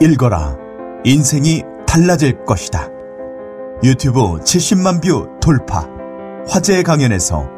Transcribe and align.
읽어라. 0.00 0.56
인생이 1.04 1.62
달라질 1.86 2.44
것이다. 2.44 2.88
유튜브 3.82 4.20
70만 4.38 5.02
뷰 5.02 5.28
돌파. 5.40 5.88
화제 6.48 6.82
강연에서 6.82 7.48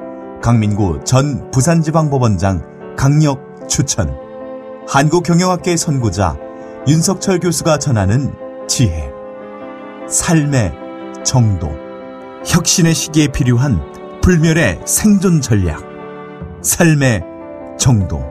강민구 0.42 1.00
전 1.04 1.50
부산지방법원장 1.50 2.96
강력 2.96 3.68
추천. 3.68 4.16
한국경영학계 4.88 5.76
선구자 5.76 6.36
윤석철 6.88 7.40
교수가 7.40 7.78
전하는 7.78 8.34
지혜. 8.66 9.10
삶의 10.08 10.72
정도. 11.22 11.68
혁신의 12.46 12.94
시기에 12.94 13.28
필요한 13.28 13.80
불멸의 14.22 14.80
생존 14.86 15.42
전략. 15.42 15.82
삶의 16.62 17.22
정도. 17.78 18.22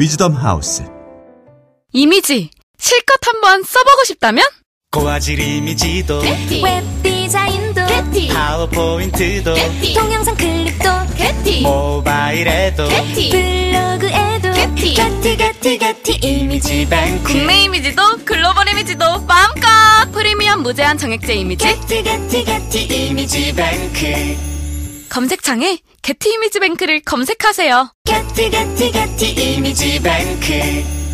위즈덤 0.00 0.32
하우스. 0.32 0.82
이미지 1.92 2.50
실컷 2.78 3.18
한번 3.26 3.62
써보고 3.62 4.04
싶다면? 4.04 4.44
고화질 4.92 5.38
이미지도 5.40 6.20
웹 6.20 7.02
디자인도 7.02 7.80
파워포인트도 8.32 9.54
동영상 9.94 10.36
클립도 10.36 10.90
모바일에도 11.62 12.88
블로그에도 12.88 14.52
게티 14.52 15.36
게티 15.36 15.78
게티 15.78 16.12
이미지 16.22 16.86
뱅크. 16.88 17.24
국내 17.24 17.64
이미지도 17.64 18.02
글로벌 18.24 18.68
이미지도 18.68 19.20
마음껏 19.22 19.68
프리미엄 20.12 20.62
무제한 20.62 20.96
정액제 20.98 21.34
이미지. 21.34 21.64
게티 21.66 22.02
게티 22.02 22.44
게티 22.44 23.06
이미지 23.08 23.54
뱅크. 23.54 24.36
검색창에 25.08 25.78
게티 26.02 26.34
이미지 26.34 26.60
뱅크를 26.60 27.00
검색하세요. 27.00 27.90
게티 28.04 28.50
게티 28.50 28.92
게티 28.92 29.54
이미지 29.54 30.00
뱅크 30.02 31.05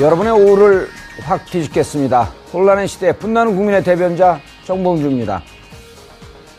여러분의 0.00 0.32
오후를 0.32 0.88
확 1.22 1.46
뒤집겠습니다. 1.46 2.24
혼란의 2.52 2.88
시대 2.88 3.16
빛나는 3.16 3.54
국민의 3.54 3.84
대변자 3.84 4.40
정봉주입니다. 4.64 5.40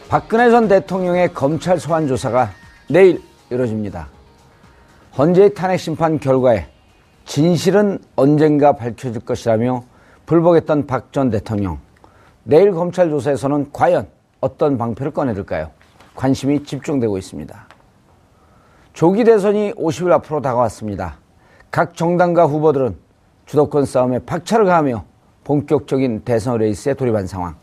박근혜 0.08 0.50
전 0.50 0.70
대통령의 0.70 1.34
검찰 1.34 1.78
소환 1.78 2.08
조사가 2.08 2.52
내일 2.90 3.22
이뤄집니다. 3.50 4.08
헌재의 5.18 5.54
탄핵 5.54 5.80
심판 5.80 6.18
결과에 6.18 6.68
진실은 7.26 8.00
언젠가 8.16 8.72
밝혀질 8.72 9.20
것이라며 9.26 9.84
불복했던 10.26 10.88
박 10.88 11.12
전 11.12 11.30
대통령. 11.30 11.80
내일 12.44 12.72
검찰 12.72 13.10
조사에서는 13.10 13.72
과연 13.74 14.08
어떤 14.40 14.78
방패를 14.78 15.12
꺼내들까요? 15.12 15.72
관심이 16.16 16.64
집중되고 16.64 17.18
있습니다. 17.18 17.68
조기 18.94 19.26
대선이 19.26 19.74
50일 19.74 20.12
앞으로 20.14 20.42
다가왔습니다. 20.42 21.18
각 21.70 21.96
정당과 21.96 22.46
후보들은 22.46 23.05
주도권 23.46 23.86
싸움에 23.86 24.20
박차를 24.20 24.66
가하며 24.66 25.06
본격적인 25.44 26.22
대선 26.26 26.58
레이스에 26.58 26.94
돌입한 26.96 27.28
상황. 27.28 27.56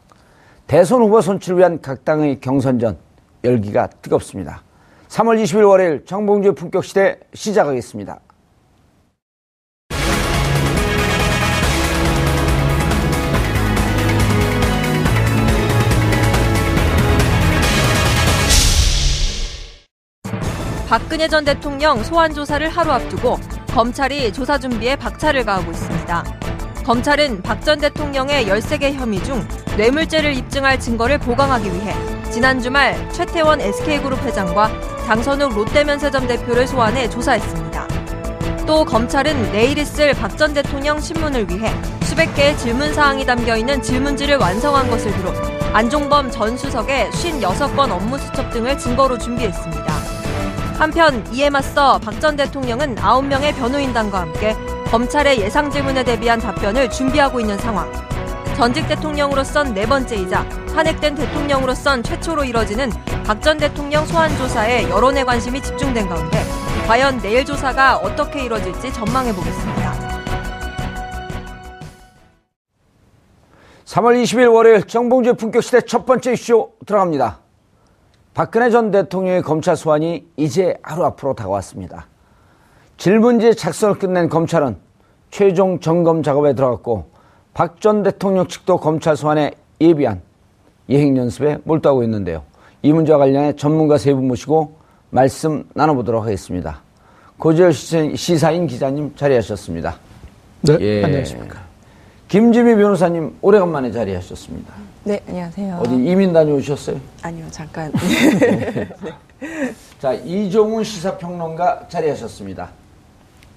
대선 0.66 1.02
후보 1.02 1.20
선출을 1.20 1.58
위한 1.58 1.80
각 1.80 2.04
당의 2.04 2.40
경선전 2.40 2.96
열기가 3.44 3.88
뜨겁습니다. 4.00 4.62
3월 5.08 5.42
20일 5.42 5.68
월요일 5.68 6.04
정봉주의 6.06 6.54
품격 6.54 6.84
시대 6.84 7.18
시작하겠습니다. 7.34 8.20
박근혜 20.88 21.26
전 21.26 21.42
대통령 21.42 22.02
소환 22.04 22.32
조사를 22.32 22.68
하루 22.68 22.90
앞두고 22.90 23.36
검찰이 23.74 24.32
조사 24.32 24.58
준비에 24.58 24.96
박차를 24.96 25.44
가하고 25.44 25.70
있습니다. 25.70 26.24
검찰은 26.84 27.42
박 27.42 27.62
전 27.62 27.78
대통령의 27.78 28.46
13개 28.46 28.92
혐의 28.92 29.22
중 29.22 29.46
뇌물죄를 29.76 30.34
입증할 30.36 30.78
증거를 30.80 31.18
보강하기 31.18 31.72
위해 31.72 31.94
지난 32.30 32.60
주말 32.60 32.96
최태원 33.12 33.60
SK그룹 33.60 34.20
회장과 34.24 34.70
장선욱 35.06 35.54
롯데면세점 35.54 36.26
대표를 36.26 36.66
소환해 36.66 37.08
조사했습니다. 37.08 37.86
또 38.66 38.84
검찰은 38.84 39.52
내일 39.52 39.78
있을 39.78 40.12
박 40.14 40.36
전 40.36 40.52
대통령 40.54 41.00
신문을 41.00 41.48
위해 41.48 41.72
수백 42.02 42.34
개의 42.34 42.56
질문 42.58 42.92
사항이 42.92 43.24
담겨 43.24 43.56
있는 43.56 43.80
질문지를 43.80 44.36
완성한 44.36 44.90
것을 44.90 45.12
비롯 45.14 45.34
안종범 45.72 46.30
전 46.30 46.56
수석의 46.58 47.10
56건 47.10 47.90
업무 47.92 48.18
수첩 48.18 48.50
등을 48.50 48.76
증거로 48.76 49.16
준비했습니다. 49.18 50.11
한편 50.82 51.24
이에 51.32 51.48
맞서 51.48 52.00
박 52.00 52.18
전 52.18 52.34
대통령은 52.34 52.96
9명의 52.96 53.54
변호인단과 53.54 54.20
함께 54.20 54.56
검찰의 54.90 55.40
예상 55.40 55.70
질문에 55.70 56.02
대비한 56.02 56.40
답변을 56.40 56.90
준비하고 56.90 57.38
있는 57.38 57.56
상황. 57.58 57.88
전직 58.56 58.88
대통령으로선 58.88 59.74
네 59.74 59.86
번째이자 59.86 60.44
탄핵된 60.74 61.14
대통령으로선 61.14 62.02
최초로 62.02 62.42
이뤄지는 62.42 62.90
박 63.24 63.40
전 63.40 63.58
대통령 63.58 64.04
소환 64.06 64.36
조사에 64.36 64.90
여론의 64.90 65.24
관심이 65.24 65.62
집중된 65.62 66.08
가운데 66.08 66.42
과연 66.88 67.20
내일 67.20 67.44
조사가 67.44 67.98
어떻게 67.98 68.44
이뤄질지 68.44 68.92
전망해 68.92 69.32
보겠습니다. 69.32 69.92
3월 73.84 74.20
20일 74.20 74.52
월요일 74.52 74.82
정봉주의 74.82 75.36
품격 75.36 75.62
시대 75.62 75.80
첫 75.82 76.04
번째 76.04 76.32
이슈 76.32 76.70
들어갑니다. 76.86 77.38
박근혜 78.34 78.70
전 78.70 78.90
대통령의 78.90 79.42
검찰 79.42 79.76
소환이 79.76 80.26
이제 80.36 80.74
하루 80.82 81.04
앞으로 81.04 81.34
다가왔습니다. 81.34 82.06
질문지 82.96 83.54
작성을 83.54 83.98
끝낸 83.98 84.28
검찰은 84.28 84.76
최종 85.30 85.80
점검 85.80 86.22
작업에 86.22 86.54
들어갔고 86.54 87.10
박 87.54 87.80
전 87.80 88.02
대통령 88.02 88.46
측도 88.48 88.78
검찰 88.78 89.16
소환에 89.16 89.52
예비한 89.80 90.22
예행 90.88 91.16
연습에 91.16 91.58
몰두하고 91.64 92.02
있는데요. 92.04 92.42
이 92.82 92.92
문제와 92.92 93.18
관련해 93.18 93.54
전문가 93.56 93.98
세 93.98 94.14
분 94.14 94.28
모시고 94.28 94.76
말씀 95.10 95.64
나눠보도록 95.74 96.24
하겠습니다. 96.24 96.80
고재열 97.38 97.72
시사인 97.72 98.66
기자님 98.66 99.14
자리하셨습니다. 99.14 99.96
네, 100.62 100.78
예. 100.80 101.04
안녕하십니까. 101.04 101.60
김지미 102.28 102.76
변호사님 102.76 103.36
오래간만에 103.42 103.90
자리하셨습니다. 103.92 104.72
네, 105.04 105.20
안녕하세요. 105.28 105.78
어디 105.80 105.94
이민 105.94 106.32
다녀오셨어요? 106.32 107.00
아니요, 107.22 107.44
잠깐. 107.50 107.92
자, 109.98 110.12
이종훈 110.12 110.84
시사평론가 110.84 111.88
자리하셨습니다. 111.88 112.70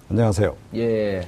안녕하세요. 0.10 0.56
예. 0.76 1.28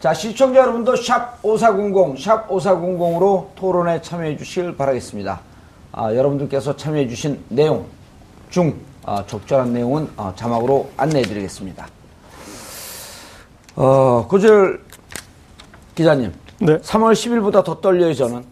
자, 0.00 0.12
시청자 0.14 0.58
여러분도 0.58 0.96
샵 0.96 1.38
5400, 1.44 2.18
샵 2.20 2.48
5400으로 2.48 3.54
토론에 3.54 4.02
참여해 4.02 4.36
주실 4.36 4.76
바라겠습니다. 4.76 5.40
아, 5.92 6.12
여러분들께서 6.12 6.76
참여해 6.76 7.06
주신 7.06 7.40
내용 7.48 7.86
중 8.50 8.74
아, 9.04 9.24
적절한 9.26 9.72
내용은 9.72 10.10
어, 10.16 10.32
자막으로 10.34 10.90
안내해 10.96 11.22
드리겠습니다. 11.22 11.86
어, 13.76 14.26
고절 14.28 14.82
기자님. 15.94 16.32
네. 16.58 16.78
3월 16.78 17.12
10일보다 17.12 17.64
더 17.64 17.80
떨려요, 17.80 18.12
저는. 18.14 18.44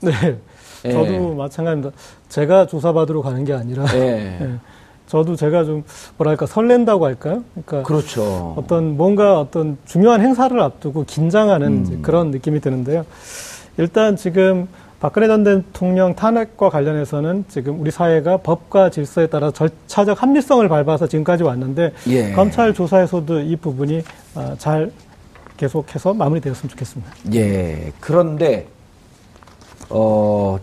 네. 0.00 0.38
예. 0.84 0.92
저도 0.92 1.34
마찬가지입니다. 1.34 1.96
제가 2.28 2.66
조사받으러 2.66 3.22
가는 3.22 3.44
게 3.44 3.52
아니라. 3.52 3.84
예. 3.94 4.38
예. 4.40 4.50
저도 5.06 5.36
제가 5.36 5.64
좀, 5.64 5.84
뭐랄까, 6.16 6.46
설렌다고 6.46 7.06
할까요? 7.06 7.44
그러니까. 7.52 7.82
그렇죠. 7.84 8.54
어떤 8.56 8.96
뭔가 8.96 9.40
어떤 9.40 9.78
중요한 9.86 10.20
행사를 10.20 10.58
앞두고 10.60 11.04
긴장하는 11.04 11.86
음. 11.86 12.02
그런 12.02 12.32
느낌이 12.32 12.60
드는데요. 12.60 13.06
일단 13.78 14.16
지금 14.16 14.66
박근혜 14.98 15.28
전 15.28 15.44
대통령 15.44 16.14
탄핵과 16.14 16.70
관련해서는 16.70 17.44
지금 17.48 17.80
우리 17.80 17.90
사회가 17.90 18.38
법과 18.38 18.90
질서에 18.90 19.26
따라 19.26 19.50
절차적 19.50 20.22
합리성을 20.22 20.66
밟아서 20.68 21.06
지금까지 21.06 21.44
왔는데 21.44 21.92
예. 22.08 22.32
검찰 22.32 22.72
조사에서도 22.72 23.40
이 23.40 23.56
부분이 23.56 24.02
아, 24.34 24.56
잘 24.58 24.90
계속해서 25.58 26.14
마무리되었으면 26.14 26.70
좋겠습니다. 26.70 27.12
예. 27.34 27.92
그런데, 28.00 28.66
어, 29.90 30.58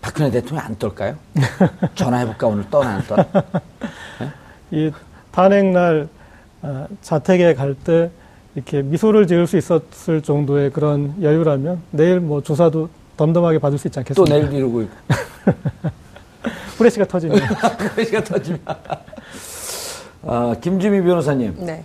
박근혜 0.00 0.30
대통령 0.30 0.64
안 0.64 0.76
떨까요? 0.78 1.16
전화해볼까, 1.94 2.46
오늘 2.46 2.68
떠나, 2.70 2.90
안 2.96 3.02
떠나? 3.06 3.24
이 4.70 4.90
탄핵날 5.30 6.08
아, 6.62 6.86
자택에 7.02 7.54
갈 7.54 7.74
때 7.74 8.10
이렇게 8.54 8.82
미소를 8.82 9.26
지을 9.26 9.46
수 9.46 9.56
있었을 9.56 10.22
정도의 10.22 10.70
그런 10.70 11.14
여유라면 11.22 11.80
내일 11.90 12.18
뭐 12.20 12.42
조사도 12.42 12.88
덤덤하게 13.16 13.58
받을 13.58 13.78
수 13.78 13.86
있지 13.88 13.96
또 13.96 14.00
않겠습니까? 14.24 14.34
내일 14.34 14.52
이러고 14.52 14.82
있고. 14.82 14.94
후레쉬가 16.78 17.04
터지면 17.06 17.40
시가 18.04 18.24
터지면. 18.24 18.60
아, 20.26 20.54
김지미 20.60 21.02
변호사님. 21.02 21.56
네. 21.64 21.84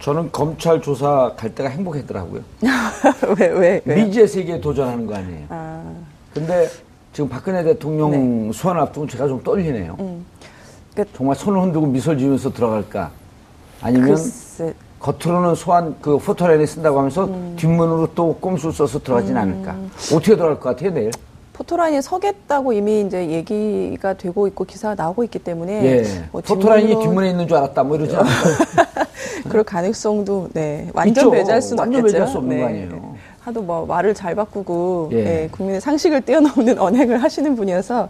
저는 0.00 0.30
검찰 0.30 0.80
조사 0.80 1.32
갈 1.36 1.54
때가 1.54 1.68
행복했더라고요. 1.70 2.42
왜, 3.38 3.46
왜, 3.48 3.82
왜? 3.84 4.04
미지의 4.04 4.28
세계에 4.28 4.60
도전하는 4.60 5.06
거 5.06 5.14
아니에요. 5.14 5.46
아, 5.48 5.82
근데 6.32 6.68
지금 7.12 7.28
박근혜 7.28 7.62
대통령 7.64 8.10
네. 8.10 8.52
소환 8.52 8.78
앞두고 8.78 9.06
제가 9.06 9.26
좀 9.26 9.42
떨리네요. 9.42 9.96
음. 10.00 10.24
정말 11.14 11.36
손을 11.36 11.60
흔들고 11.60 11.86
미소를 11.86 12.18
지으면서 12.18 12.52
들어갈까? 12.52 13.10
아니면 13.82 14.08
글쎄, 14.08 14.74
겉으로는 14.98 15.54
소환 15.54 15.94
그 16.00 16.18
포토라인에 16.18 16.64
쓴다고 16.64 16.98
하면서 16.98 17.28
뒷문으로 17.56 18.14
또 18.14 18.34
꼼수 18.36 18.72
써서 18.72 18.98
들어가진 18.98 19.36
않을까? 19.36 19.76
어떻게 20.14 20.36
들어갈 20.36 20.58
것 20.58 20.70
같아요 20.70 20.90
내일? 20.90 21.10
포토라인에 21.60 22.02
서겠다고 22.02 22.74
이미 22.74 23.00
이제 23.00 23.30
얘기가 23.30 24.12
되고 24.14 24.46
있고 24.46 24.64
기사가 24.64 24.94
나오고 24.94 25.24
있기 25.24 25.38
때문에 25.38 25.84
예. 25.86 26.04
뭐 26.30 26.42
포토라인이 26.42 26.94
뒷문으로- 26.94 27.02
뒷문에 27.02 27.30
있는 27.30 27.48
줄 27.48 27.56
알았다 27.56 27.82
뭐 27.82 27.96
이러지 27.96 28.14
않을까? 28.14 29.06
그럴 29.48 29.64
가능성도 29.64 30.48
네 30.52 30.88
완전 30.92 31.24
있죠. 31.24 31.30
배제할 31.30 31.62
수는 31.62 31.78
완전 31.80 32.00
없겠죠. 32.00 32.12
배제할 32.12 32.28
수 32.28 32.38
없는 32.38 32.56
네. 32.56 32.62
거 32.62 32.68
아니에요. 32.68 33.16
하도 33.40 33.62
뭐 33.62 33.86
말을 33.86 34.12
잘 34.12 34.34
바꾸고 34.34 35.10
예. 35.12 35.16
예, 35.44 35.48
국민의 35.50 35.80
상식을 35.80 36.20
뛰어넘는 36.22 36.76
언행을 36.82 37.22
하시는 37.22 37.56
분이어서 37.56 38.08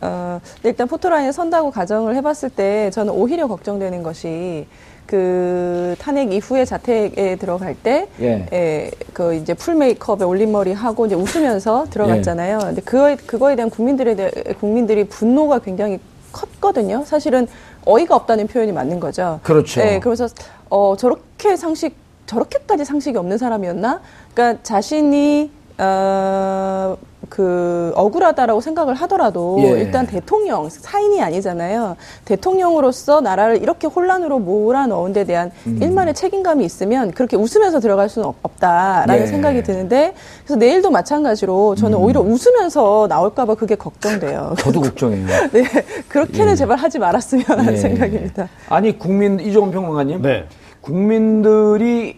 어, 0.00 0.40
일단 0.64 0.88
포토라인에 0.88 1.30
선다고 1.30 1.70
가정을 1.70 2.16
해봤을 2.16 2.50
때 2.56 2.90
저는 2.90 3.12
오히려 3.12 3.46
걱정되는 3.46 4.02
것이 4.02 4.66
그 5.08 5.96
탄핵 5.98 6.32
이후에 6.34 6.66
자택에 6.66 7.36
들어갈 7.36 7.74
때, 7.74 8.08
예. 8.20 8.46
예, 8.52 8.90
그 9.14 9.34
이제 9.34 9.54
풀 9.54 9.74
메이크업에 9.74 10.22
올림머리 10.22 10.74
하고 10.74 11.06
이제 11.06 11.14
웃으면서 11.14 11.86
들어갔잖아요. 11.88 12.58
근데 12.58 12.82
그거에, 12.82 13.16
그거에 13.16 13.56
대한 13.56 13.70
국민들에 13.70 14.14
대해, 14.14 14.30
국민들이 14.60 15.04
분노가 15.04 15.60
굉장히 15.60 15.98
컸거든요. 16.30 17.04
사실은 17.06 17.48
어이가 17.86 18.14
없다는 18.16 18.48
표현이 18.48 18.70
맞는 18.72 19.00
거죠. 19.00 19.40
그렇죠. 19.42 19.80
네, 19.80 19.98
그래서 19.98 20.28
어, 20.68 20.94
저렇게 20.98 21.56
상식, 21.56 21.96
저렇게까지 22.26 22.84
상식이 22.84 23.16
없는 23.16 23.38
사람이었나? 23.38 24.02
그러니까 24.34 24.62
자신이 24.62 25.50
어, 25.78 26.98
그 27.28 27.92
억울하다라고 27.94 28.60
생각을 28.60 28.94
하더라도 28.94 29.58
예. 29.60 29.68
일단 29.80 30.06
대통령 30.06 30.68
사인이 30.68 31.20
아니잖아요. 31.22 31.96
대통령으로서 32.24 33.20
나라를 33.20 33.62
이렇게 33.62 33.86
혼란으로 33.86 34.38
몰아넣은 34.38 35.12
데 35.12 35.24
대한 35.24 35.50
음. 35.66 35.78
일만의 35.82 36.14
책임감이 36.14 36.64
있으면 36.64 37.10
그렇게 37.12 37.36
웃으면서 37.36 37.80
들어갈 37.80 38.08
수는 38.08 38.28
없- 38.28 38.36
없다라는 38.42 39.22
예. 39.22 39.26
생각이 39.26 39.62
드는데 39.62 40.14
그래서 40.44 40.56
내일도 40.58 40.90
마찬가지로 40.90 41.74
저는 41.74 41.98
오히려 41.98 42.20
웃으면서 42.20 43.06
나올까 43.08 43.44
봐 43.44 43.54
그게 43.54 43.74
걱정돼요. 43.74 44.54
저도 44.58 44.80
걱정해요. 44.80 45.26
네, 45.52 45.64
그렇게는 46.08 46.56
제발 46.56 46.78
하지 46.78 46.98
말았으면 46.98 47.44
하는 47.46 47.72
예. 47.74 47.76
생각입니다. 47.76 48.48
아니 48.68 48.98
국민 48.98 49.38
이종훈 49.40 49.70
평론가님, 49.70 50.22
네. 50.22 50.44
국민들이 50.80 52.17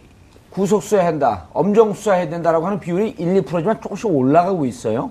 구속 0.51 0.83
수사해야 0.83 1.07
한다, 1.09 1.45
엄정 1.53 1.93
수사해야 1.93 2.29
된다라고 2.29 2.67
하는 2.67 2.81
비율이 2.81 3.15
1, 3.19 3.43
2%지만 3.43 3.81
조금씩 3.81 4.07
올라가고 4.07 4.67
있어요. 4.67 5.11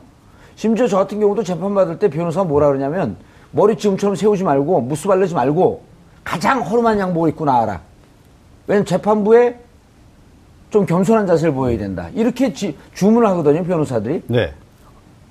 심지어 0.55 0.87
저 0.87 0.97
같은 0.97 1.19
경우도 1.19 1.43
재판 1.43 1.73
받을 1.73 1.97
때 1.97 2.09
변호사가 2.09 2.43
뭐라 2.45 2.67
그러냐면 2.67 3.15
머리 3.51 3.77
지금처럼 3.77 4.15
세우지 4.15 4.43
말고 4.43 4.81
무스 4.81 5.07
바르지 5.07 5.33
말고 5.33 5.81
가장 6.25 6.61
허름한 6.61 6.99
양복을 6.99 7.29
입고 7.29 7.45
나와라. 7.45 7.79
왜냐면 8.67 8.85
재판부에 8.85 9.57
좀 10.69 10.85
겸손한 10.85 11.25
자세를 11.25 11.53
보여야 11.53 11.77
된다. 11.77 12.09
이렇게 12.13 12.53
지- 12.53 12.77
주문을 12.93 13.27
하거든요, 13.29 13.63
변호사들이. 13.63 14.23
네. 14.27 14.51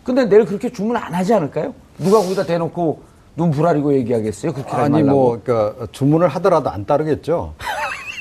근데 0.03 0.25
내일 0.25 0.47
그렇게 0.47 0.73
주문 0.73 0.97
안 0.97 1.13
하지 1.15 1.35
않을까요? 1.35 1.75
누가 1.99 2.19
거기다 2.19 2.45
대놓고 2.45 3.03
눈 3.37 3.51
부라리고 3.51 3.93
얘기하겠어요? 3.95 4.53
그렇게 4.55 4.73
아니. 4.73 5.03
뭐 5.03 5.39
그러니까 5.45 5.87
주문을 5.93 6.27
하더라도 6.29 6.71
안 6.71 6.87
따르겠죠. 6.87 7.53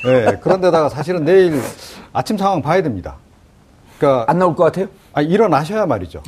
네. 0.04 0.36
그런데다가 0.40 0.88
사실은 0.88 1.24
내일 1.24 1.60
아침 2.12 2.36
상황 2.38 2.62
봐야 2.62 2.82
됩니다. 2.82 3.16
그러니까 3.98 4.30
안 4.30 4.38
나올 4.38 4.54
것 4.54 4.64
같아요? 4.64 4.86
아, 5.12 5.20
일어나셔야 5.20 5.86
말이죠. 5.86 6.22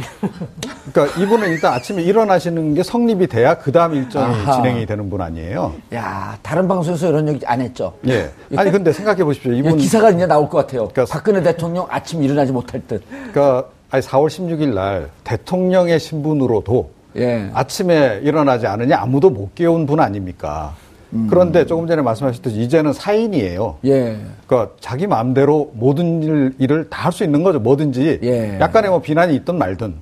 그러니까 0.93 1.21
이분은 1.23 1.51
일단 1.51 1.73
아침에 1.75 2.03
일어나시는 2.03 2.75
게 2.75 2.83
성립이 2.83 3.29
돼야 3.29 3.57
그 3.59 3.71
다음 3.71 3.95
일정이 3.95 4.25
아하. 4.25 4.53
진행이 4.55 4.87
되는 4.87 5.09
분 5.09 5.21
아니에요. 5.21 5.75
야, 5.95 6.37
다른 6.43 6.67
방송에서 6.67 7.09
이런 7.09 7.29
얘기 7.29 7.47
안 7.47 7.61
했죠? 7.61 7.93
예. 8.09 8.31
아니 8.57 8.73
근데 8.73 8.93
생각해 8.93 9.23
보십시오. 9.23 9.53
이분 9.53 9.77
기사가 9.77 10.11
이제 10.11 10.27
나올 10.27 10.49
것 10.49 10.59
같아요. 10.59 10.89
그러니까 10.89 11.05
박근혜 11.13 11.41
대통령 11.41 11.87
아침 11.89 12.25
일어나지 12.25 12.51
못할 12.51 12.83
듯. 12.89 13.05
그러니까 13.09 13.69
아니 13.91 14.03
4월 14.03 14.27
16일 14.27 14.75
날 14.75 15.09
대통령의 15.23 16.01
신분으로도 16.01 16.91
예. 17.17 17.51
아침에 17.55 18.21
일어나지 18.25 18.67
않으냐 18.67 18.99
아무도 18.99 19.31
못 19.31 19.55
깨운 19.55 19.87
분 19.87 20.01
아닙니까? 20.01 20.75
음. 21.13 21.27
그런데 21.29 21.67
조금 21.67 21.87
전에 21.87 22.03
말씀하셨듯이 22.03 22.61
이제는 22.61 22.93
사인이에요. 22.93 23.79
예. 23.85 24.19
그러니까 24.47 24.75
자기 24.81 25.07
마음대로 25.07 25.71
모든 25.75 26.23
일, 26.23 26.55
일을 26.59 26.89
다 26.89 27.05
할 27.05 27.13
수 27.13 27.25
있는 27.25 27.43
거죠. 27.43 27.59
뭐든지 27.59 28.21
예. 28.23 28.59
약간의 28.61 28.91
뭐 28.91 29.01
비난이 29.01 29.35
있든 29.37 29.57
말든. 29.59 29.95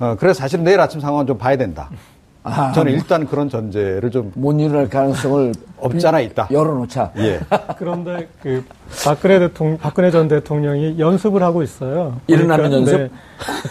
어, 0.00 0.16
그래서 0.18 0.38
사실은 0.40 0.64
내일 0.64 0.80
아침 0.80 1.00
상황은 1.00 1.26
좀 1.26 1.36
봐야 1.38 1.56
된다. 1.56 1.90
아, 2.44 2.72
저는 2.72 2.92
일단 2.92 3.26
그런 3.26 3.48
전제를 3.48 4.10
좀 4.10 4.32
못 4.34 4.58
일어날 4.60 4.88
가능성을 4.88 5.52
없잖아 5.78 6.20
있다. 6.20 6.48
열어놓자. 6.50 7.12
예. 7.18 7.40
그런데 7.78 8.28
그 8.42 8.64
박근혜 9.04 9.38
대통령, 9.38 9.78
박근혜 9.78 10.10
전 10.10 10.28
대통령이 10.28 10.98
연습을 10.98 11.42
하고 11.42 11.62
있어요. 11.62 12.20
일어나는 12.26 12.72
연습? 12.72 12.96
네, 12.98 13.10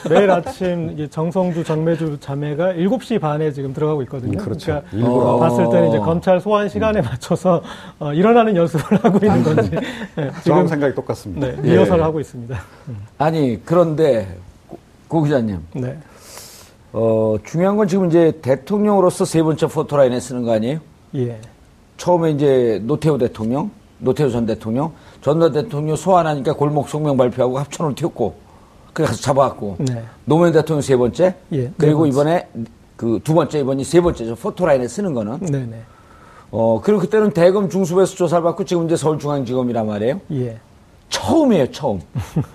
매일 0.10 0.32
아침 0.32 0.92
이제 0.92 1.08
정성주, 1.08 1.64
정매주 1.64 2.18
자매가 2.20 2.74
7시 2.74 3.20
반에 3.20 3.52
지금 3.52 3.74
들어가고 3.74 4.02
있거든요. 4.04 4.40
음, 4.40 4.44
그렇죠. 4.44 4.72
러니까 4.72 4.90
일부러. 4.92 5.38
봤을 5.38 5.70
때는 5.70 5.90
이제 5.90 6.00
검찰 6.00 6.40
소환 6.40 6.70
시간에 6.70 7.02
맞춰서 7.02 7.62
어, 8.00 8.14
일어나는 8.14 8.56
연습을 8.56 9.04
하고 9.04 9.20
있는 9.24 9.44
건지 9.44 9.72
네, 10.16 10.32
지금 10.44 10.68
생각이 10.68 10.96
똑같습니다. 10.96 11.48
네, 11.48 11.58
리허설을 11.62 12.04
하고 12.04 12.20
있습니다. 12.20 12.58
아니, 13.18 13.60
그런데, 13.66 14.38
고, 14.68 14.78
고 15.08 15.24
기자님. 15.24 15.60
네. 15.76 15.98
어, 16.94 17.36
중요한 17.44 17.76
건 17.76 17.88
지금 17.88 18.08
이제 18.08 18.32
대통령으로서 18.42 19.26
세 19.26 19.42
번째 19.42 19.66
포토라인에 19.68 20.20
쓰는 20.20 20.44
거 20.44 20.54
아니에요? 20.54 20.80
예. 21.16 21.40
처음에 21.98 22.32
이제 22.32 22.80
노태우 22.84 23.18
대통령, 23.18 23.72
노태우 23.98 24.30
전 24.30 24.46
대통령, 24.46 24.92
전 25.22 25.52
대통령 25.52 25.96
소환하니까 25.96 26.54
골목 26.54 26.88
성명 26.90 27.18
발표하고 27.18 27.58
합천으로 27.58 27.96
튀었고, 27.96 28.36
그래서 28.94 29.14
잡아왔고, 29.16 29.78
네. 29.80 30.04
노무현 30.26 30.54
대통령 30.54 30.82
세 30.82 30.96
번째, 30.96 31.36
예, 31.52 31.72
그리고 31.78 32.06
네 32.06 32.12
번째. 32.12 32.20
이번에 32.22 32.48
그 32.96 33.20
두 33.24 33.34
번째, 33.34 33.60
이번이 33.60 33.84
세 33.84 34.00
번째죠. 34.00 34.36
포토라인에 34.36 34.88
쓰는 34.88 35.14
거는. 35.14 35.40
네네. 35.40 35.82
어, 36.52 36.80
그리고 36.84 37.02
그때는 37.02 37.32
대검 37.32 37.70
중수부에서 37.70 38.16
조사를 38.16 38.44
받고 38.44 38.66
지금 38.66 38.86
이제 38.86 38.96
서울중앙지검이란 38.96 39.88
말이에요. 39.88 40.22
예. 40.34 40.60
처음이에요, 41.10 41.72
처음. 41.72 42.00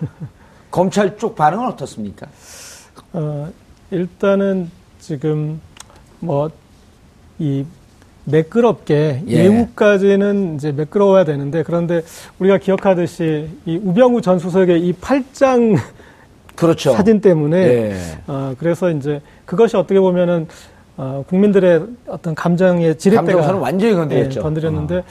검찰 0.71 1.17
쪽 1.19 1.35
반응은 1.35 1.67
어떻습니까? 1.67 2.27
어, 3.13 3.49
일단은 3.91 4.71
지금 4.99 5.61
뭐이 6.21 7.65
매끄럽게 8.25 9.23
예. 9.27 9.33
예. 9.33 9.47
후까지는 9.47 10.57
이제 10.57 10.73
매끄러워야 10.73 11.25
되는데 11.25 11.63
그런데 11.63 12.03
우리가 12.39 12.59
기억하듯이 12.59 13.49
이 13.65 13.81
우병우 13.83 14.21
전 14.21 14.39
수석의 14.39 14.87
이 14.87 14.93
팔짱 14.93 15.77
그렇죠. 16.55 16.93
사진 16.93 17.21
때문에 17.21 17.57
예. 17.57 17.97
어, 18.27 18.55
그래서 18.59 18.91
이제 18.91 19.23
그것이 19.47 19.77
어떻게 19.77 19.99
보면은 20.01 20.47
어, 20.97 21.25
국민들의 21.29 21.87
어떤 22.09 22.35
감정의 22.35 22.99
지렛대가 22.99 23.57
완전히 23.57 23.95
건드렸죠. 23.95 24.41
예, 24.41 24.43
건드렸는데 24.43 25.05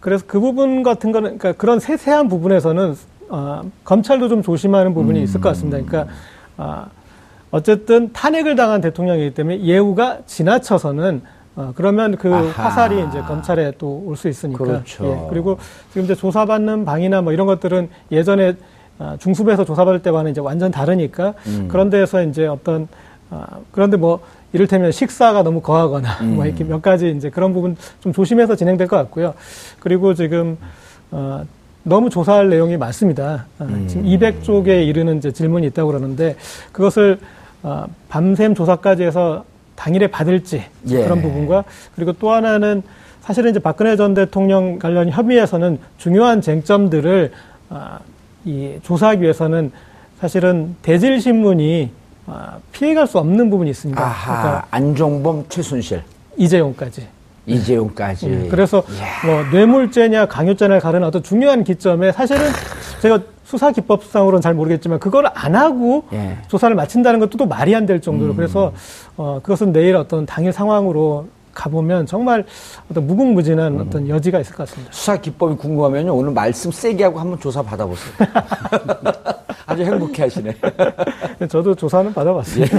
그래서 0.00 0.24
그 0.26 0.40
부분 0.40 0.82
같은 0.82 1.12
거는 1.12 1.38
그러니까 1.38 1.52
그런 1.52 1.78
세세한 1.78 2.28
부분에서는 2.28 2.94
어, 3.28 3.62
검찰도 3.84 4.28
좀 4.28 4.42
조심하는 4.42 4.94
부분이 4.94 5.22
있을 5.22 5.40
것 5.40 5.50
같습니다. 5.50 5.78
그러니까 5.84 6.12
아, 6.56 6.86
어쨌든 7.54 8.12
탄핵을 8.12 8.56
당한 8.56 8.80
대통령이기 8.80 9.32
때문에 9.32 9.60
예우가 9.62 10.22
지나쳐서는 10.26 11.22
어, 11.54 11.72
그러면 11.76 12.16
그 12.16 12.34
아하. 12.34 12.64
화살이 12.64 12.96
이제 13.08 13.20
검찰에 13.20 13.70
또 13.78 14.02
올 14.04 14.16
수 14.16 14.26
있으니까. 14.28 14.64
그렇죠. 14.64 15.04
예, 15.06 15.28
그리고 15.30 15.58
지금 15.90 16.02
이제 16.02 16.16
조사받는 16.16 16.84
방이나 16.84 17.22
뭐 17.22 17.32
이런 17.32 17.46
것들은 17.46 17.90
예전에 18.10 18.56
아, 18.98 19.16
중수부에서 19.20 19.64
조사받을 19.64 20.02
때와는 20.02 20.32
이제 20.32 20.40
완전 20.40 20.72
다르니까 20.72 21.34
음. 21.46 21.68
그런 21.70 21.90
데에서 21.90 22.24
이제 22.24 22.44
어떤 22.48 22.88
아, 23.30 23.46
그런데 23.70 23.96
뭐 23.96 24.18
이를테면 24.52 24.90
식사가 24.90 25.44
너무 25.44 25.60
거하거나 25.60 26.08
음. 26.22 26.34
뭐 26.34 26.46
이렇게 26.46 26.64
몇 26.64 26.82
가지 26.82 27.12
이제 27.16 27.30
그런 27.30 27.52
부분 27.52 27.76
좀 28.00 28.12
조심해서 28.12 28.56
진행될 28.56 28.88
것 28.88 28.96
같고요. 28.96 29.34
그리고 29.78 30.12
지금 30.14 30.58
어, 31.12 31.44
너무 31.84 32.10
조사할 32.10 32.48
내용이 32.50 32.76
많습니다. 32.78 33.46
어, 33.60 33.64
음. 33.70 33.86
지금 33.86 34.06
200쪽에 34.06 34.84
이르는 34.88 35.18
이제 35.18 35.30
질문이 35.30 35.68
있다고 35.68 35.92
그러는데 35.92 36.34
그것을 36.72 37.20
어, 37.64 37.86
밤샘 38.10 38.54
조사까지 38.54 39.02
해서 39.02 39.44
당일에 39.74 40.06
받을지 40.06 40.62
예. 40.88 41.02
그런 41.02 41.20
부분과 41.22 41.64
그리고 41.96 42.12
또 42.12 42.30
하나는 42.30 42.82
사실은 43.22 43.50
이제 43.50 43.58
박근혜 43.58 43.96
전 43.96 44.12
대통령 44.12 44.78
관련 44.78 45.08
협의에서는 45.08 45.78
중요한 45.96 46.42
쟁점들을 46.42 47.32
아, 47.70 47.98
이 48.44 48.78
조사하기 48.82 49.22
위해서는 49.22 49.72
사실은 50.20 50.76
대질 50.82 51.20
신문이 51.20 51.90
아, 52.26 52.58
피해갈 52.72 53.06
수 53.06 53.18
없는 53.18 53.48
부분이 53.48 53.70
있습니다. 53.70 54.00
아하, 54.00 54.42
그러니까 54.42 54.66
안종범, 54.70 55.46
최순실, 55.48 56.02
이재용까지. 56.36 57.08
이재용까지. 57.46 58.30
예, 58.30 58.48
그래서 58.48 58.82
뭐 59.24 59.42
뇌물죄냐 59.52 60.26
강요죄냐 60.26 60.78
가르는 60.80 61.06
어떤 61.06 61.22
중요한 61.22 61.64
기점에 61.64 62.12
사실은 62.12 62.42
제가 63.00 63.20
수사 63.54 63.70
기법상으로는 63.70 64.40
잘 64.40 64.52
모르겠지만 64.52 64.98
그걸 64.98 65.26
안 65.32 65.54
하고 65.54 66.02
예. 66.12 66.16
음. 66.16 66.38
조사를 66.48 66.74
마친다는 66.74 67.20
것도 67.20 67.38
또 67.38 67.46
말이 67.46 67.72
안 67.74 67.84
될 67.86 68.00
정도로 68.00 68.34
그래서 68.34 68.72
어 69.16 69.38
그것은 69.42 69.72
내일 69.72 69.94
어떤 69.96 70.24
당일 70.26 70.52
상황으로 70.52 71.26
가보면 71.52 72.06
정말 72.06 72.44
어떤 72.90 73.06
무궁무진한 73.06 73.74
음. 73.74 73.80
어떤 73.86 74.08
여지가 74.08 74.40
있을 74.40 74.56
것 74.56 74.66
같습니다. 74.66 74.90
수사 74.92 75.18
기법이 75.18 75.54
궁금하면요. 75.56 76.12
오늘 76.16 76.32
말씀 76.32 76.72
세게 76.72 77.04
하고 77.04 77.20
한번 77.20 77.38
조사 77.38 77.62
받아보세요. 77.62 78.12
아주 79.66 79.82
행복해 79.82 80.22
하시네. 80.24 80.56
저도 81.48 81.74
조사는 81.74 82.10
예. 82.10 82.14
받아봤습니다. 82.14 82.78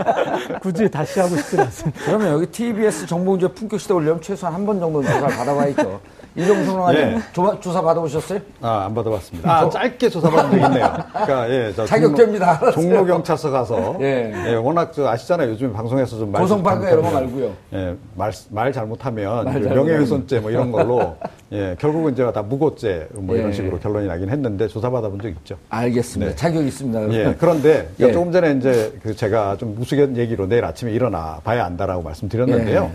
굳이 0.62 0.88
다시 0.88 1.20
하고 1.20 1.36
싶지는 1.36 1.64
않습니다. 1.64 2.00
그러면 2.06 2.28
여기 2.32 2.46
TBS 2.46 3.06
정봉주의 3.06 3.52
품격시대 3.54 3.92
올려면 3.92 4.22
최소한 4.22 4.54
한 4.54 4.64
번 4.64 4.78
정도는 4.80 5.06
조사를 5.06 5.36
받아봐야죠. 5.36 6.00
이정수 6.36 6.64
평론가님 6.66 7.00
예. 7.00 7.18
조- 7.32 7.60
조사 7.60 7.80
받아보셨어요? 7.80 8.40
아, 8.60 8.86
안 8.86 8.94
받아봤습니다. 8.94 9.48
아, 9.48 9.68
짧게 9.70 10.08
조사받은 10.08 10.50
적 10.60 10.66
있네요. 10.66 10.92
그러니까, 11.12 11.50
예. 11.50 11.72
종로, 11.86 12.70
종로경찰서 12.72 13.50
가서. 13.50 13.96
예. 14.00 14.32
예. 14.48 14.54
워낙 14.56 14.92
저 14.92 15.06
아시잖아요. 15.06 15.50
요즘 15.50 15.72
방송에서 15.72 16.18
좀 16.18 16.32
말. 16.32 16.42
고성방가 16.42 16.90
이런 16.90 17.02
거 17.02 17.10
말고요. 17.12 17.52
예. 17.74 17.94
말, 18.16 18.32
말 18.50 18.72
잘못하면 18.72 19.44
말 19.44 19.60
그. 19.60 19.68
명예훼손죄 19.68 20.40
뭐 20.40 20.50
이런 20.50 20.72
걸로. 20.72 21.16
예. 21.52 21.76
결국은 21.78 22.12
이제 22.14 22.28
다 22.32 22.42
무고죄 22.42 23.08
뭐 23.12 23.36
이런 23.36 23.50
예. 23.50 23.52
식으로 23.52 23.78
결론이 23.78 24.08
나긴 24.08 24.28
했는데 24.28 24.66
조사받아본 24.66 25.20
적 25.20 25.28
있죠. 25.28 25.56
알겠습니다. 25.68 26.30
네. 26.32 26.36
자격 26.36 26.66
있습니다. 26.66 27.12
예. 27.14 27.36
그런데 27.38 27.88
예. 28.00 28.10
조금 28.12 28.32
전에 28.32 28.52
이제 28.54 28.92
그 29.04 29.14
제가 29.14 29.56
좀 29.56 29.76
무수견 29.76 30.16
얘기로 30.16 30.48
내일 30.48 30.64
아침에 30.64 30.90
일어나 30.90 31.38
봐야 31.44 31.64
안다라고 31.64 32.02
말씀드렸는데요. 32.02 32.90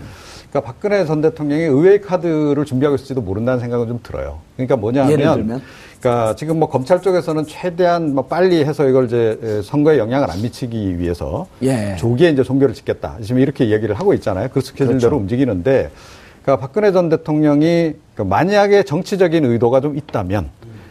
예. 0.50 0.52
그러니까 0.52 0.62
박근혜 0.62 1.06
전 1.06 1.22
대통령이 1.22 1.64
의외의 1.64 2.02
카드를 2.02 2.66
준비하고 2.66 2.96
있을지도 2.96 3.22
모른다는 3.22 3.60
생각은 3.60 3.88
좀 3.88 4.00
들어요. 4.02 4.40
그러니까 4.56 4.76
뭐냐 4.76 5.04
하면 5.04 5.20
예를 5.20 5.34
들면? 5.34 5.62
그러니까 6.00 6.36
지금 6.36 6.60
뭐 6.60 6.70
검찰 6.70 7.02
쪽에서는 7.02 7.46
최대한 7.46 8.16
뭐 8.16 8.26
빨리 8.26 8.64
해서 8.64 8.88
이걸 8.88 9.06
이제 9.06 9.38
에, 9.44 9.62
선거에 9.62 9.98
영향을 9.98 10.32
안 10.32 10.42
미치기 10.42 10.98
위해서 10.98 11.48
예. 11.62 11.96
조기에 11.98 12.30
이제 12.32 12.44
종결을 12.44 12.74
짓겠다. 12.74 13.18
지금 13.22 13.42
이렇게 13.42 13.70
얘기를 13.70 13.96
하고 13.96 14.14
있잖아요. 14.14 14.50
그 14.52 14.62
스케줄대로 14.62 15.00
그렇죠. 15.00 15.18
움직이는데 15.18 15.92
그러니까 16.42 16.66
박근혜 16.66 16.92
전 16.92 17.10
대통령이 17.10 17.94
그 18.16 18.22
만약에 18.22 18.84
정치적인 18.84 19.46
의도가 19.46 19.82
좀 19.82 19.98
있다면 19.98 20.50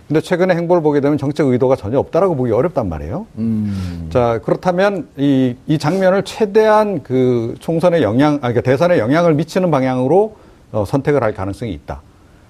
근데 0.08 0.22
최근에 0.22 0.54
행보를 0.54 0.82
보게 0.82 1.00
되면 1.00 1.18
정책 1.18 1.46
의도가 1.46 1.76
전혀 1.76 1.98
없다라고 1.98 2.34
보기 2.34 2.50
어렵단 2.50 2.88
말이에요. 2.88 3.26
음. 3.36 4.08
자, 4.10 4.40
그렇다면 4.42 5.06
이, 5.18 5.54
이 5.66 5.76
장면을 5.76 6.22
최대한 6.24 7.02
그 7.02 7.54
총선에 7.60 8.00
영향, 8.00 8.36
아, 8.36 8.48
그러니까 8.48 8.62
대선에 8.62 8.98
영향을 8.98 9.34
미치는 9.34 9.70
방향으로 9.70 10.36
어, 10.72 10.84
선택을 10.86 11.22
할 11.22 11.34
가능성이 11.34 11.72
있다. 11.74 12.00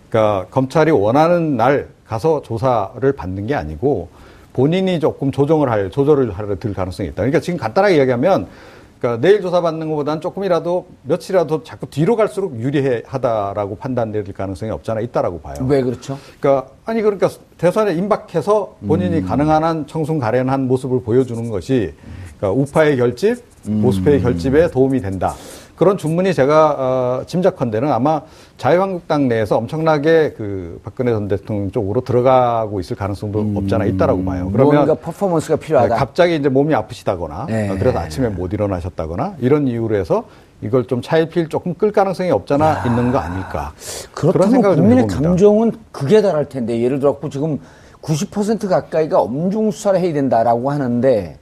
그러니까 0.09 0.47
검찰이 0.51 0.93
원하는 0.93 1.57
날 1.57 1.89
가서 2.07 2.43
조사를 2.43 3.13
받는 3.13 3.49
게 3.49 3.57
아니고 3.57 4.09
본인이 4.53 5.01
조금 5.01 5.33
조정을 5.33 5.69
할, 5.69 5.91
조절을 5.91 6.31
할, 6.31 6.57
들 6.61 6.73
가능성이 6.73 7.09
있다. 7.09 7.17
그러니까 7.17 7.41
지금 7.41 7.59
간단하게 7.59 7.97
이야기하면 7.97 8.47
그러니까 8.99 9.21
내일 9.21 9.41
조사받는 9.41 9.89
것보다는 9.89 10.21
조금이라도 10.21 10.87
며칠이라도 11.03 11.63
자꾸 11.63 11.89
뒤로 11.89 12.17
갈수록 12.17 12.59
유리하다라고 12.59 13.77
판단될 13.77 14.25
가능성이 14.33 14.73
없잖아 14.73 15.01
있다라고 15.01 15.41
봐요. 15.41 15.57
왜 15.69 15.83
그렇죠? 15.83 16.19
그러니까 16.41 16.71
아니 16.85 17.01
그러니까 17.03 17.29
대선에 17.57 17.95
임박해서 17.95 18.77
본인이 18.87 19.23
가능한 19.23 19.65
한 19.65 19.87
청순 19.87 20.19
가련한 20.19 20.67
모습을 20.67 21.03
보여주는 21.03 21.49
것이 21.49 21.95
그러니까 22.39 22.61
우파의 22.61 22.97
결집, 22.97 23.43
보수파의 23.83 24.21
결집에 24.23 24.71
도움이 24.71 25.01
된다. 25.01 25.35
그런 25.79 25.97
주문이 25.97 26.35
제가 26.35 26.77
어, 26.77 27.23
짐작컨대는 27.25 27.91
아마 27.93 28.21
자유한국당 28.57 29.29
내에서 29.29 29.57
엄청나게 29.57 30.35
그 30.37 30.81
박근혜 30.83 31.13
전 31.13 31.29
대통령 31.29 31.71
쪽으로 31.71 32.01
들어가고 32.01 32.81
있을 32.81 32.97
가능성도 32.97 33.53
없잖아 33.55 33.85
있다라고 33.85 34.25
봐요. 34.25 34.51
뭔가 34.51 34.71
그러면 34.71 34.97
퍼포먼스가 35.01 35.55
필요하다. 35.55 35.95
네, 35.95 35.99
갑자기 35.99 36.35
이제 36.35 36.49
몸이 36.49 36.75
아프시다거나 36.75 37.47
네. 37.49 37.71
어, 37.71 37.77
그래서 37.79 38.01
아침에 38.01 38.29
못 38.29 38.53
일어나셨다거나 38.53 39.37
이런 39.39 39.69
이유로 39.69 39.95
해서 39.95 40.25
이걸 40.63 40.85
좀 40.89 41.01
차일피일 41.01 41.49
조금 41.49 41.75
끌 41.75 41.93
가능성이 41.93 42.33
없잖아 42.33 42.85
있는 42.85 43.13
거 43.13 43.19
아닐까 43.19 43.73
그렇다면 44.13 44.61
국민의. 44.75 45.07
감정은 45.07 45.73
극에 45.93 46.21
달할 46.21 46.49
텐데 46.49 46.83
예를 46.83 46.99
들어 46.99 47.13
갖고 47.13 47.29
지금 47.29 47.61
90% 48.03 48.69
가까이가 48.69 49.21
엄중 49.21 49.71
수사를 49.71 50.01
해야 50.01 50.13
된다라고 50.13 50.73
하는데 50.73 51.39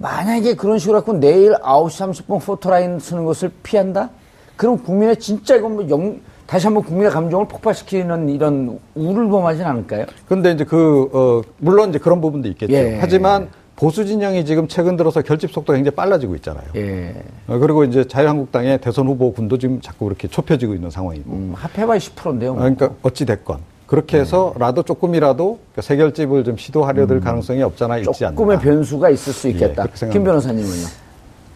만약에 0.00 0.54
그런 0.54 0.78
식으로 0.78 0.98
갖고 0.98 1.12
내일 1.12 1.54
9시 1.54 2.26
30분 2.26 2.44
포토라인 2.44 2.98
쓰는 2.98 3.24
것을 3.24 3.50
피한다? 3.62 4.10
그럼 4.56 4.78
국민의 4.78 5.16
진짜 5.16 5.56
이건 5.56 5.74
뭐 5.74 5.88
영, 5.90 6.20
다시 6.46 6.66
한번 6.66 6.82
국민의 6.84 7.10
감정을 7.10 7.46
폭발시키는 7.48 8.28
이런 8.28 8.78
우를 8.94 9.28
범하진 9.28 9.64
않을까요? 9.64 10.06
근데 10.26 10.52
이제 10.52 10.64
그, 10.64 11.08
어, 11.12 11.42
물론 11.58 11.90
이제 11.90 11.98
그런 11.98 12.20
부분도 12.20 12.48
있겠죠. 12.48 12.72
예. 12.72 12.98
하지만 13.00 13.50
보수 13.76 14.04
진영이 14.04 14.44
지금 14.44 14.66
최근 14.66 14.96
들어서 14.96 15.22
결집 15.22 15.52
속도가 15.52 15.76
굉장히 15.76 15.94
빨라지고 15.94 16.34
있잖아요. 16.36 16.64
예. 16.76 17.14
어, 17.46 17.58
그리고 17.58 17.84
이제 17.84 18.04
자유한국당의 18.04 18.80
대선 18.80 19.06
후보 19.06 19.32
군도 19.32 19.58
지금 19.58 19.80
자꾸 19.80 20.06
그렇게 20.06 20.26
좁혀지고 20.26 20.74
있는 20.74 20.90
상황이고. 20.90 21.30
음, 21.30 21.52
합해봐야 21.54 21.98
10%인데요. 21.98 22.52
어, 22.52 22.56
그러니까 22.56 22.90
어찌됐건. 23.02 23.58
그렇게 23.88 24.18
해서라도 24.20 24.82
조금이라도 24.82 25.58
그 25.74 25.80
세결집을 25.80 26.44
좀 26.44 26.58
시도하려들 26.58 27.20
가능성이 27.20 27.62
없잖아 27.62 27.96
있지 27.96 28.24
않나. 28.24 28.34
음. 28.34 28.36
조금의 28.36 28.58
변수가 28.60 29.08
있을 29.10 29.32
수 29.32 29.48
예, 29.48 29.52
있겠다. 29.52 29.84
생각합니다. 29.94 30.12
김 30.12 30.24
변호사님은요? 30.24 31.07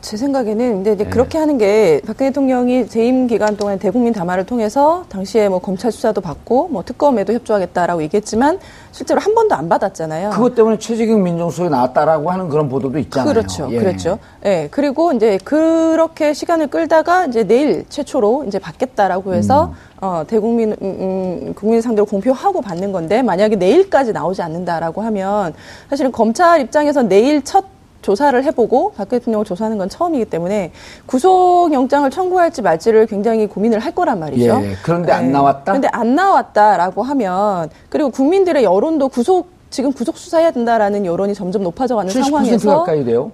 제 0.03 0.17
생각에는 0.17 0.57
근데 0.75 0.91
네. 0.91 0.95
이제 0.95 1.05
그렇게 1.05 1.39
하는 1.39 1.59
게 1.59 2.01
박근혜 2.05 2.31
대통령이 2.31 2.89
재임 2.89 3.29
기간 3.29 3.57
동안 3.57 3.79
대국민 3.79 4.13
담화를 4.13 4.45
통해서 4.45 5.05
당시에 5.09 5.49
뭐 5.49 5.61
검찰 5.61 5.93
수사도 5.93 6.21
받고 6.21 6.69
뭐 6.69 6.83
특검에도 6.85 7.33
협조하겠다라고 7.33 8.03
얘기했지만 8.03 8.59
실제로 8.91 9.21
한 9.21 9.35
번도 9.35 9.55
안 9.55 9.69
받았잖아요. 9.69 10.31
그것 10.31 10.57
때문에 10.57 10.79
최재경 10.79 11.23
민정수석이 11.23 11.71
나왔다라고 11.71 12.31
하는 12.31 12.49
그런 12.49 12.69
보도도 12.69 12.99
있잖아요. 12.99 13.33
그렇죠. 13.33 13.69
예. 13.71 13.79
그렇죠. 13.79 14.19
예. 14.45 14.69
그리고 14.73 15.13
이제 15.13 15.39
그렇게 15.45 16.35
시간을 16.35 16.67
끌다가 16.67 17.27
이제 17.27 17.45
내일 17.45 17.85
최초로 17.89 18.45
이제 18.49 18.59
받겠다라고 18.59 19.35
해서 19.35 19.67
음. 19.67 20.05
어, 20.05 20.25
대국민, 20.27 20.73
음, 20.73 20.77
음, 20.83 21.55
국민 21.55 21.81
상대로 21.81 22.07
공표하고 22.07 22.61
받는 22.61 22.91
건데 22.91 23.23
만약에 23.23 23.55
내일까지 23.55 24.13
나오지 24.13 24.43
않는다라고 24.43 25.01
하면 25.03 25.55
사실은 25.89 26.11
검찰 26.11 26.61
입장에서 26.61 27.05
내일 27.05 27.43
첫 27.45 27.65
조사를 28.03 28.43
해보고 28.45 28.93
박 28.93 29.09
대통령을 29.09 29.45
조사하는 29.47 29.79
건 29.79 29.89
처음이기 29.89 30.27
때문에 30.27 30.73
구속영장을 31.07 32.11
청구할지 32.11 32.63
말지를 32.63 33.07
굉장히 33.07 33.47
고민을 33.47 33.79
할 33.79 33.95
거란 33.95 34.21
말이죠. 34.21 34.61
예, 34.63 34.77
그런데 34.83 35.13
안 35.13 35.27
예. 35.27 35.31
나왔다? 35.31 35.65
그런데 35.65 35.89
안 35.93 36.15
나왔다라고 36.15 37.03
하면 37.03 37.71
그리고 37.89 38.11
국민들의 38.11 38.63
여론도 38.65 39.09
구속 39.09 39.51
지금 39.71 39.91
구속 39.91 40.19
수사해야 40.19 40.51
된다라는 40.51 41.07
여론이 41.07 41.35
점점 41.35 41.63
높아져가는 41.63 42.13
70% 42.13 42.25
상황에서. 42.25 42.87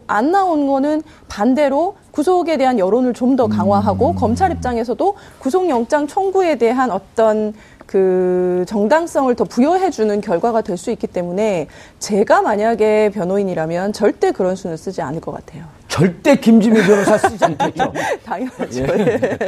안 0.07 0.31
나온 0.31 0.69
거는 0.69 1.03
반대로 1.29 1.97
구속에 2.13 2.57
대한 2.57 2.79
여론을 2.79 3.13
좀더 3.13 3.47
음. 3.47 3.51
강화하고 3.51 4.15
검찰 4.15 4.53
입장에서도 4.53 5.15
구속영장 5.41 6.07
청구에 6.07 6.55
대한 6.55 6.93
어떤 6.93 7.55
그 7.89 8.65
정당성을 8.69 9.35
더 9.35 9.45
부여해주는 9.45 10.21
결과가 10.21 10.61
될 10.61 10.77
수 10.79 10.91
있기 10.93 11.07
때문에 11.09 11.67
제가 11.99 12.43
만약에 12.43 13.11
변호인이라면 13.13 13.93
절대 13.95 14.31
그런 14.31 14.55
수는 14.55 14.77
쓰지 14.77 15.03
않을 15.03 15.21
것 15.21 15.33
같아요. 15.33 15.65
절대 15.89 16.37
김지미 16.37 16.81
변호사 16.83 17.17
쓰지 17.19 17.45
않겠죠. 17.45 17.93
당연하죠. 18.25 18.83
예. 18.85 19.39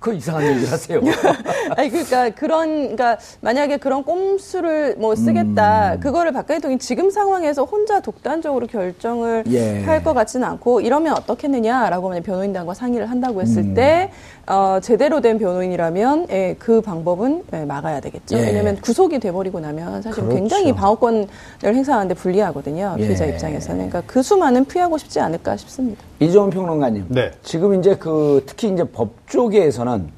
그 0.00 0.14
이상한 0.14 0.46
얘기를 0.46 0.72
하세요. 0.72 0.98
아니 1.76 1.90
그러니까 1.90 2.30
그런 2.30 2.96
그러니까 2.96 3.18
만약에 3.42 3.76
그런 3.76 4.02
꼼수를 4.02 4.96
뭐 4.96 5.14
쓰겠다 5.14 5.94
음. 5.94 6.00
그거를 6.00 6.32
박근혜 6.32 6.58
대통령이 6.58 6.78
지금 6.78 7.10
상황에서 7.10 7.64
혼자 7.64 8.00
독단적으로 8.00 8.66
결정을 8.66 9.44
예. 9.48 9.82
할것 9.82 10.14
같지는 10.14 10.48
않고 10.48 10.80
이러면 10.80 11.12
어떻겠느냐라고 11.18 12.08
만약 12.08 12.22
변호인단과 12.22 12.72
상의를 12.72 13.10
한다고 13.10 13.42
했을 13.42 13.62
음. 13.62 13.74
때 13.74 14.10
어, 14.46 14.80
제대로 14.82 15.20
된 15.20 15.38
변호인이라면 15.38 16.26
예, 16.30 16.56
그 16.58 16.80
방법은 16.80 17.44
예, 17.52 17.64
막아야 17.66 18.00
되겠죠. 18.00 18.38
예. 18.38 18.46
왜냐하면 18.46 18.80
구속이 18.80 19.20
돼버리고 19.20 19.60
나면 19.60 20.00
사실 20.00 20.22
그렇죠. 20.22 20.34
굉장히 20.34 20.72
방어권을 20.72 21.28
행사하는데 21.62 22.14
불리하거든요. 22.14 22.96
예. 22.98 23.06
피의자 23.06 23.26
입장에서는 23.26 23.90
그러니까 23.90 24.02
그 24.10 24.22
수만은 24.22 24.64
피하고 24.64 24.96
싶지 24.96 25.20
않을까 25.20 25.58
싶습니다. 25.58 26.02
이정훈 26.20 26.50
평론가님. 26.50 27.06
네. 27.08 27.30
지금 27.42 27.78
이제 27.78 27.94
그 27.96 28.42
특히 28.46 28.70
이제 28.70 28.82
법 28.82 29.19
조계에서는 29.30 30.08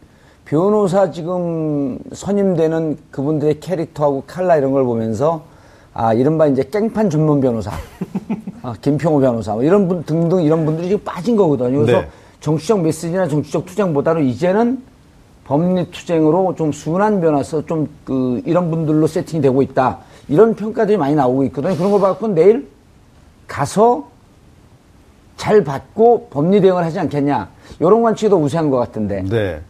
변호사 0.44 1.10
지금 1.10 1.98
선임되는 2.12 2.98
그분들의 3.10 3.60
캐릭터하고 3.60 4.24
칼라 4.26 4.56
이런 4.56 4.72
걸 4.72 4.84
보면서 4.84 5.44
아 5.94 6.14
이른바 6.14 6.46
이제 6.46 6.62
깽판 6.64 7.10
전문 7.10 7.40
변호사, 7.40 7.70
아, 8.62 8.74
김평호 8.80 9.20
변호사 9.20 9.52
뭐 9.52 9.62
이런 9.62 9.88
분 9.88 10.02
등등 10.04 10.42
이런 10.42 10.64
분들이 10.64 10.88
지금 10.88 11.04
빠진 11.04 11.36
거거든요. 11.36 11.80
그래서 11.80 12.00
네. 12.00 12.08
정치적 12.40 12.80
메시지나 12.80 13.28
정치적 13.28 13.66
투쟁보다는 13.66 14.24
이제는 14.24 14.82
법리 15.44 15.90
투쟁으로 15.90 16.54
좀 16.56 16.72
순한 16.72 17.20
변호사 17.20 17.62
좀그 17.66 18.42
이런 18.46 18.70
분들로 18.70 19.06
세팅이 19.06 19.42
되고 19.42 19.60
있다 19.60 19.98
이런 20.28 20.54
평가들이 20.54 20.96
많이 20.96 21.14
나오고 21.14 21.44
있거든요. 21.44 21.76
그런 21.76 21.90
걸 21.90 22.00
봐갖고 22.00 22.28
내일 22.28 22.68
가서 23.46 24.08
잘 25.36 25.64
받고 25.64 26.28
법리 26.30 26.60
대응을 26.60 26.84
하지 26.84 26.98
않겠냐. 26.98 27.48
이런 27.80 28.02
관측이 28.02 28.30
더 28.30 28.36
우세한 28.36 28.70
것 28.70 28.78
같은데. 28.78 29.22
네. 29.22 29.60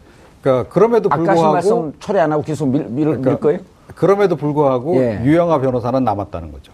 그러니까 0.41 0.73
그럼에도 0.73 1.09
아까 1.11 1.23
불구하고 1.23 1.53
말씀 1.53 1.93
철회 2.01 2.21
안 2.21 2.33
하고 2.33 2.43
계속 2.43 2.69
밀, 2.69 2.83
밀, 2.85 3.07
밀 3.07 3.21
그러니까 3.21 3.37
거예요? 3.39 3.61
그럼에도 3.95 4.37
불구하고 4.37 4.97
예. 4.97 5.23
유영아 5.25 5.61
변호사는 5.61 6.03
남았다는 6.03 6.53
거죠. 6.53 6.73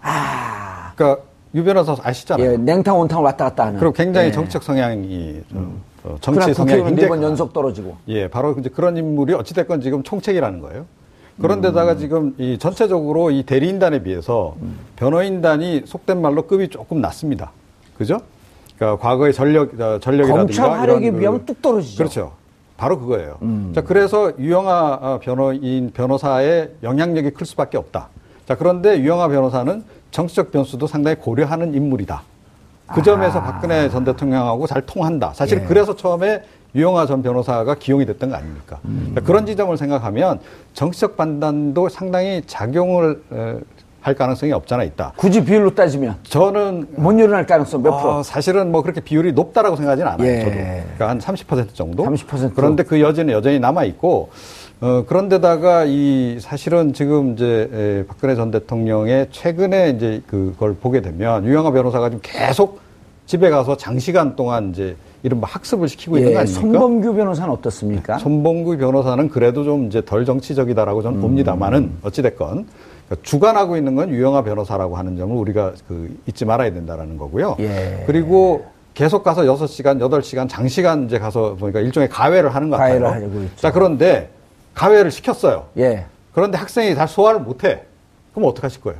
그러니까 0.95 1.21
유 1.55 1.63
변호사 1.63 1.95
아시잖아요. 2.01 2.51
예, 2.51 2.57
냉탕 2.57 2.99
온탕을 2.99 3.23
왔다 3.23 3.45
갔다 3.45 3.65
하는. 3.67 3.79
그리고 3.79 3.93
굉장히 3.93 4.27
예. 4.27 4.31
정치적 4.31 4.63
성향이 4.63 5.41
좀 5.49 5.81
어, 6.03 6.15
정치 6.21 6.53
성향 6.53 6.77
네번 6.77 6.95
굉장히 6.95 7.23
연속 7.23 7.53
떨어지고. 7.53 7.97
예, 8.07 8.27
바로 8.27 8.55
이제 8.59 8.69
그런 8.69 8.97
인물이 8.97 9.33
어찌 9.33 9.53
됐건 9.53 9.81
지금 9.81 10.03
총책이라는 10.03 10.61
거예요. 10.61 10.85
그런데다가 11.41 11.93
음. 11.93 11.97
지금 11.97 12.35
이 12.37 12.57
전체적으로 12.57 13.31
이 13.31 13.43
대리인단에 13.43 14.03
비해서 14.03 14.55
변호인단이 14.97 15.83
속된 15.85 16.21
말로 16.21 16.43
급이 16.43 16.67
조금 16.67 17.01
낮습니다. 17.01 17.51
그죠? 17.97 18.19
그러니까 18.79 19.01
과거의 19.05 19.33
전력, 19.33 19.73
어, 19.79 19.99
전력이라든가. 19.99 20.33
검찰 20.37 20.71
화력에 20.71 21.01
이런 21.07 21.13
그- 21.15 21.19
비하면 21.19 21.45
뚝 21.45 21.61
떨어지죠. 21.61 21.97
그렇죠. 21.97 22.31
바로 22.77 22.97
그거예요. 22.97 23.37
음. 23.41 23.73
자, 23.75 23.81
그래서 23.81 24.31
유영아 24.39 24.99
어, 25.01 25.19
변호인, 25.21 25.91
변호사의 25.93 26.71
영향력이 26.81 27.31
클 27.31 27.45
수밖에 27.45 27.77
없다. 27.77 28.07
자, 28.47 28.55
그런데 28.55 28.97
유영아 28.99 29.27
변호사는 29.27 29.83
정치적 30.11 30.51
변수도 30.51 30.87
상당히 30.87 31.17
고려하는 31.17 31.73
인물이다. 31.73 32.21
그 32.95 33.03
점에서 33.03 33.43
박근혜 33.43 33.89
전 33.89 34.03
대통령하고 34.05 34.65
잘 34.65 34.81
통한다. 34.83 35.33
사실 35.35 35.59
아. 35.59 35.61
예. 35.61 35.65
그래서 35.67 35.95
처음에 35.95 36.41
유영아 36.73 37.05
전 37.05 37.21
변호사가 37.21 37.75
기용이 37.75 38.05
됐던 38.05 38.29
거 38.29 38.35
아닙니까? 38.37 38.79
음. 38.85 39.11
자, 39.13 39.21
그런 39.21 39.45
지점을 39.45 39.75
생각하면 39.77 40.39
정치적 40.73 41.17
판단도 41.17 41.89
상당히 41.89 42.41
작용을 42.47 43.21
에, 43.33 43.57
할 44.01 44.15
가능성이 44.15 44.53
없잖아 44.53 44.83
있다. 44.83 45.13
굳이 45.17 45.43
비율로 45.43 45.75
따지면 45.75 46.15
저는 46.23 46.87
못 46.95 47.11
일어날 47.13 47.45
가능성 47.45 47.83
몇 47.83 47.97
프로? 47.97 48.11
어, 48.11 48.23
사실은 48.23 48.71
뭐 48.71 48.81
그렇게 48.81 49.01
비율이 49.01 49.33
높다라고 49.33 49.75
생각하지는 49.75 50.11
않아요. 50.11 50.27
예. 50.27 50.39
저도. 50.39 50.51
그러니까 50.51 51.09
한 51.09 51.19
30% 51.19 51.73
정도. 51.73 52.05
30%. 52.05 52.53
그런데 52.55 52.83
그 52.83 53.01
여지는 53.01 53.33
여전히 53.33 53.59
남아 53.59 53.83
있고 53.85 54.29
어, 54.81 55.03
그런데다가 55.05 55.83
이 55.85 56.37
사실은 56.39 56.93
지금 56.93 57.33
이제 57.33 57.69
에, 57.73 58.07
박근혜 58.07 58.35
전 58.35 58.51
대통령의 58.51 59.27
최근에 59.31 59.89
이제 59.89 60.21
그걸 60.27 60.75
보게 60.75 61.01
되면 61.01 61.43
유영아 61.45 61.71
변호사가 61.71 62.09
지금 62.09 62.21
계속 62.23 62.79
집에 63.25 63.49
가서 63.49 63.75
장시간 63.75 64.37
동안 64.37 64.69
이제 64.69 64.95
이른바 65.21 65.47
학습을 65.51 65.89
시키고 65.89 66.17
있는 66.17 66.31
거 66.31 66.35
예, 66.35 66.41
아닙니까? 66.43 66.61
손범규 66.61 67.13
변호사는 67.13 67.51
어떻습니까? 67.53 68.17
손봉구 68.19 68.77
변호사는 68.77 69.27
그래도 69.27 69.65
좀 69.65 69.87
이제 69.87 70.01
덜 70.05 70.23
정치적이다라고 70.23 71.01
저는 71.01 71.17
음. 71.17 71.21
봅니다만은 71.21 71.91
어찌됐건 72.03 72.65
그러니까 73.09 73.23
주관하고 73.27 73.75
있는 73.75 73.95
건 73.95 74.09
유영아 74.09 74.43
변호사라고 74.43 74.95
하는 74.95 75.17
점을 75.17 75.35
우리가 75.35 75.73
그 75.87 76.15
잊지 76.27 76.45
말아야 76.45 76.71
된다라는 76.71 77.17
거고요. 77.17 77.55
예. 77.59 78.03
그리고 78.05 78.65
계속 78.93 79.23
가서 79.23 79.41
6시간, 79.43 79.99
8시간, 79.99 80.47
장시간 80.47 81.05
이제 81.05 81.17
가서 81.17 81.55
보니까 81.55 81.79
일종의 81.79 82.09
가회를 82.09 82.53
하는 82.53 82.69
것 82.69 82.77
같아요. 82.77 82.99
가회를 83.01 83.11
하려고 83.11 83.39
있죠. 83.43 83.55
자, 83.57 83.71
그런데 83.71 84.29
가회를 84.75 85.09
시켰어요. 85.09 85.65
예. 85.77 86.05
그런데 86.33 86.57
학생이 86.57 86.93
잘 86.95 87.07
소화를 87.07 87.39
못 87.41 87.63
해. 87.63 87.81
그럼 88.33 88.47
어떡하실 88.49 88.81
거예요? 88.81 88.99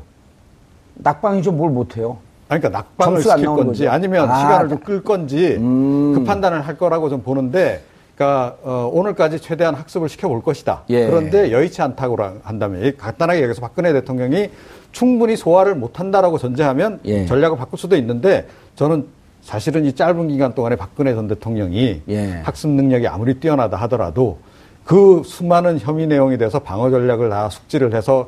낙방이죠 0.96 1.52
뭘 1.52 1.70
못 1.72 1.96
해요. 1.98 2.18
아니, 2.50 2.60
그러니까 2.62 2.80
낙방을 2.80 3.22
시킬 3.22 3.46
건지 3.46 3.84
거죠. 3.84 3.92
아니면 3.92 4.30
아, 4.30 4.40
시간을 4.40 4.70
좀 4.70 4.80
나- 4.80 4.84
끌 4.86 5.04
건지 5.04 5.56
음. 5.60 6.14
그 6.16 6.24
판단을 6.24 6.62
할 6.62 6.78
거라고 6.80 7.10
좀 7.10 7.22
보는데 7.22 7.84
그러니까 8.20 8.58
어, 8.64 8.92
오늘까지 8.92 9.40
최대한 9.40 9.76
학습을 9.76 10.10
시켜볼 10.10 10.44
것이다. 10.44 10.84
예. 10.90 11.08
그런데 11.08 11.54
여의치 11.54 11.82
않다고 11.82 12.18
한다면 12.44 12.84
이 12.84 12.92
간단하게 12.98 13.42
여기서 13.44 13.62
박근혜 13.62 13.94
대통령이 13.94 14.50
충분히 14.92 15.38
소화를 15.38 15.74
못한다라고 15.76 16.38
전제하면 16.38 17.00
예. 17.06 17.26
전략을 17.26 17.58
바꿀 17.58 17.80
수도 17.80 17.96
있는데 17.96 18.46
저는 18.76 19.08
사실은 19.42 19.86
이 19.86 19.94
짧은 19.94 20.28
기간 20.28 20.54
동안에 20.54 20.76
박근혜 20.76 21.16
전 21.16 21.30
대통령이 21.30 22.02
예. 22.10 22.42
학습 22.44 22.70
능력이 22.72 23.08
아무리 23.08 23.40
뛰어나다 23.40 23.78
하더라도 23.78 24.40
그 24.84 25.22
수많은 25.26 25.80
혐의 25.80 26.06
내용에 26.06 26.36
대해서 26.36 26.60
방어 26.60 26.90
전략을 26.90 27.30
다 27.30 27.50
숙지를 27.50 27.94
해서 27.96 28.28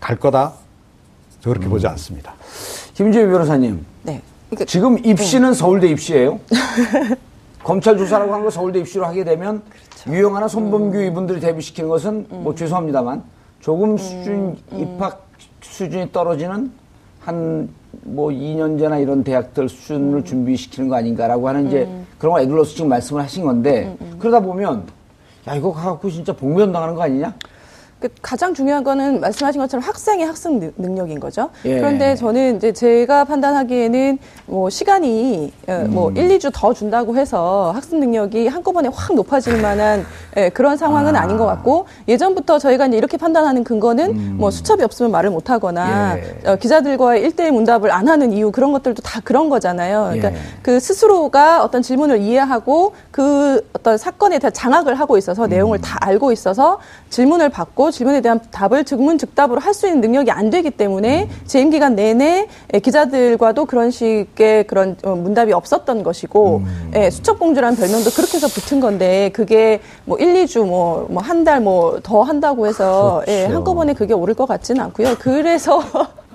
갈 0.00 0.14
거다. 0.14 0.52
저 1.40 1.50
그렇게 1.50 1.66
음. 1.66 1.70
보지 1.70 1.88
않습니다. 1.88 2.34
김재희 2.94 3.26
변호사님. 3.26 3.84
네. 4.04 4.22
그러니까 4.48 4.64
지금 4.66 5.04
입시는 5.04 5.54
서울대 5.54 5.88
입시예요. 5.88 6.38
검찰 7.64 7.96
조사라고 7.98 8.32
한 8.32 8.42
거 8.42 8.50
서울대 8.50 8.78
입시로 8.80 9.04
하게 9.04 9.24
되면 9.24 9.62
그렇죠. 9.70 10.10
유영하나 10.10 10.48
손범규 10.48 10.96
음. 10.98 11.02
이분들이 11.04 11.40
데뷔시키는 11.40 11.88
것은 11.88 12.26
뭐 12.30 12.54
죄송합니다만 12.54 13.22
조금 13.60 13.96
수준 13.96 14.56
음. 14.72 14.78
입학 14.78 15.26
수준이 15.60 16.12
떨어지는 16.12 16.70
한 17.20 17.68
뭐 18.02 18.28
2년제나 18.30 19.00
이런 19.02 19.24
대학들 19.24 19.64
음. 19.64 19.68
수준을 19.68 20.24
준비시키는 20.24 20.88
거 20.90 20.96
아닌가라고 20.96 21.48
하는 21.48 21.68
이제 21.68 21.88
그런 22.18 22.34
거 22.34 22.40
애들로서 22.40 22.74
지금 22.74 22.88
말씀을 22.90 23.22
하신 23.22 23.44
건데 23.44 23.96
음, 24.00 24.16
그러다 24.18 24.40
보면 24.40 24.84
야 25.48 25.54
이거 25.54 25.72
갖고 25.72 26.10
진짜 26.10 26.32
복면 26.34 26.70
당하는 26.70 26.94
거 26.94 27.02
아니냐? 27.02 27.34
그 28.00 28.08
가장 28.22 28.54
중요한 28.54 28.84
거는 28.84 29.20
말씀하신 29.20 29.60
것처럼 29.60 29.82
학생의 29.82 30.24
학습 30.24 30.52
능- 30.52 30.72
능력인 30.76 31.18
거죠. 31.18 31.50
예. 31.64 31.78
그런데 31.78 32.14
저는 32.14 32.56
이제 32.56 32.72
제가 32.72 33.24
판단하기에는 33.24 34.18
뭐 34.46 34.70
시간이 34.70 35.52
어, 35.66 35.72
음. 35.84 35.90
뭐 35.90 36.10
1, 36.12 36.28
2주 36.38 36.52
더 36.54 36.72
준다고 36.72 37.16
해서 37.16 37.72
학습 37.74 37.98
능력이 37.98 38.46
한꺼번에 38.46 38.88
확 38.92 39.14
높아질 39.16 39.60
만한 39.60 40.06
예, 40.36 40.48
그런 40.50 40.76
상황은 40.76 41.16
아. 41.16 41.26
닌것 41.26 41.44
같고 41.44 41.86
예전부터 42.06 42.60
저희가 42.60 42.86
이제 42.86 42.96
이렇게 42.96 43.16
판단하는 43.16 43.64
근거는 43.64 44.36
뭐 44.36 44.52
수첩이 44.52 44.84
없으면 44.84 45.10
말을 45.10 45.30
못 45.30 45.50
하거나 45.50 46.14
음. 46.14 46.22
예. 46.44 46.50
어, 46.50 46.56
기자들과의 46.56 47.28
1대1 47.30 47.50
문답을 47.50 47.90
안 47.90 48.06
하는 48.06 48.32
이유 48.32 48.52
그런 48.52 48.70
것들도 48.72 49.02
다 49.02 49.20
그런 49.24 49.48
거잖아요. 49.48 50.04
그러니까 50.12 50.32
예. 50.32 50.36
그 50.62 50.78
스스로가 50.78 51.64
어떤 51.64 51.82
질문을 51.82 52.18
이해하고 52.20 52.92
그 53.10 53.66
어떤 53.72 53.98
사건에 53.98 54.38
대한 54.38 54.52
장악을 54.52 54.94
하고 54.94 55.18
있어서 55.18 55.44
음. 55.46 55.48
내용을 55.48 55.80
다 55.80 55.98
알고 56.00 56.30
있어서 56.30 56.78
질문을 57.10 57.48
받고 57.48 57.87
질문에 57.90 58.20
대한 58.20 58.40
답을 58.50 58.84
즉문즉답으로 58.84 59.60
할 59.60 59.74
수 59.78 59.86
있는 59.86 60.00
능력이 60.00 60.30
안 60.32 60.50
되기 60.50 60.70
때문에 60.70 61.24
음. 61.24 61.28
재임 61.46 61.70
기간 61.70 61.94
내내 61.94 62.48
예, 62.74 62.78
기자들과도 62.80 63.66
그런 63.66 63.90
식의 63.92 64.66
그런 64.66 64.96
어, 65.04 65.14
문답이 65.14 65.52
없었던 65.52 66.02
것이고 66.02 66.62
음. 66.64 66.90
예, 66.96 67.10
수첩 67.10 67.38
공주라는 67.38 67.76
별명도 67.76 68.10
그렇게 68.10 68.38
해서 68.38 68.48
붙은 68.48 68.80
건데 68.80 69.30
그게 69.32 69.80
뭐 70.04 70.18
1, 70.18 70.34
2주 70.44 70.66
뭐뭐한달 70.66 71.60
뭐 71.60 72.00
더 72.02 72.22
한다고 72.22 72.66
해서 72.66 73.22
예, 73.28 73.40
그렇죠. 73.42 73.54
한꺼번에 73.56 73.92
그게 73.92 74.14
오를 74.14 74.34
것 74.34 74.46
같지는 74.46 74.80
않고요. 74.82 75.16
그래서 75.18 75.82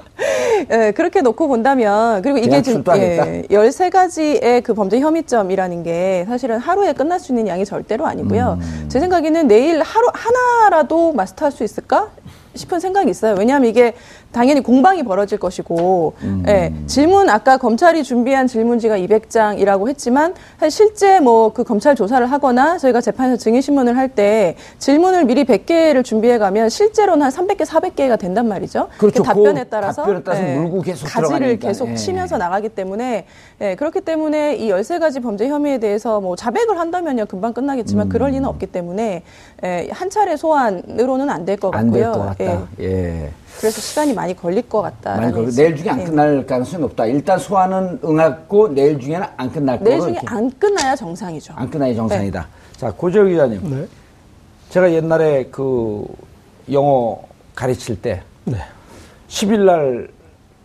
예, 0.71 0.91
그렇게 0.91 1.21
놓고 1.21 1.47
본다면 1.47 2.21
그리고 2.21 2.37
이게 2.37 2.61
지금? 2.61 2.83
예, 2.97 3.43
13가지의 3.49 4.63
그 4.63 4.73
범죄 4.73 4.99
혐의점이라는 4.99 5.83
게 5.83 6.25
사실은 6.27 6.59
하루에 6.59 6.93
끝날 6.93 7.19
수 7.19 7.31
있는 7.31 7.47
양이 7.47 7.65
절대로 7.65 8.05
아니고요. 8.05 8.59
음. 8.61 8.85
제 8.89 8.99
생각에는 8.99 9.47
내일 9.47 9.81
하루 9.81 10.09
하나라도 10.13 11.13
마스터할 11.13 11.51
수 11.51 11.63
있을까? 11.63 12.09
싶은 12.55 12.79
생각이 12.79 13.09
있어요. 13.09 13.35
왜냐하면 13.37 13.69
이게 13.69 13.93
당연히 14.33 14.61
공방이 14.61 15.03
벌어질 15.03 15.37
것이고, 15.37 16.13
음. 16.23 16.43
예, 16.47 16.73
질문 16.87 17.29
아까 17.29 17.57
검찰이 17.57 18.03
준비한 18.03 18.47
질문지가 18.47 18.97
200장이라고 18.97 19.87
했지만 19.87 20.33
실제 20.69 21.19
뭐 21.19 21.53
그 21.53 21.63
검찰 21.63 21.95
조사를 21.95 22.25
하거나 22.31 22.77
저희가 22.79 22.99
재판에서 22.99 23.37
증인 23.37 23.61
신문을 23.61 23.95
할 23.95 24.09
때 24.13 24.55
질문을 24.79 25.25
미리 25.25 25.43
100개를 25.43 26.03
준비해 26.03 26.37
가면 26.37 26.69
실제로는 26.69 27.23
한 27.23 27.31
300개, 27.31 27.61
400개가 27.65 28.17
된단 28.19 28.47
말이죠. 28.47 28.87
그렇죠. 28.97 29.21
그 29.21 29.27
답변에 29.27 29.63
그 29.63 29.69
따라서, 29.69 30.01
답변에 30.03 30.23
따라서 30.23 30.43
물고 30.43 30.81
계속 30.81 31.05
가지를 31.07 31.37
들어가니까. 31.39 31.67
계속 31.67 31.89
예. 31.89 31.95
치면서 31.95 32.37
나가기 32.37 32.69
때문에 32.69 33.25
예, 33.61 33.75
그렇기 33.75 34.01
때문에 34.01 34.55
이 34.55 34.69
13가지 34.71 35.21
범죄 35.21 35.47
혐의에 35.47 35.77
대해서 35.77 36.19
뭐 36.21 36.35
자백을 36.35 36.79
한다면요 36.79 37.25
금방 37.27 37.53
끝나겠지만 37.53 38.09
그럴 38.09 38.31
리는 38.31 38.45
없기 38.47 38.67
때문에 38.67 39.23
예, 39.63 39.87
한 39.91 40.09
차례 40.09 40.35
소환으로는 40.35 41.29
안 41.29 41.45
될것안될 41.45 42.01
같고요. 42.03 42.11
것 42.13 42.37
같다. 42.37 42.67
예, 42.79 42.85
예. 42.85 43.29
그래서 43.59 43.79
시간이 43.81 44.13
많이 44.13 44.35
걸릴 44.35 44.61
것 44.67 44.81
같다. 44.81 45.15
만약 45.15 45.31
그 45.33 45.51
내일 45.55 45.75
중에 45.75 45.85
네. 45.85 45.89
안 45.91 46.03
끝날 46.05 46.45
가능성이 46.45 46.81
높다. 46.81 47.05
일단 47.05 47.39
소환은 47.39 47.99
응했고 48.03 48.69
내일 48.69 48.99
중에는 48.99 49.25
안 49.37 49.51
끝날 49.51 49.77
거로 49.79 49.89
내일 49.89 50.01
중에 50.01 50.11
이렇게. 50.11 50.27
안 50.27 50.51
끝나야 50.59 50.95
정상이죠. 50.95 51.53
안 51.55 51.69
끝나야 51.69 51.93
정상이다. 51.93 52.47
자, 52.77 52.91
고재혁 52.91 53.27
기자님. 53.29 53.61
네. 53.69 53.87
제가 54.69 54.91
옛날에 54.91 55.45
그 55.51 56.05
영어 56.71 57.19
가르칠 57.55 58.01
때 58.01 58.21
네. 58.45 58.57
10일 59.29 59.59
날 59.65 60.07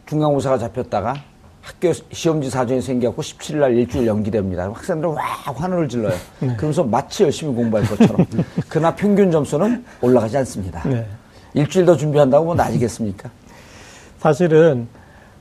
중간고사가 0.06 0.58
잡혔다가 0.58 1.14
학교 1.60 1.92
시험지 2.12 2.48
사정이 2.48 2.80
생겨갖고 2.80 3.20
17일 3.20 3.56
날 3.58 3.76
일주일 3.76 4.06
연기됩니다. 4.06 4.64
학생들은 4.64 5.14
와 5.14 5.22
환호를 5.22 5.88
질러요. 5.88 6.14
네. 6.40 6.56
그러면서 6.56 6.82
마치 6.82 7.24
열심히 7.24 7.54
공부할 7.54 7.86
것처럼. 7.86 8.26
그러나 8.68 8.94
평균 8.94 9.30
점수는 9.30 9.84
올라가지 10.00 10.38
않습니다. 10.38 10.82
네. 10.88 11.06
일주일 11.54 11.86
더 11.86 11.96
준비한다고 11.96 12.44
뭐 12.44 12.54
나아지겠습니까? 12.54 13.30
사실은 14.18 14.88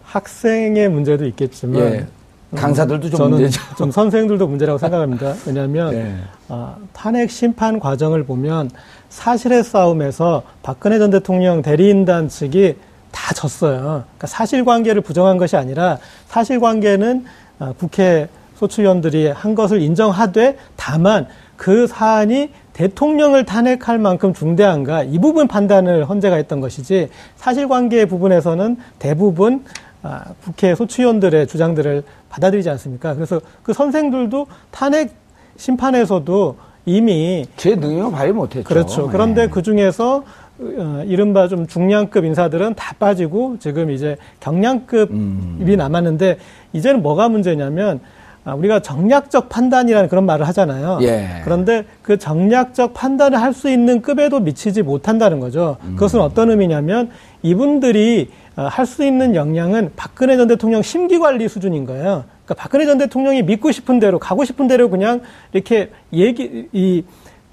학생의 0.03 0.89
문제도 0.89 1.25
있겠지만 1.25 1.81
예. 1.81 2.07
강사들도 2.55 3.09
좀 3.09 3.17
저는 3.17 3.31
문제죠. 3.31 3.61
좀 3.77 3.91
선생들도 3.91 4.47
문제라고 4.47 4.77
생각합니다. 4.79 5.35
왜냐하면 5.45 5.93
예. 5.93 6.15
아, 6.47 6.75
탄핵 6.93 7.29
심판 7.29 7.79
과정을 7.79 8.23
보면 8.23 8.69
사실의 9.09 9.63
싸움에서 9.63 10.43
박근혜 10.63 10.97
전 10.97 11.09
대통령 11.09 11.61
대리인단 11.61 12.29
측이 12.29 12.75
다 13.11 13.33
졌어요. 13.33 13.79
그러니까 13.79 14.27
사실관계를 14.27 15.01
부정한 15.01 15.37
것이 15.37 15.57
아니라 15.57 15.97
사실관계는 16.27 17.25
아, 17.59 17.73
국회 17.77 18.29
소추위원들이 18.55 19.27
한 19.27 19.53
것을 19.55 19.81
인정하되 19.81 20.57
다만 20.75 21.27
그 21.57 21.87
사안이 21.87 22.51
대통령을 22.77 23.43
탄핵할 23.43 23.97
만큼 23.97 24.33
중대한가 24.33 25.01
이 25.01 25.17
부분 25.17 25.47
판단을 25.47 26.05
헌재가 26.05 26.35
했던 26.35 26.59
것이지 26.59 27.09
사실관계 27.35 28.05
부분에서는 28.05 28.77
대부분 28.99 29.63
아, 30.03 30.25
국회 30.43 30.75
소추위원들의 30.75 31.47
주장들을 31.47 32.03
받아들이지 32.29 32.69
않습니까? 32.69 33.15
그래서 33.15 33.41
그 33.63 33.73
선생들도 33.73 34.45
탄핵 34.69 35.09
심판에서도 35.55 36.55
이미 36.85 37.47
제 37.57 37.75
능력을 37.75 38.11
발휘 38.11 38.31
못했죠. 38.31 38.63
그렇죠. 38.63 39.07
그런데 39.07 39.47
네. 39.47 39.47
그 39.49 39.63
중에서 39.63 40.23
어, 40.59 41.03
이른바 41.07 41.47
좀 41.47 41.65
중량급 41.65 42.25
인사들은 42.25 42.75
다 42.75 42.93
빠지고 42.99 43.57
지금 43.59 43.89
이제 43.89 44.17
경량급이 44.39 45.13
음. 45.13 45.75
남았는데 45.75 46.37
이제는 46.73 47.01
뭐가 47.01 47.27
문제냐면 47.27 47.99
아, 48.03 48.16
우리가 48.53 48.79
정략적 48.81 49.49
판단이라는 49.49 50.09
그런 50.09 50.25
말을 50.25 50.47
하잖아요. 50.47 50.99
예. 51.01 51.41
그런데 51.43 51.85
그 52.01 52.17
정략적 52.17 52.93
판단을 52.93 53.41
할 53.41 53.53
수 53.53 53.69
있는 53.69 54.01
급에도 54.01 54.39
미치지 54.39 54.83
못한다는 54.83 55.39
거죠. 55.39 55.77
음. 55.83 55.95
그것은 55.95 56.19
어떤 56.19 56.51
의미냐면 56.51 57.09
이분들이 57.41 58.29
어, 58.55 58.63
할수 58.63 59.03
있는 59.03 59.35
역량은 59.35 59.91
박근혜 59.95 60.37
전 60.37 60.47
대통령 60.47 60.81
심기 60.81 61.17
관리 61.19 61.47
수준인 61.47 61.85
거예요. 61.85 62.25
그러니까 62.45 62.53
박근혜 62.55 62.85
전 62.85 62.97
대통령이 62.97 63.43
믿고 63.43 63.71
싶은 63.71 63.99
대로 63.99 64.19
가고 64.19 64.45
싶은 64.45 64.67
대로 64.67 64.89
그냥 64.89 65.21
이렇게 65.53 65.89
얘기 66.13 66.67
이 66.73 67.03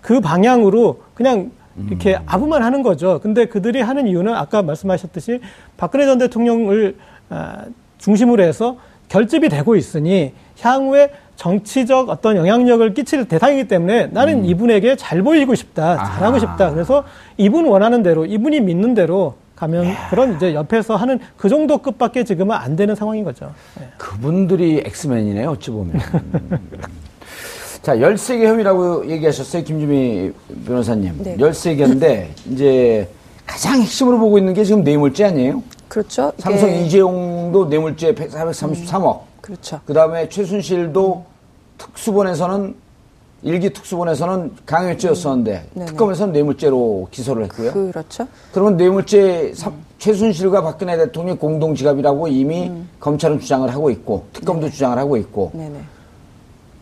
그 0.05 0.21
방향으로 0.21 1.01
그냥 1.15 1.51
이렇게 1.89 2.19
아부만 2.27 2.63
하는 2.63 2.83
거죠. 2.83 3.21
근데 3.23 3.47
그들이 3.47 3.81
하는 3.81 4.07
이유는 4.07 4.35
아까 4.35 4.61
말씀하셨듯이 4.63 5.41
박근혜 5.79 6.05
전 6.05 6.19
대통령을 6.19 6.97
아, 7.31 7.65
중심으로 7.97 8.43
해서 8.43 8.77
결집이 9.15 9.49
되고 9.49 9.77
있으니 9.77 10.33
향후에 10.61 11.11
정치적 11.37 12.09
어떤 12.09 12.37
영향력을 12.37 12.95
끼칠 12.95 13.27
대상이기 13.27 13.69
때문에 13.69 14.07
나는 14.07 14.45
이분에게 14.45 14.97
잘 14.97 15.23
보이고 15.23 15.55
싶다, 15.55 15.97
잘하고 16.05 16.41
싶다. 16.41 16.73
그래서 16.73 17.05
이분 17.37 17.67
원하는 17.67 18.03
대로, 18.03 18.27
이분이 18.27 18.61
믿는 18.61 18.95
대로 18.95 19.35
가면 19.55 19.95
그런 20.11 20.35
이제 20.35 20.53
옆에서 20.53 20.97
하는 20.97 21.21
그 21.37 21.49
정도 21.49 21.79
급밖에 21.79 22.25
지금은 22.25 22.57
안 22.57 22.75
되는 22.75 22.97
상황인 22.97 23.23
거죠. 23.23 23.53
네. 23.79 23.87
그분들이 23.99 24.83
엑스맨이네요, 24.85 25.51
어찌 25.51 25.71
보면. 25.71 26.01
자, 27.83 27.95
13개 27.97 28.47
혐의라고 28.47 29.09
얘기하셨어요, 29.09 29.63
김주미 29.63 30.33
변호사님. 30.67 31.23
네. 31.23 31.37
13개인데, 31.37 32.27
이제 32.51 33.09
가장 33.47 33.81
핵심으로 33.81 34.19
보고 34.19 34.39
있는 34.39 34.55
게 34.55 34.65
지금 34.65 34.83
뇌물죄 34.85 35.25
아니에요? 35.25 35.63
그렇죠. 35.89 36.33
이게- 36.35 36.43
삼성 36.43 36.71
이재용도 36.71 37.67
뇌물죄 37.67 38.15
433억. 38.15 39.21
그렇죠. 39.41 39.81
그 39.85 39.93
다음에 39.93 40.29
최순실도 40.29 41.25
특수본에서는 41.79 42.75
일기 43.43 43.71
특수본에서는 43.71 44.53
강요죄였었는데 44.65 45.67
네네. 45.75 45.87
특검에서는 45.87 46.33
뇌물죄로 46.33 47.09
기소를 47.11 47.45
했고요. 47.45 47.73
그렇죠. 47.73 48.27
그러면 48.53 48.79
뇌물죄 48.79 49.53
삼- 49.55 49.75
최순실과 49.99 50.63
박근혜 50.63 50.97
대통령 50.97 51.37
공동 51.37 51.75
지갑이라고 51.75 52.29
이미 52.29 52.73
검찰은 53.01 53.41
주장을 53.41 53.69
하고 53.73 53.91
있고 53.91 54.25
특검도 54.33 54.71
주장을 54.71 54.97
하고 54.97 55.19
있고 55.19 55.51
음. 55.55 55.59
네네. 55.59 55.79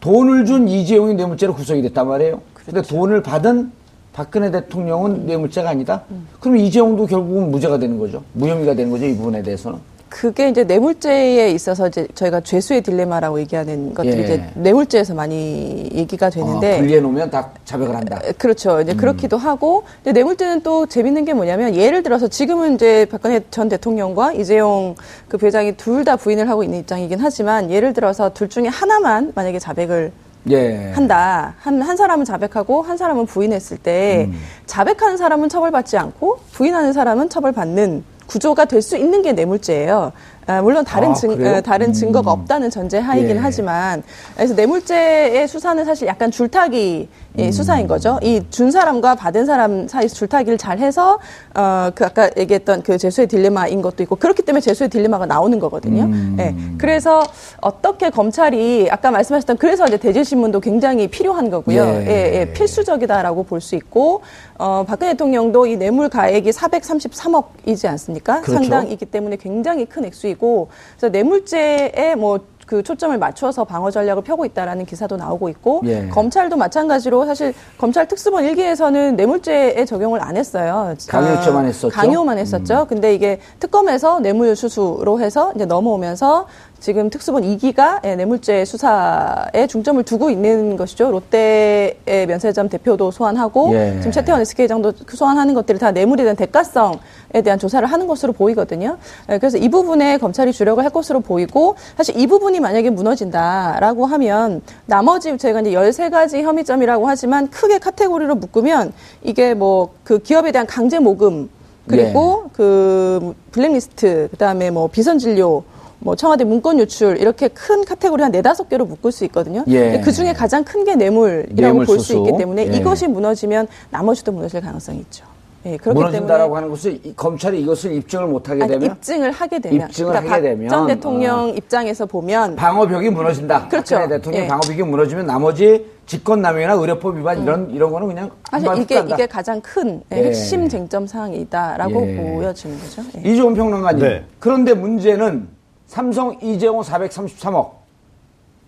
돈을 0.01 0.45
준 0.45 0.69
이재용이 0.69 1.15
뇌물죄로 1.15 1.55
구속이 1.55 1.83
됐단 1.83 2.07
말이에요. 2.07 2.41
근데 2.55 2.71
그렇죠. 2.73 2.95
돈을 2.97 3.23
받은 3.25 3.73
박근혜 4.13 4.51
대통령은 4.51 5.27
뇌물죄가 5.27 5.71
아니다. 5.71 6.03
음. 6.11 6.29
그럼 6.41 6.57
이재용도 6.59 7.07
결국은 7.07 7.51
무죄가 7.51 7.79
되는 7.79 7.99
거죠. 7.99 8.23
무혐의가 8.35 8.75
되는 8.75 8.91
거죠. 8.91 9.07
이 9.07 9.17
부분에 9.17 9.43
대해서는. 9.43 9.79
그게 10.11 10.51
이제 10.51 10.63
뇌물죄에 10.65 11.51
있어서 11.53 11.89
이제 11.89 12.07
저희가 12.15 12.43
죄수의 12.43 12.83
딜레마라고 12.83 13.41
얘기하는 13.41 13.95
것들이 13.95 14.19
예. 14.19 14.25
이제 14.25 14.45
뇌물죄에서 14.57 15.15
많이 15.15 15.89
얘기가 15.91 16.29
되는데 16.29 16.75
어, 16.75 16.77
분리해 16.81 17.01
놓으면 17.01 17.31
다 17.31 17.49
자백을 17.65 17.97
한다. 17.97 18.21
에, 18.23 18.33
그렇죠. 18.33 18.77
음. 18.77 18.83
이제 18.83 18.95
그렇기도 18.95 19.39
하고, 19.39 19.85
근데 20.05 20.13
뇌물죄는 20.21 20.61
또 20.63 20.85
재밌는 20.85 21.25
게 21.25 21.33
뭐냐면, 21.33 21.75
예를 21.75 22.03
들어서 22.03 22.29
지금은 22.29 22.75
이제 22.75 23.07
박근혜 23.11 23.41
전 23.51 23.71
대통령과 23.71 24.35
이재용 24.35 24.97
그 25.29 25.39
부회장이 25.39 25.79
둘 25.79 26.05
다 26.05 26.17
부인을 26.17 26.47
하고 26.51 26.63
있는 26.63 26.81
입장이긴 26.81 27.19
하지만, 27.19 27.71
예를 27.71 27.95
들어서 27.95 28.35
둘 28.35 28.51
중에 28.51 28.67
하나만 28.67 29.33
만약에 29.35 29.59
자백을 29.59 30.13
예. 30.51 30.93
한다. 30.95 31.55
한, 31.61 31.81
한 31.83 31.97
사람은 31.97 32.25
자백하고 32.25 32.83
한 32.83 32.97
사람은 32.97 33.27
부인했을 33.27 33.79
때, 33.79 34.27
음. 34.29 34.41
자백하는 34.67 35.17
사람은 35.17 35.49
처벌받지 35.49 35.97
않고, 35.97 36.41
부인하는 36.53 36.93
사람은 36.93 37.29
처벌받는 37.29 38.05
구조가 38.27 38.65
될 38.65 38.83
수 38.83 38.97
있는 38.97 39.23
게 39.23 39.33
뇌물죄예요. 39.33 40.13
아, 40.47 40.61
물론 40.63 40.85
다른 40.85 41.11
아, 41.11 41.15
증, 41.15 41.37
그래요? 41.37 41.57
어, 41.57 41.61
다른 41.61 41.93
증거가 41.93 42.33
없다는 42.33 42.71
전제 42.71 42.99
하이긴 42.99 43.37
예. 43.37 43.41
하지만 43.41 44.03
그래서 44.35 44.55
뇌물죄의 44.55 45.47
수사는 45.49 45.85
사실 45.85 46.09
약간 46.09 46.31
줄타기 46.31 47.09
의 47.39 47.47
음. 47.47 47.51
수사인 47.53 47.87
거죠. 47.87 48.19
이 48.23 48.43
준 48.51 48.71
사람과 48.71 49.15
받은 49.15 49.47
사람 49.47 49.89
사이 49.89 50.07
줄타기를 50.07 50.59
잘 50.59 50.79
해서 50.79 51.19
어그 51.55 52.05
아까 52.05 52.29
얘기했던 52.37 52.83
그 52.83 52.99
재수의 52.99 53.27
딜레마인 53.29 53.81
것도 53.81 54.03
있고 54.03 54.17
그렇기 54.17 54.43
때문에 54.43 54.61
재수의 54.61 54.91
딜레마가 54.91 55.25
나오는 55.25 55.59
거거든요. 55.59 56.03
음. 56.05 56.37
예. 56.39 56.55
그래서 56.77 57.23
어떻게 57.63 58.11
검찰이 58.11 58.89
아까 58.91 59.11
말씀하셨던 59.11 59.57
그래서 59.57 59.87
이제 59.87 59.97
대질 59.97 60.25
신문도 60.27 60.61
굉장히 60.61 61.09
필요한 61.09 61.49
거고요. 61.49 61.83
예. 61.83 62.07
예, 62.07 62.41
예, 62.41 62.53
필수적이다라고 62.53 63.45
볼 63.45 63.63
수 63.63 63.77
있고 63.77 64.21
어 64.59 64.85
박근혜 64.87 65.13
대통령도 65.13 65.67
이 65.67 65.77
뇌물 65.77 66.09
가액이 66.09 66.51
433억이지 66.51 67.87
않습니까? 67.89 68.41
그렇죠. 68.43 68.55
상당이기 68.63 69.07
때문에 69.07 69.37
굉장히 69.37 69.87
큰 69.87 70.05
액수이 70.05 70.32
고 70.35 70.69
그래서 70.97 71.11
뇌물죄에 71.11 72.15
뭐그 72.17 72.83
초점을 72.83 73.17
맞춰서 73.19 73.65
방어 73.65 73.91
전략을 73.91 74.23
펴고 74.23 74.45
있다라는 74.45 74.87
기사도 74.87 75.17
나오고 75.17 75.49
있고 75.51 75.83
예. 75.85 76.09
검찰도 76.09 76.57
마찬가지로 76.57 77.27
사실 77.27 77.55
검찰 77.79 78.09
특수본 78.09 78.45
일기에서는 78.45 79.17
뇌물죄에 79.17 79.85
적용을 79.85 80.23
안 80.23 80.37
했어요. 80.37 80.95
강요죄만 81.09 81.65
아, 81.65 81.67
했었죠? 81.69 81.89
음. 81.89 81.91
강요만 81.91 82.39
했었죠. 82.39 82.87
근데 82.89 83.15
이게 83.15 83.41
특검에서 83.61 84.21
뇌물 84.21 84.57
수수로 84.57 85.21
해서 85.21 85.53
이제 85.55 85.65
넘어오면서 85.65 86.47
지금 86.83 87.09
특수본 87.09 87.45
2기가 87.45 88.05
예, 88.05 88.17
뇌물죄 88.17 88.65
수사에 88.65 89.67
중점을 89.69 90.03
두고 90.03 90.31
있는 90.31 90.77
것이죠. 90.77 91.13
롯데의 91.13 92.27
면세점 92.27 92.69
대표도 92.69 93.13
소환하고 93.13 93.73
예. 93.75 93.95
지금 93.99 94.11
최태원 94.11 94.41
SK장도 94.41 94.93
소환하는 95.09 95.55
것들이 95.55 95.79
다 95.79 95.93
뇌물에 95.93 96.25
대한 96.25 96.35
대가성에 96.37 96.99
대한 97.45 97.59
조사를 97.59 97.87
하는 97.87 98.07
것으로 98.09 98.33
보이거든요. 98.33 98.99
예, 99.31 99.39
그래서 99.39 99.59
이 99.59 99.69
부분에 99.69 100.19
검찰이 100.19 100.53
주력을 100.53 100.83
할 100.83 100.91
것으로 100.91 101.21
보이고 101.21 101.77
사실 101.97 102.19
이 102.19 102.27
부분이 102.27 102.59
만약에 102.59 102.91
무너진다라고 102.91 104.05
하면 104.07 104.61
나머지 104.85 105.39
저희가 105.39 105.61
이제 105.61 105.71
13가지 105.71 106.43
혐의점이라고 106.43 107.09
하지만 107.09 107.49
크게 107.49 107.79
카테고리로 107.79 108.35
묶으면 108.35 108.93
이게 109.23 109.55
뭐 109.55 109.93
그 110.05 110.19
기업에 110.19 110.53
대한 110.53 110.67
강제 110.67 110.99
모금 110.99 111.49
그리고 111.87 112.51
그 112.53 113.35
블랙리스트 113.51 114.29
그다음에 114.31 114.71
뭐 114.71 114.89
비선 114.89 115.19
진료 115.19 115.63
뭐 116.05 116.17
청와대 116.17 116.45
문건 116.45 116.79
유출 116.81 117.17
이렇게 117.19 117.49
큰 117.49 117.85
카테고리 117.85 118.23
한 118.23 118.33
네다섯 118.33 118.69
개로 118.69 118.85
묶을 118.85 119.13
수 119.13 119.25
있거든요. 119.27 119.65
예. 119.69 120.01
그 120.05 120.11
중에 120.13 120.33
가장 120.33 120.65
큰 120.65 120.83
게 120.83 120.97
뇌물이라고 120.97 121.55
뇌물 121.55 121.87
볼 121.87 122.01
수. 122.01 122.17
있기 122.17 122.37
때문에 122.37 122.67
예. 122.73 122.77
이것이 122.77 123.07
무너지면 123.07 123.69
나머지도 123.91 124.33
무너질 124.33 124.61
가능성이 124.61 124.99
있죠. 125.01 125.25
예, 125.65 125.77
그렇기 125.77 125.97
무너진다라고 125.97 126.43
때문에 126.49 126.55
하는 126.57 126.71
것은 126.71 126.99
이- 127.05 127.15
검찰이 127.15 127.61
이것을 127.63 127.93
입증을 127.95 128.27
못하게 128.27 128.67
되면 128.67 128.83
입증을 128.83 129.31
하게 129.31 129.61
되면 129.61 129.79
그러니까 129.79 129.87
입증을 129.91 130.17
하게 130.17 130.29
박 130.29 130.41
되면, 130.41 130.69
전 130.69 130.87
대통령 130.89 131.49
입장에서 131.51 132.05
보면 132.05 132.57
방어벽이 132.57 133.11
무너진다. 133.11 133.69
그렇죠. 133.69 134.09
대통령 134.09 134.43
예. 134.43 134.49
방어벽이 134.49 134.83
무너지면 134.83 135.25
나머지 135.27 135.87
직권남용이나 136.07 136.73
의료법 136.73 137.17
위반 137.17 137.41
이런 137.45 137.71
이런 137.71 137.93
거는 137.93 138.09
그냥 138.09 138.31
사실 138.51 138.69
이게 138.77 138.97
훅간다. 138.97 139.15
이게 139.15 139.27
가장 139.27 139.61
큰 139.61 140.03
예, 140.13 140.19
예. 140.19 140.25
핵심 140.25 140.69
쟁점 140.69 141.07
사항이다라고 141.07 142.09
예. 142.09 142.17
보여지는 142.17 142.77
거죠. 142.81 143.03
예. 143.25 143.31
이종훈 143.31 143.55
평론가님. 143.55 144.03
네. 144.03 144.25
그런데 144.41 144.75
문제는 144.75 145.47
삼성 145.93 146.39
이재용 146.41 146.81
433억 146.81 147.73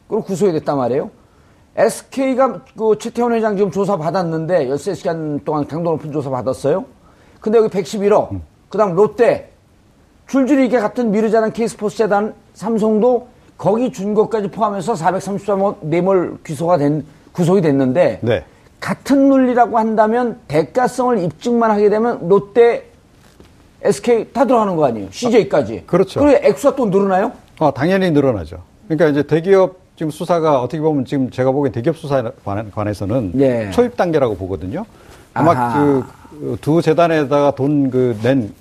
그리고 0.09 0.25
구속이 0.25 0.53
됐단 0.53 0.77
말이에요. 0.77 1.11
SK가 1.75 2.61
그 2.77 2.99
최태원 2.99 3.33
회장 3.33 3.57
지금 3.57 3.71
조사 3.71 3.97
받았는데 3.97 4.67
13시간 4.67 5.43
동안 5.43 5.67
강도 5.67 5.93
높은 5.93 6.13
조사 6.13 6.29
받았어요. 6.29 6.85
근데 7.41 7.57
여기 7.57 7.69
111억. 7.69 8.31
음. 8.33 8.43
그다음 8.69 8.95
롯데 8.95 9.51
줄줄이 10.27 10.65
이렇게 10.65 10.79
같은 10.79 11.13
미르자는 11.13 11.55
K스포츠 11.55 11.97
재단 11.97 12.35
삼성도 12.53 13.27
거기 13.57 13.91
준 13.91 14.13
것까지 14.13 14.49
포함해서 14.49 14.93
433억 14.93 15.77
뇌물 15.81 16.37
기소가 16.45 16.77
된 16.77 17.07
구속이 17.33 17.63
됐는데 17.63 18.19
네. 18.21 18.45
같은 18.81 19.31
논리라고 19.31 19.79
한다면 19.79 20.41
대가성을 20.47 21.19
입증만 21.21 21.71
하게 21.71 21.89
되면 21.89 22.29
롯데, 22.29 22.91
SK 23.85 24.33
다 24.33 24.45
들어가는 24.47 24.75
거 24.77 24.87
아니에요? 24.87 25.09
CJ까지. 25.11 25.83
그렇죠. 25.87 26.21
그리고 26.21 26.39
액수가 26.43 26.77
또 26.77 26.87
늘어나요? 26.87 27.33
어, 27.59 27.73
당연히 27.73 28.11
늘어나죠. 28.11 28.59
그러니까 28.89 29.09
이제 29.09 29.23
대기업 29.23 29.77
지금 29.97 30.11
수사가 30.11 30.61
어떻게 30.61 30.81
보면 30.81 31.05
지금 31.05 31.31
제가 31.31 31.53
보기엔 31.53 31.73
대기업 31.73 31.97
수사에 31.97 32.23
관- 32.45 32.71
관해서는 32.71 33.33
예. 33.39 33.71
초입 33.71 33.97
단계라고 33.97 34.37
보거든요. 34.37 34.85
아마. 35.35 35.75
그 35.75 36.03
두 36.61 36.83
재단에다가 36.83 37.53
돈 37.53 37.91
그 37.91 38.17
낸 38.21 38.53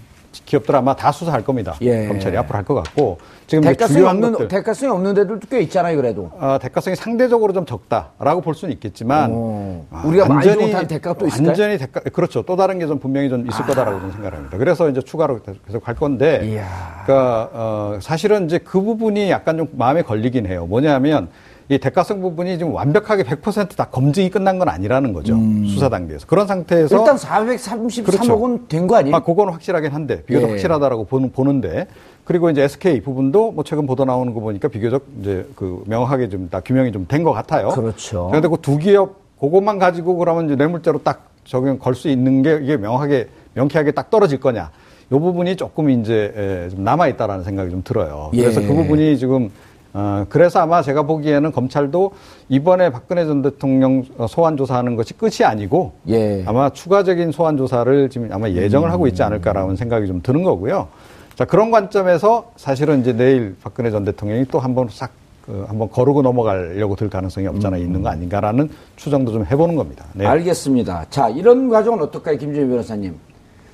기업들 0.46 0.76
아마 0.76 0.96
다 0.96 1.12
수사할 1.12 1.43
겁니다. 1.43 1.76
예. 1.82 2.08
검찰이 2.08 2.36
앞으로 2.38 2.58
할 2.58 2.63
것 2.63 2.74
같고 2.76 3.17
지금 3.46 3.63
대가성이 3.63 4.06
없는, 4.06 4.32
것들 4.32 4.48
대가성이 4.48 4.91
없는 4.91 5.13
데들도 5.13 5.48
꽤 5.50 5.60
있잖아요, 5.62 5.98
그래도. 5.98 6.32
아, 6.39 6.58
대가성이 6.62 6.96
상대적으로 6.96 7.52
좀 7.54 7.65
적다라고 7.65 8.41
볼 8.41 8.56
수는 8.56 8.74
있겠지만 8.74 9.32
오. 9.32 9.86
아, 9.91 10.02
우리가 10.06 10.26
많이 10.28 10.50
못한 10.56 10.88
대가가 10.88 11.17
또 11.19 11.28
있을까요? 11.28 11.48
완전히 11.50 11.78
대가 11.78 12.00
그렇죠. 12.00 12.41
또 12.43 12.56
다른 12.56 12.80
게 12.80 12.88
좀 12.88 13.00
분명히 13.00 13.30
좀 13.30 13.46
있을 13.48 13.65
거다라고 13.65 14.00
저는 14.00 14.13
생각합니다. 14.13 14.58
그래서 14.58 14.89
이제 14.89 15.02
추가로 15.02 15.39
계속 15.67 15.88
할 15.88 15.96
건데, 15.96 16.41
이야. 16.43 17.04
그러니까 17.06 17.50
어, 17.54 17.98
사실은 18.02 18.46
이제 18.46 18.58
그 18.58 18.82
부분이 18.82 19.30
약간 19.30 19.58
좀 19.58 19.67
마음에 19.74 20.02
걸리긴 20.02 20.46
해요. 20.48 20.65
뭐냐면 20.65 21.30
이 21.73 21.79
대가성 21.79 22.21
부분이 22.21 22.57
지금 22.59 22.73
완벽하게 22.73 23.23
100%다 23.23 23.86
검증이 23.86 24.29
끝난 24.29 24.59
건 24.59 24.69
아니라는 24.69 25.12
거죠. 25.13 25.36
수사 25.67 25.89
단계에서. 25.89 26.27
그런 26.27 26.45
상태에서 26.45 26.97
일단 26.99 27.15
433억은 27.15 28.05
그렇죠. 28.05 28.59
된거 28.67 28.95
아니에요? 28.97 29.15
아, 29.15 29.19
그거는 29.21 29.53
확실하긴 29.53 29.91
한데 29.91 30.23
비교적 30.23 30.47
예. 30.49 30.51
확실하다라고 30.53 31.05
보는, 31.05 31.31
보는데 31.31 31.88
그리고 32.25 32.49
이제 32.49 32.62
SK 32.63 33.01
부분도 33.01 33.51
뭐 33.51 33.63
최근 33.63 33.86
보도 33.86 34.05
나오는 34.05 34.33
거 34.33 34.39
보니까 34.39 34.67
비교적 34.67 35.03
이제 35.19 35.47
그 35.55 35.83
명확하게 35.88 36.29
좀 36.29 36.49
다 36.49 36.59
규명이 36.59 36.91
좀 36.91 37.05
된 37.07 37.23
것 37.23 37.31
같아요. 37.33 37.69
그렇죠. 37.69 38.27
그런데 38.27 38.47
그 38.47 38.57
두 38.62 38.77
기업 38.77 39.15
그것만 39.39 39.79
가지고 39.79 40.15
그러면 40.17 40.45
이제 40.45 40.55
뇌물죄로 40.55 41.01
딱 41.03 41.29
적용 41.45 41.79
걸 41.79 41.95
수 41.95 42.07
있는 42.09 42.41
게 42.43 42.59
이게 42.62 42.77
명확하게 42.77 43.27
명쾌하게 43.55 43.91
딱 43.91 44.09
떨어질 44.09 44.39
거냐. 44.39 44.71
요 45.12 45.19
부분이 45.19 45.55
조금 45.57 45.89
이제 45.89 46.33
에, 46.36 46.69
좀 46.69 46.83
남아 46.83 47.07
있다라는 47.09 47.43
생각이 47.43 47.69
좀 47.71 47.81
들어요. 47.83 48.29
그래서 48.31 48.62
예. 48.63 48.67
그 48.67 48.73
부분이 48.73 49.17
지금 49.17 49.49
어, 49.93 50.25
그래서 50.27 50.60
아마 50.60 50.82
제가 50.82 51.03
보기에는 51.03 51.51
검찰도 51.51 52.13
이번에 52.49 52.91
박근혜 52.91 53.25
전 53.25 53.41
대통령 53.43 54.03
어, 54.17 54.25
소환 54.27 54.58
조사하는 54.58 54.95
것이 54.95 55.13
끝이 55.13 55.45
아니고 55.45 55.93
예. 56.10 56.43
아마 56.45 56.71
추가적인 56.71 57.32
소환 57.32 57.58
조사를 57.58 58.10
지금 58.10 58.29
아마 58.32 58.49
예정을 58.49 58.91
하고 58.91 59.08
있지 59.08 59.21
않을까라는 59.21 59.75
생각이 59.75 60.08
좀 60.08 60.21
드는 60.21 60.43
거고요. 60.43 60.88
자 61.36 61.45
그런 61.45 61.71
관점에서 61.71 62.51
사실은 62.56 63.01
이제 63.01 63.13
내일 63.13 63.56
박근혜 63.63 63.91
전 63.91 64.03
대통령이 64.03 64.45
또 64.49 64.60
한번 64.60 64.88
싹 64.89 65.12
그, 65.45 65.65
한번 65.67 65.89
거르고 65.89 66.21
넘어가려고 66.21 66.95
들 66.95 67.10
가능성이 67.10 67.47
없잖아 67.47 67.77
있는 67.77 68.01
거 68.01 68.10
아닌가라는 68.10 68.69
추정도 68.95 69.32
좀 69.32 69.45
해보는 69.45 69.75
겁니다. 69.75 70.06
네. 70.13 70.25
알겠습니다. 70.25 71.06
자, 71.10 71.27
이런 71.29 71.69
과정은 71.69 72.01
어떨까요, 72.01 72.38
김준희 72.38 72.67
변호사님? 72.69 73.13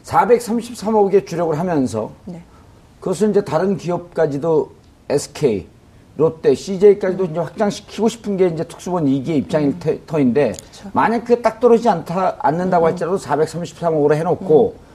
433억의 0.04 1.28
주력을 1.28 1.58
하면서 1.58 2.10
네. 2.26 2.42
그것을 3.00 3.30
이제 3.30 3.44
다른 3.44 3.78
기업까지도 3.78 4.72
SK, 5.10 5.68
롯데, 6.20 6.54
CJ까지도 6.54 7.24
이제 7.26 7.40
확장시키고 7.40 8.10
싶은 8.10 8.36
게 8.36 8.48
이제 8.48 8.66
특수본 8.66 9.06
2기의 9.06 9.30
입장일 9.38 9.70
음. 9.70 9.78
테- 9.80 10.02
터인데 10.06 10.52
만약 10.92 11.22
그게 11.22 11.42
딱 11.42 11.62
떨어지지 11.62 11.88
않다, 11.88 12.36
않는다고 12.40 12.88
할지라도 12.88 13.18
433억으로 13.18 14.14
해놓고 14.16 14.76
음. 14.76 14.90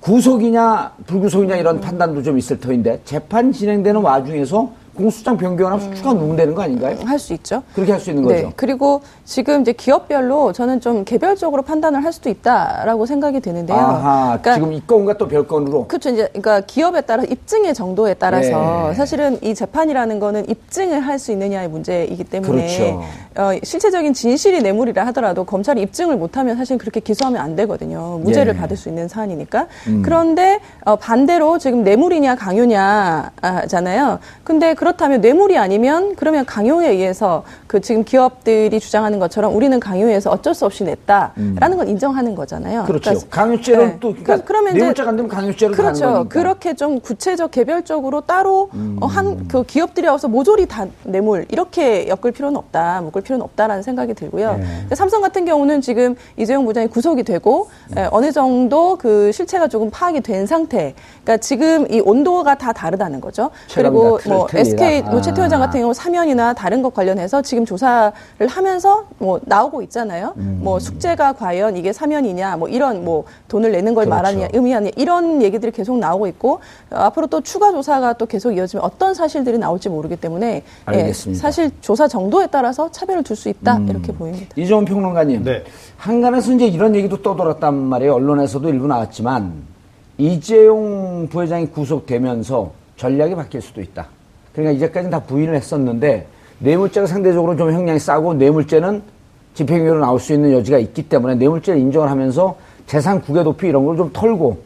구속이냐 0.00 0.94
불구속이냐 1.06 1.56
이런 1.56 1.80
판단도 1.82 2.22
좀 2.22 2.38
있을 2.38 2.58
터인데 2.60 3.00
재판 3.04 3.52
진행되는 3.52 4.00
와중에서 4.00 4.70
공수장 4.96 5.36
변경하면 5.36 5.94
추가 5.94 6.12
누문되는 6.12 6.54
거 6.54 6.62
아닌가요? 6.62 6.96
할 7.04 7.18
수 7.18 7.32
있죠. 7.34 7.62
그렇게 7.74 7.92
할 7.92 8.00
수 8.00 8.10
있는 8.10 8.22
거죠. 8.22 8.34
네. 8.34 8.52
그리고 8.56 9.00
지금 9.24 9.62
이제 9.62 9.72
기업별로 9.72 10.52
저는 10.52 10.80
좀 10.80 11.04
개별적으로 11.04 11.62
판단을 11.62 12.04
할 12.04 12.12
수도 12.12 12.28
있다라고 12.30 13.06
생각이 13.06 13.40
드는데요. 13.40 13.76
아하, 13.76 14.38
그러니까 14.40 14.54
지금 14.54 14.72
이 14.72 14.82
건과 14.86 15.16
또 15.16 15.26
별건으로 15.28 15.86
그렇죠. 15.88 16.10
이제 16.10 16.28
그러니까 16.28 16.60
기업에 16.60 17.00
따라 17.00 17.24
입증의 17.24 17.74
정도에 17.74 18.14
따라서 18.14 18.88
네. 18.90 18.94
사실은 18.94 19.38
이 19.42 19.54
재판이라는 19.54 20.18
거는 20.20 20.48
입증을 20.48 21.00
할 21.00 21.14
수 21.18 21.30
있느냐의 21.32 21.68
문제이기 21.68 22.24
때문에 22.24 22.66
그렇죠. 22.76 23.02
어, 23.36 23.50
실체적인 23.62 24.12
진실이 24.12 24.60
뇌물이라 24.62 25.06
하더라도 25.06 25.44
검찰이 25.44 25.80
입증을 25.82 26.16
못하면 26.16 26.56
사실 26.56 26.76
그렇게 26.76 26.98
기소하면 27.00 27.40
안 27.40 27.54
되거든요. 27.56 28.18
무죄를 28.22 28.54
네. 28.54 28.60
받을 28.60 28.76
수 28.76 28.88
있는 28.88 29.06
사안이니까. 29.08 29.68
그런데 30.02 30.58
어, 30.84 30.96
반대로 30.96 31.58
지금 31.58 31.82
뇌물이냐 31.84 32.34
강요냐잖아요. 32.34 34.18
근데 34.42 34.74
그 34.74 34.83
렇다면 34.84 35.20
뇌물이 35.20 35.56
아니면 35.58 36.14
그러면 36.16 36.44
강요에 36.44 36.88
의해서 36.90 37.44
그 37.66 37.80
지금 37.80 38.04
기업들이 38.04 38.78
주장하는 38.78 39.18
것처럼 39.18 39.54
우리는 39.56 39.78
강요해서 39.80 40.30
어쩔 40.30 40.54
수 40.54 40.64
없이 40.66 40.84
냈다라는 40.84 41.76
건 41.76 41.88
인정하는 41.88 42.34
거잖아요. 42.34 42.84
그렇죠. 42.84 43.10
그러니까 43.10 43.28
강요죄를 43.30 43.86
네. 43.86 43.96
또 44.00 44.14
그러니까 44.14 44.36
그- 44.44 44.52
뇌물죄가 44.74 45.08
안 45.10 45.16
되면 45.16 45.28
강요죄로 45.30 45.72
가는 45.74 45.92
그렇죠. 45.92 46.12
거니까. 46.14 46.28
그렇게 46.28 46.74
좀 46.74 47.00
구체적 47.00 47.50
개별적으로 47.50 48.20
따로 48.22 48.70
음. 48.74 48.96
어, 49.00 49.06
한그 49.06 49.64
기업들이 49.64 50.06
와서 50.06 50.28
모조리 50.28 50.66
다 50.66 50.86
뇌물 51.04 51.46
이렇게 51.50 52.08
엮을 52.08 52.32
필요는 52.32 52.56
없다, 52.56 53.00
묶을 53.02 53.22
필요는 53.22 53.42
없다라는 53.44 53.82
생각이 53.82 54.14
들고요. 54.14 54.56
네. 54.56 54.64
근데 54.82 54.94
삼성 54.94 55.20
같은 55.22 55.44
경우는 55.44 55.80
지금 55.80 56.14
이재용 56.36 56.64
부장이 56.64 56.86
구속이 56.88 57.22
되고 57.24 57.68
음. 57.92 57.98
에, 57.98 58.08
어느 58.10 58.32
정도 58.32 58.96
그 58.96 59.30
실체가 59.32 59.68
조금 59.68 59.90
파악이 59.90 60.20
된 60.20 60.46
상태. 60.46 60.94
그러니까 61.22 61.36
지금 61.38 61.86
이 61.90 62.00
온도가 62.00 62.56
다 62.56 62.72
다르다는 62.72 63.20
거죠. 63.20 63.50
그리고 63.74 64.18
다뭐 64.18 64.46
틀- 64.48 64.60
SK. 64.74 65.02
뭐 65.02 65.20
최태 65.20 65.42
회장 65.42 65.62
아. 65.62 65.66
같은 65.66 65.80
경우 65.80 65.94
사면이나 65.94 66.52
다른 66.52 66.82
것 66.82 66.92
관련해서 66.94 67.42
지금 67.42 67.64
조사를 67.64 68.12
하면서 68.48 69.04
뭐 69.18 69.40
나오고 69.44 69.82
있잖아요. 69.82 70.34
음. 70.36 70.60
뭐 70.62 70.78
숙제가 70.78 71.34
과연 71.34 71.76
이게 71.76 71.92
사면이냐, 71.92 72.56
뭐 72.56 72.68
이런 72.68 73.04
뭐 73.04 73.24
돈을 73.48 73.72
내는 73.72 73.94
걸 73.94 74.04
그렇죠. 74.04 74.16
말하느냐, 74.16 74.48
의미하느냐 74.52 74.92
이런 74.96 75.42
얘기들이 75.42 75.72
계속 75.72 75.98
나오고 75.98 76.26
있고 76.28 76.60
어, 76.90 76.96
앞으로 76.96 77.26
또 77.26 77.40
추가 77.40 77.70
조사가 77.72 78.14
또 78.14 78.26
계속 78.26 78.52
이어지면 78.52 78.84
어떤 78.84 79.14
사실들이 79.14 79.58
나올지 79.58 79.88
모르기 79.88 80.16
때문에 80.16 80.54
예, 80.56 80.62
알겠습니다. 80.84 81.38
음. 81.38 81.40
사실 81.40 81.70
조사 81.80 82.08
정도에 82.08 82.46
따라서 82.46 82.90
차별을 82.90 83.22
둘 83.22 83.34
수 83.34 83.48
있다 83.48 83.80
이렇게 83.88 84.12
보입니다. 84.12 84.46
이종훈 84.56 84.84
평론가님, 84.84 85.42
네. 85.42 85.64
한간에서 85.96 86.52
이제 86.52 86.66
이런 86.66 86.94
얘기도 86.94 87.20
떠돌았단 87.20 87.74
말이에요. 87.74 88.14
언론에서도 88.14 88.68
일부 88.68 88.86
나왔지만 88.86 89.52
이재용 90.18 91.26
부회장이 91.28 91.66
구속되면서 91.66 92.70
전략이 92.96 93.34
바뀔 93.34 93.60
수도 93.60 93.80
있다. 93.80 94.06
그러니까 94.54 94.72
이제까지는 94.76 95.10
다 95.10 95.20
부인을 95.20 95.54
했었는데 95.56 96.26
뇌물죄가 96.60 97.06
상대적으로 97.06 97.56
좀 97.56 97.72
형량이 97.72 97.98
싸고 97.98 98.34
뇌물죄는 98.34 99.02
집행유예로 99.54 100.00
나올 100.00 100.18
수 100.20 100.32
있는 100.32 100.52
여지가 100.52 100.78
있기 100.78 101.08
때문에 101.08 101.34
뇌물죄를 101.34 101.80
인정을 101.80 102.10
하면서 102.10 102.56
재산 102.86 103.20
국외 103.20 103.42
도피 103.42 103.68
이런 103.68 103.84
걸 103.84 103.96
좀 103.96 104.10
털고 104.12 104.58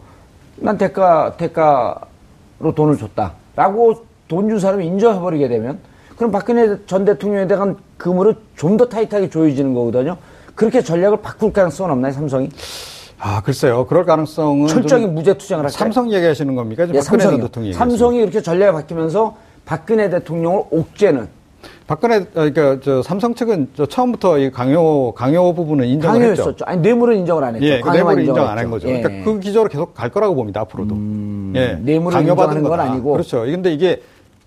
난 0.57 0.77
대가 0.77 1.35
대가로 1.37 2.75
돈을 2.75 2.97
줬다라고 2.99 4.05
돈 4.29 4.49
준 4.49 4.59
사람이 4.61 4.85
인정해 4.87 5.19
버리게 5.21 5.49
되면 5.49 5.79
그럼 6.17 6.31
박근혜 6.33 6.77
전 6.87 7.05
대통령에 7.05 7.47
대한 7.47 7.77
그물을 7.97 8.35
좀 8.57 8.77
더 8.77 8.87
타이트하게 8.89 9.31
조여지는 9.31 9.73
거거든요. 9.73 10.17
그렇게 10.55 10.83
전략을 10.83 11.19
바꿀 11.23 11.53
가능성은 11.53 11.93
없나요, 11.93 12.13
삼성이? 12.13 12.51
아 13.21 13.41
글쎄요. 13.43 13.87
그럴 13.87 14.05
가능성은 14.05 14.67
철저히 14.67 15.03
좀 15.03 15.15
무죄 15.15 15.33
투쟁을 15.39 15.65
할까요? 15.65 15.79
삼성 15.79 16.13
얘기하시는 16.13 16.55
겁니까? 16.55 16.85
지금 16.87 16.97
예, 16.97 17.01
박근혜 17.01 17.23
전 17.23 17.31
삼성이요. 17.31 17.47
대통령 17.47 17.67
얘기하시는 17.69 17.91
삼성이 17.91 18.19
이렇게 18.19 18.43
전략이 18.43 18.73
바뀌면서 18.73 19.37
박근혜 19.69 20.09
대통령을 20.09 20.63
옥죄는 20.71 21.29
박근혜 21.87 22.17
어, 22.17 22.27
그러니까 22.33 22.79
저 22.83 23.03
삼성 23.03 23.35
측은 23.35 23.69
저 23.75 23.85
처음부터 23.85 24.39
이 24.39 24.51
강요 24.51 25.13
강요 25.13 25.53
부분은 25.53 25.87
인정을 25.87 26.23
했죠. 26.23 26.43
강요했었죠. 26.45 26.65
아니 26.65 26.81
뇌물은 26.81 27.19
인정을 27.19 27.45
안 27.45 27.55
했죠. 27.55 27.67
예, 27.67 27.81
그 27.81 27.91
뇌물을 27.91 28.21
인정 28.27 28.47
안한 28.47 28.59
했죠. 28.59 28.71
거죠. 28.71 28.89
예. 28.89 29.03
그러니까 29.03 29.25
그 29.25 29.41
기조로 29.41 29.69
계속 29.69 29.93
갈 29.95 30.09
거라고 30.09 30.35
봅니다 30.35 30.63
앞으로도. 30.63 30.95
예, 31.57 31.79
뇌물을 31.83 32.17
강요받은 32.17 32.63
건. 32.63 32.81
아니고. 32.81 33.13
그렇죠. 33.13 33.43
근데 33.43 33.73
이게 33.75 34.01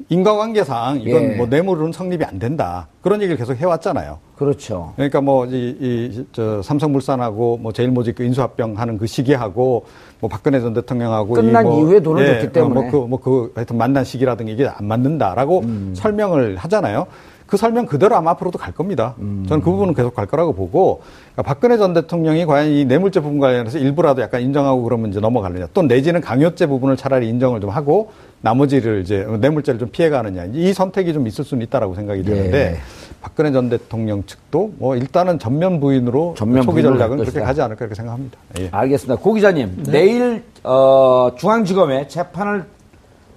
인과관계상 0.09 1.01
이건 1.01 1.23
예. 1.23 1.35
뭐 1.35 1.47
뇌물은 1.47 1.91
성립이 1.91 2.23
안 2.23 2.39
된다. 2.39 2.87
그런 3.01 3.21
얘기를 3.21 3.37
계속 3.37 3.55
해왔잖아요. 3.55 4.19
그렇죠. 4.35 4.93
그러니까 4.95 5.21
뭐, 5.21 5.45
이, 5.45 5.75
이, 5.79 6.25
저, 6.31 6.61
삼성물산하고 6.61 7.57
뭐 7.57 7.71
제일모직 7.71 8.15
그 8.15 8.23
인수합병 8.23 8.77
하는 8.77 8.97
그 8.97 9.05
시기하고 9.05 9.85
뭐 10.19 10.29
박근혜 10.29 10.59
전 10.59 10.73
대통령하고 10.73 11.33
끝난 11.35 11.65
이 11.65 11.69
뭐, 11.69 11.79
이후에 11.79 11.99
돈을 11.99 12.25
줬기 12.25 12.53
때문에. 12.53 12.73
뭐 12.73 12.91
그, 12.91 13.07
뭐 13.07 13.19
그, 13.19 13.51
하여튼 13.55 13.77
만난 13.77 14.03
시기라든가 14.03 14.51
이게 14.51 14.67
안 14.67 14.85
맞는다라고 14.85 15.59
음. 15.59 15.93
설명을 15.95 16.57
하잖아요. 16.57 17.07
그 17.51 17.57
설명 17.57 17.85
그대로 17.85 18.15
아마 18.15 18.31
앞으로도 18.31 18.57
갈 18.57 18.73
겁니다. 18.73 19.13
음. 19.19 19.45
저는 19.45 19.61
그 19.61 19.69
부분은 19.71 19.93
계속 19.93 20.15
갈 20.15 20.25
거라고 20.25 20.53
보고 20.53 21.01
그러니까 21.33 21.43
박근혜 21.43 21.77
전 21.77 21.93
대통령이 21.93 22.45
과연 22.45 22.69
이 22.69 22.85
뇌물죄 22.85 23.19
부분 23.19 23.39
관련해서 23.39 23.77
일부라도 23.77 24.21
약간 24.21 24.41
인정하고 24.41 24.81
그러면 24.83 25.09
이제 25.09 25.19
넘어가느냐 25.19 25.67
또 25.73 25.81
내지는 25.81 26.21
강요죄 26.21 26.67
부분을 26.67 26.95
차라리 26.95 27.27
인정을 27.27 27.59
좀 27.59 27.69
하고 27.69 28.11
나머지를 28.41 29.01
이제 29.01 29.23
뇌물죄를 29.23 29.79
좀 29.79 29.89
피해가느냐 29.89 30.45
이 30.53 30.73
선택이 30.73 31.13
좀 31.13 31.27
있을 31.27 31.45
수는 31.45 31.63
있다라고 31.65 31.93
생각이 31.95 32.23
드는데 32.23 32.73
예. 32.73 32.77
박근혜 33.21 33.51
전 33.51 33.69
대통령 33.69 34.25
측도 34.25 34.73
뭐 34.77 34.95
일단은 34.95 35.37
전면 35.37 35.79
부인으로 35.79 36.33
전면 36.35 36.63
초기 36.63 36.81
전략은 36.81 37.19
할 37.19 37.25
그렇게. 37.25 37.39
가지 37.39 37.61
않을까 37.61 37.85
이렇게 37.85 37.95
생각합니다. 37.95 38.37
예. 38.59 38.69
알겠습니다. 38.71 39.21
고 39.21 39.33
기자님, 39.33 39.83
내일 39.87 40.43
어, 40.63 41.31
중앙지검에 41.37 42.07
재판을 42.07 42.65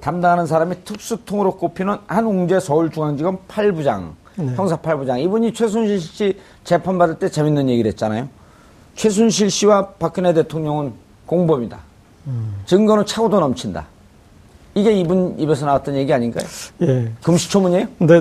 담당하는 0.00 0.46
사람이 0.46 0.84
특수통으로 0.84 1.56
꼽히는 1.56 1.96
한웅재 2.06 2.60
서울중앙지검 2.60 3.38
8부장, 3.48 4.12
형사 4.56 4.76
8부장. 4.76 5.20
이분이 5.20 5.52
최순실 5.52 6.00
씨 6.00 6.38
재판 6.62 6.98
받을 6.98 7.18
때 7.18 7.28
재밌는 7.28 7.68
얘기를 7.68 7.90
했잖아요. 7.90 8.28
최순실 8.96 9.50
씨와 9.50 9.88
박근혜 9.98 10.32
대통령은 10.32 10.92
공범이다. 11.26 11.78
증거는 12.66 13.06
차고도 13.06 13.40
넘친다. 13.40 13.86
이게 14.74 14.92
이분 14.92 15.38
입에서 15.38 15.66
나왔던 15.66 15.94
얘기 15.94 16.12
아닌가요? 16.12 16.44
예. 16.82 17.08
금시초문이에요? 17.22 17.86
근데 17.98 18.20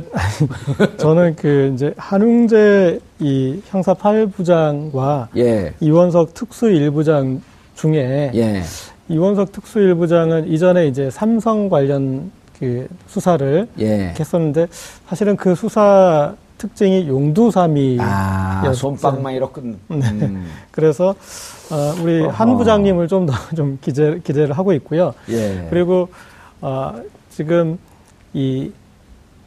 저는 0.98 1.36
그 1.36 1.72
이제 1.74 1.94
한웅재 1.98 3.00
이 3.20 3.62
형사 3.66 3.94
8부장과 3.94 5.28
예. 5.38 5.74
이원석 5.80 6.34
특수 6.34 6.68
1부장 6.68 7.42
중에 7.76 8.32
예. 8.36 8.62
이원석 9.10 9.52
특수 9.52 9.80
1부장은 9.80 10.48
이전에 10.48 10.88
이제 10.88 11.10
삼성 11.10 11.70
관련 11.70 12.32
그 12.60 12.88
수사를 13.08 13.68
예. 13.80 14.14
했었는데 14.18 14.68
사실은 15.08 15.36
그 15.36 15.56
수사 15.56 16.36
특징이 16.60 17.10
용두사미 17.10 17.98
아, 18.00 18.72
손빵만 18.74 19.34
이렇게. 19.34 19.60
음. 19.62 19.76
그래서 20.72 21.10
어, 21.72 21.94
우리 22.02 22.22
어허. 22.22 22.30
한 22.32 22.58
부장님을 22.58 23.08
좀 23.10 23.26
더좀 23.26 23.80
기대 23.82 24.20
기대를 24.24 24.58
하고 24.58 24.72
있고요. 24.74 25.14
예. 25.30 25.68
그리고 25.70 26.08
어, 26.64 26.96
지금 27.30 27.78
이 28.34 28.72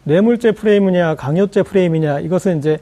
뇌물죄 0.05 0.53
프레임이냐 0.53 1.15
강요죄 1.15 1.63
프레임이냐 1.63 2.21
이것은 2.21 2.59
이제 2.59 2.79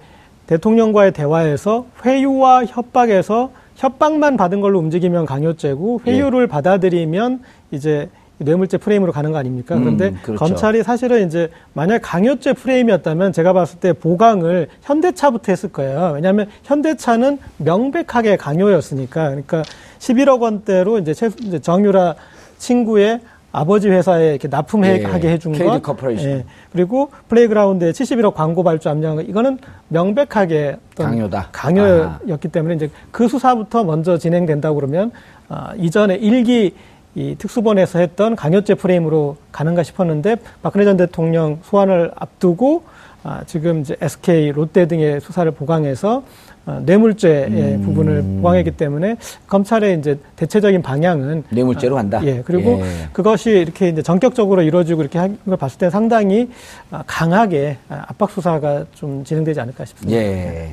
대통령과의 0.49 1.13
대화에서 1.13 1.87
회유와 2.05 2.65
협박에서 2.67 3.53
협박만 3.77 4.37
받은 4.37 4.61
걸로 4.61 4.81
움직이면 4.81 5.25
강요죄고 5.25 6.03
회유를 6.05 6.49
받아들이면 6.49 7.43
이제 7.71 8.11
뇌물죄 8.39 8.79
프레임으로 8.79 9.13
가는 9.13 9.31
거 9.31 9.39
아닙니까? 9.39 9.77
그런데 9.79 10.09
음, 10.09 10.19
그렇죠. 10.21 10.45
검찰이 10.45 10.83
사실은 10.83 11.29
이제 11.29 11.49
만약 11.73 12.01
강요죄 12.03 12.55
프레임이었다면 12.55 13.33
제가 13.33 13.53
봤을 13.53 13.79
때 13.79 13.93
보강을 13.93 14.67
현대차부터 14.83 15.53
했을 15.53 15.71
거예요. 15.71 16.13
왜냐하면 16.17 16.49
현대차는 16.65 17.39
명백하게 17.59 18.37
강요였으니까. 18.37 19.29
그러니까 19.29 19.63
11억 20.01 20.41
원대로 20.41 20.99
이제 20.99 21.15
정유라 21.15 22.17
친구의 22.59 23.21
아버지 23.55 23.89
회사에 23.89 24.31
이렇게 24.31 24.49
납품하게 24.49 25.29
예, 25.29 25.33
해준 25.33 25.53
KD 25.53 25.65
것. 25.65 25.83
코퍼레이션. 25.85 26.31
예. 26.31 26.45
그리고 26.73 27.11
플레이그라운드에 27.29 27.93
71억 27.93 28.35
광고 28.35 28.65
발주 28.65 28.89
압류한 28.89 29.15
거 29.15 29.23
이거는 29.23 29.59
명백하게 29.89 30.77
강요다. 30.97 31.51
강요였기 31.53 32.49
때문에 32.49 32.75
이제 32.75 32.91
그 33.13 33.29
수사부터 33.29 33.85
먼저 33.85 34.19
진행된다고 34.19 34.75
그러면 34.75 35.13
아, 35.49 35.73
이전에 35.77 36.17
일기 36.17 36.75
이 37.15 37.37
특수본에서 37.39 38.01
했던 38.01 38.35
강요죄 38.35 38.75
프레임으로 38.75 39.37
가는가 39.53 39.85
싶었는데 39.85 40.35
박근혜 40.63 40.85
전 40.85 40.97
대통령 40.97 41.61
소환을 41.63 42.11
앞두고 42.17 42.83
아, 43.23 43.43
지금 43.47 43.83
이제 43.83 43.95
SK, 44.01 44.51
롯데 44.51 44.89
등의 44.89 45.21
수사를 45.21 45.49
보강해서 45.53 46.19
어, 46.19 46.23
뇌물죄의 46.67 47.47
음. 47.49 47.83
부분을 47.85 48.23
보강했기 48.43 48.71
때문에 48.73 49.17
검찰의 49.47 49.99
이제 49.99 50.19
대체적인 50.37 50.83
방향은 50.83 51.45
뇌물죄로 51.51 51.95
간다. 51.95 52.21
예, 52.25 52.43
그리고 52.45 52.81
예. 52.83 53.09
그것이 53.13 53.51
이렇게 53.51 53.89
이제 53.89 54.03
전격적으로 54.03 54.63
이루어지고 54.63 55.03
이렇게 55.03 55.19
한 55.19 55.39
걸 55.45 55.57
봤을 55.59 55.79
때 55.79 55.91
상당히 55.91 56.51
아, 56.91 57.03
강하게 57.07 57.77
아, 57.89 58.05
압박 58.09 58.31
수사가 58.31 58.85
좀 58.95 59.23
진행되지 59.25 59.61
않을까 59.61 59.85
싶습니다. 59.85 60.19
예. 60.19 60.71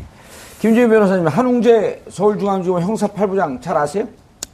김주희 0.59 0.87
변호사님, 0.87 1.27
한웅재 1.27 2.03
서울중앙지검 2.09 2.81
형사 2.81 3.07
8부장 3.07 3.61
잘 3.61 3.75
아세요? 3.75 4.07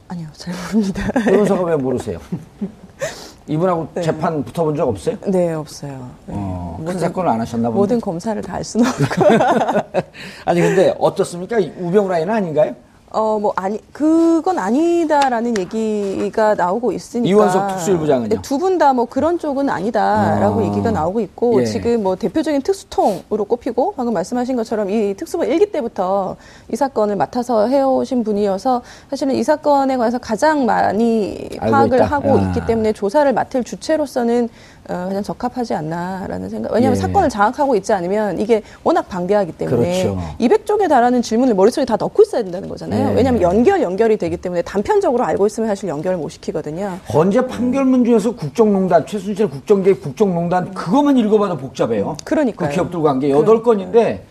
아니요, 0.08 0.26
잘 0.32 0.54
모릅니다. 0.72 1.12
변호사가 1.12 1.62
왜 1.64 1.76
모르세요? 1.76 2.18
이분하고 3.48 3.88
네. 3.94 4.02
재판 4.02 4.44
붙어본 4.44 4.76
적 4.76 4.86
없어요? 4.88 5.16
네, 5.26 5.52
없어요. 5.54 6.10
네. 6.26 6.34
어, 6.36 6.74
큰 6.78 6.84
모든- 6.84 6.98
사건을 7.00 7.30
안 7.30 7.40
하셨나 7.40 7.68
보네. 7.70 7.78
모든 7.78 8.00
검사를 8.00 8.40
다알 8.42 8.62
수는 8.62 8.86
없고. 8.86 9.24
아니 10.44 10.60
근데 10.60 10.94
어떻습니까? 10.98 11.56
우병우 11.80 12.08
라인 12.08 12.28
아닌가요? 12.30 12.74
어, 13.10 13.38
뭐, 13.40 13.52
아니, 13.56 13.78
그건 13.92 14.58
아니다라는 14.58 15.56
얘기가 15.58 16.54
나오고 16.54 16.92
있으니까. 16.92 17.28
이원석 17.28 17.68
특수일부장은요? 17.68 18.42
두분 18.42 18.76
다 18.78 18.92
뭐 18.92 19.04
그런 19.04 19.38
쪽은 19.38 19.68
아니다라고 19.70 20.60
아. 20.60 20.64
얘기가 20.64 20.90
나오고 20.90 21.20
있고, 21.20 21.60
예. 21.60 21.64
지금 21.66 22.02
뭐 22.02 22.16
대표적인 22.16 22.62
특수통으로 22.62 23.44
꼽히고, 23.46 23.94
방금 23.96 24.14
말씀하신 24.14 24.56
것처럼 24.56 24.90
이 24.90 25.14
특수본 25.14 25.48
일기 25.48 25.70
때부터 25.72 26.36
이 26.72 26.76
사건을 26.76 27.16
맡아서 27.16 27.66
해오신 27.68 28.24
분이어서 28.24 28.82
사실은 29.10 29.34
이 29.34 29.42
사건에 29.42 29.96
관해서 29.96 30.18
가장 30.18 30.66
많이 30.66 31.48
파악을 31.60 31.98
있다. 31.98 32.04
하고 32.06 32.32
아. 32.38 32.40
있기 32.42 32.66
때문에 32.66 32.92
조사를 32.92 33.32
맡을 33.32 33.62
주체로서는 33.64 34.48
어, 34.88 35.04
가장 35.06 35.22
적합하지 35.22 35.74
않나라는 35.74 36.48
생각. 36.48 36.72
왜냐하면 36.72 36.96
예. 36.96 37.00
사건을 37.00 37.28
장악하고 37.28 37.76
있지 37.76 37.92
않으면 37.92 38.40
이게 38.40 38.62
워낙 38.82 39.02
방대하기 39.02 39.52
때문에 39.52 40.02
그렇죠. 40.02 40.18
200쪽에 40.40 40.88
달하는 40.88 41.20
질문을 41.20 41.54
머릿속에 41.54 41.84
다 41.84 41.96
넣고 41.96 42.22
있어야 42.22 42.42
된다는 42.42 42.70
거잖아요. 42.70 43.10
예. 43.10 43.14
왜냐하면 43.14 43.42
연결 43.42 43.82
연결이 43.82 44.16
되기 44.16 44.38
때문에 44.38 44.62
단편적으로 44.62 45.24
알고 45.24 45.46
있으면 45.46 45.68
사실 45.68 45.90
연결을 45.90 46.16
못 46.16 46.30
시키거든요. 46.30 46.98
헌재 47.12 47.46
판결문 47.46 48.04
중에서 48.06 48.34
국정농단, 48.34 49.06
최순실 49.06 49.50
국정개입 49.50 50.02
국정농단 50.02 50.72
그것만 50.72 51.18
읽어봐도 51.18 51.58
복잡해요. 51.58 52.16
그러니까요. 52.24 52.68
그 52.70 52.74
기업들과 52.74 53.10
관계 53.10 53.28
여덟 53.28 53.62
건인데 53.62 54.24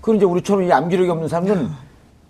그 0.00 0.14
이제 0.16 0.24
우리처럼 0.24 0.64
이 0.64 0.72
암기력이 0.72 1.10
없는 1.10 1.28
사람은 1.28 1.68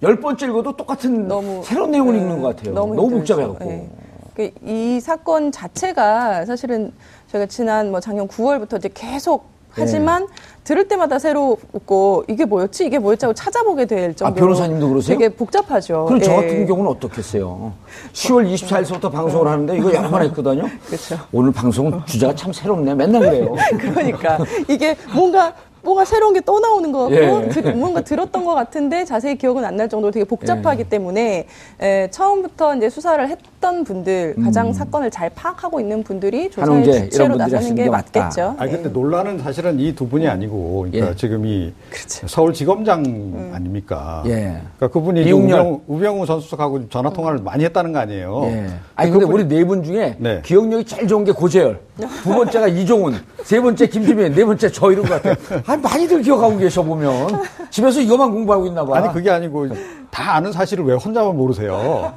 열 0.03 0.19
번째 0.19 0.47
읽어도 0.47 0.77
똑같은 0.77 1.29
너무 1.29 1.63
새로운 1.63 1.93
내용을 1.93 2.15
네, 2.15 2.21
읽는 2.21 2.43
것 2.43 2.57
같아요. 2.57 2.75
너무, 2.75 2.95
너무. 2.97 3.11
복잡해갖고. 3.11 3.65
네. 3.65 3.89
그이 4.35 5.01
사건 5.01 5.53
자체가 5.53 6.47
사실은 6.47 6.93
저희가 7.33 7.47
지난 7.47 7.91
뭐 7.91 8.01
작년 8.01 8.27
9월부터 8.29 8.79
이제 8.79 8.91
계속 8.93 9.45
하지만 9.73 10.27
들을 10.65 10.89
때마다 10.89 11.21
새롭고 11.21 12.25
이게 12.27 12.45
뭐였지 12.45 12.85
이게 12.87 12.99
뭐였지 12.99 13.25
하고 13.25 13.35
찾아보게 13.35 13.87
될 13.87 14.15
정도로 14.17 14.29
아, 14.29 14.35
변호사님도 14.35 14.89
그러세요? 14.89 15.17
되게 15.17 15.29
복잡하죠. 15.33 16.07
그럼 16.07 16.21
저 16.21 16.33
예. 16.33 16.37
같은 16.37 16.67
경우는 16.67 16.91
어떻겠어요? 16.91 17.73
10월 18.13 18.53
24일서부터 18.53 19.13
방송을 19.13 19.47
하는데 19.47 19.77
이거 19.77 19.95
여러 19.95 20.11
번 20.11 20.23
했거든요. 20.23 20.65
그렇죠. 20.87 21.19
오늘 21.33 21.53
방송은 21.53 22.01
주제가 22.05 22.35
참 22.35 22.53
새롭네. 22.53 22.97
맨날 22.97 23.21
그래요. 23.23 23.55
그러니까 23.79 24.39
이게 24.69 24.97
뭔가 25.15 25.55
뭔가 25.83 26.05
새로운 26.05 26.35
게 26.35 26.41
또 26.41 26.59
나오는 26.59 26.91
것 26.91 27.09
같고 27.09 27.15
예. 27.17 27.49
드- 27.49 27.61
뭔가 27.69 28.01
들었던 28.01 28.45
것 28.45 28.55
같은데 28.55 29.05
자세히 29.05 29.37
기억은 29.39 29.65
안 29.65 29.77
날 29.77 29.89
정도로 29.89 30.11
되게 30.11 30.25
복잡하기 30.25 30.81
예. 30.81 30.89
때문에 30.89 31.47
에, 31.81 32.11
처음부터 32.11 32.75
이제 32.77 32.91
수사를 32.91 33.27
했 33.29 33.39
던 33.61 33.85
분들 33.85 34.37
가장 34.43 34.69
음. 34.69 34.73
사건을 34.73 35.11
잘 35.11 35.29
파악하고 35.31 35.81
있는 35.81 36.03
분들이 36.03 36.51
조사의 36.51 36.85
주체로 37.11 37.37
나서는 37.37 37.75
게 37.75 37.85
게. 37.85 37.91
맞겠죠. 37.91 38.55
아니 38.59 38.73
근데 38.73 38.89
예. 38.89 38.93
논란은 38.93 39.39
사실은 39.39 39.79
이 39.79 39.95
두 39.95 40.09
분이 40.09 40.27
아니고 40.27 40.87
그러니까 40.91 41.11
예. 41.11 41.17
지금 41.17 41.45
이 41.45 41.73
그렇죠. 41.91 42.27
서울지검장 42.27 43.05
음. 43.05 43.53
아닙니까? 43.55 44.23
예. 44.27 44.63
그러니까 44.79 44.89
그분이 44.89 45.25
이용렬. 45.25 45.79
우병우, 45.87 46.25
수석하고 46.25 46.89
전화 46.89 47.11
통화를 47.11 47.41
많이 47.41 47.65
했다는 47.65 47.93
거 47.93 47.99
아니에요? 47.99 48.43
예. 48.47 48.67
아니 48.97 49.11
근데 49.11 49.27
우리 49.27 49.45
네 49.47 49.65
분 49.65 49.83
중에 49.85 50.17
네. 50.19 50.41
기억력이 50.43 50.85
제일 50.85 51.07
좋은 51.07 51.25
게 51.25 51.33
고재열, 51.33 51.79
두 52.23 52.31
번째가 52.31 52.69
이종훈, 52.69 53.15
세 53.45 53.61
번째 53.61 53.87
김주민, 53.89 54.35
네 54.35 54.45
번째 54.45 54.71
저 54.73 54.91
이런 54.91 55.05
것 55.05 55.23
같아요. 55.23 55.63
아니 55.67 55.83
많이들 55.83 56.23
기억하고 56.23 56.57
계셔 56.57 56.83
보면 56.83 57.43
집에서 57.71 58.01
이거만 58.01 58.31
공부하고 58.33 58.67
있나 58.67 58.85
봐. 58.87 58.97
아니 58.97 59.13
그게 59.13 59.29
아니고 59.31 59.69
다 60.11 60.35
아는 60.37 60.51
사실을 60.51 60.85
왜 60.87 60.95
혼자만 60.95 61.37
모르세요? 61.37 62.13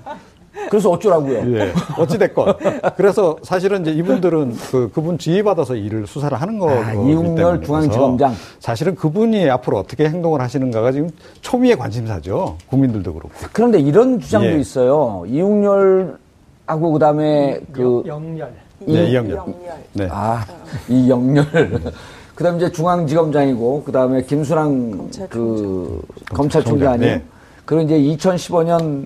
그래서 0.70 0.90
어쩌라고요? 0.92 1.58
예. 1.58 1.74
어찌됐건. 1.98 2.56
그래서 2.96 3.38
사실은 3.44 3.82
이제 3.82 3.92
이분들은 3.92 4.56
그, 4.72 4.90
그분 4.94 5.18
지휘받아서 5.18 5.76
일을 5.76 6.08
수사를 6.08 6.40
하는 6.40 6.60
거기 6.60 6.74
아, 6.74 6.94
이웅렬 6.94 7.36
때문에 7.36 7.66
중앙지검장. 7.66 8.34
사실은 8.60 8.96
그분이 8.96 9.50
앞으로 9.50 9.80
어떻게 9.80 10.08
행동을 10.08 10.42
하시는가가 10.42 10.92
지금 10.92 11.10
초미의 11.42 11.78
관심사죠. 11.78 12.58
국민들도 12.68 13.14
그렇고. 13.14 13.32
그런데 13.52 13.80
이런 13.80 14.20
주장도 14.20 14.50
예. 14.50 14.60
있어요. 14.60 15.24
이웅렬하고 15.28 16.92
그다음에 16.94 17.60
그 17.72 18.04
영열. 18.06 18.54
네, 18.86 19.10
이영렬. 19.10 19.40
네. 19.94 20.08
아, 20.12 20.46
이영렬. 20.90 21.46
그 22.36 22.44
다음에 22.44 22.58
이제 22.58 22.72
중앙지검장이고, 22.72 23.84
그 23.86 23.92
다음에 23.92 24.24
김수랑 24.24 24.92
검찰총장. 24.92 25.28
그 25.30 26.02
검찰총장 26.34 26.94
아니에요? 26.94 27.16
네. 27.16 27.24
그리고 27.64 27.84
이제 27.84 27.98
2015년, 28.18 29.06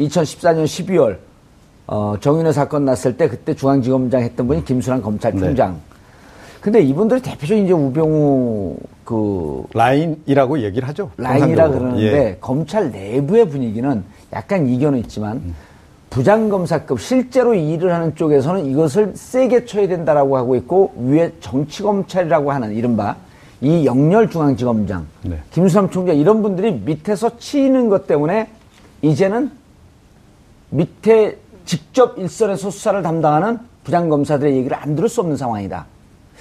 2014년 0.00 0.64
12월, 0.64 1.18
어, 1.86 2.14
정윤회 2.20 2.52
사건 2.52 2.84
났을 2.84 3.16
때 3.16 3.28
그때 3.28 3.54
중앙지검장 3.54 4.22
했던 4.22 4.46
분이 4.46 4.64
김수랑 4.64 5.02
검찰총장. 5.02 5.72
네. 5.72 5.90
근데 6.60 6.82
이분들이 6.82 7.22
대표적인 7.22 7.64
이제 7.64 7.72
우병우 7.72 8.76
그 9.04 9.64
라인이라고 9.72 10.60
얘기를 10.60 10.86
하죠. 10.88 11.10
라인이라. 11.16 11.68
그러는데 11.68 12.02
예. 12.02 12.36
검찰 12.40 12.90
내부의 12.90 13.48
분위기는 13.48 14.04
약간 14.32 14.68
이견은 14.68 14.98
있지만 15.00 15.54
부장검사급 16.10 17.00
실제로 17.00 17.54
일을 17.54 17.94
하는 17.94 18.14
쪽에서는 18.14 18.66
이것을 18.66 19.12
세게 19.14 19.64
쳐야 19.64 19.88
된다라고 19.88 20.36
하고 20.36 20.54
있고 20.56 20.92
위에 20.96 21.32
정치검찰이라고 21.40 22.52
하는 22.52 22.74
이른바 22.74 23.16
이 23.62 23.86
영렬 23.86 24.28
중앙지검장 24.28 25.06
네. 25.22 25.38
김수삼 25.52 25.90
총장 25.90 26.16
이런 26.16 26.42
분들이 26.42 26.72
밑에서 26.72 27.38
치는 27.38 27.88
것 27.88 28.06
때문에 28.06 28.48
이제는 29.02 29.50
밑에 30.70 31.36
직접 31.64 32.18
일선에서 32.18 32.70
수사를 32.70 33.00
담당하는 33.02 33.58
부장검사들의 33.84 34.56
얘기를 34.56 34.76
안 34.76 34.94
들을 34.94 35.08
수 35.08 35.20
없는 35.20 35.36
상황이다. 35.36 35.86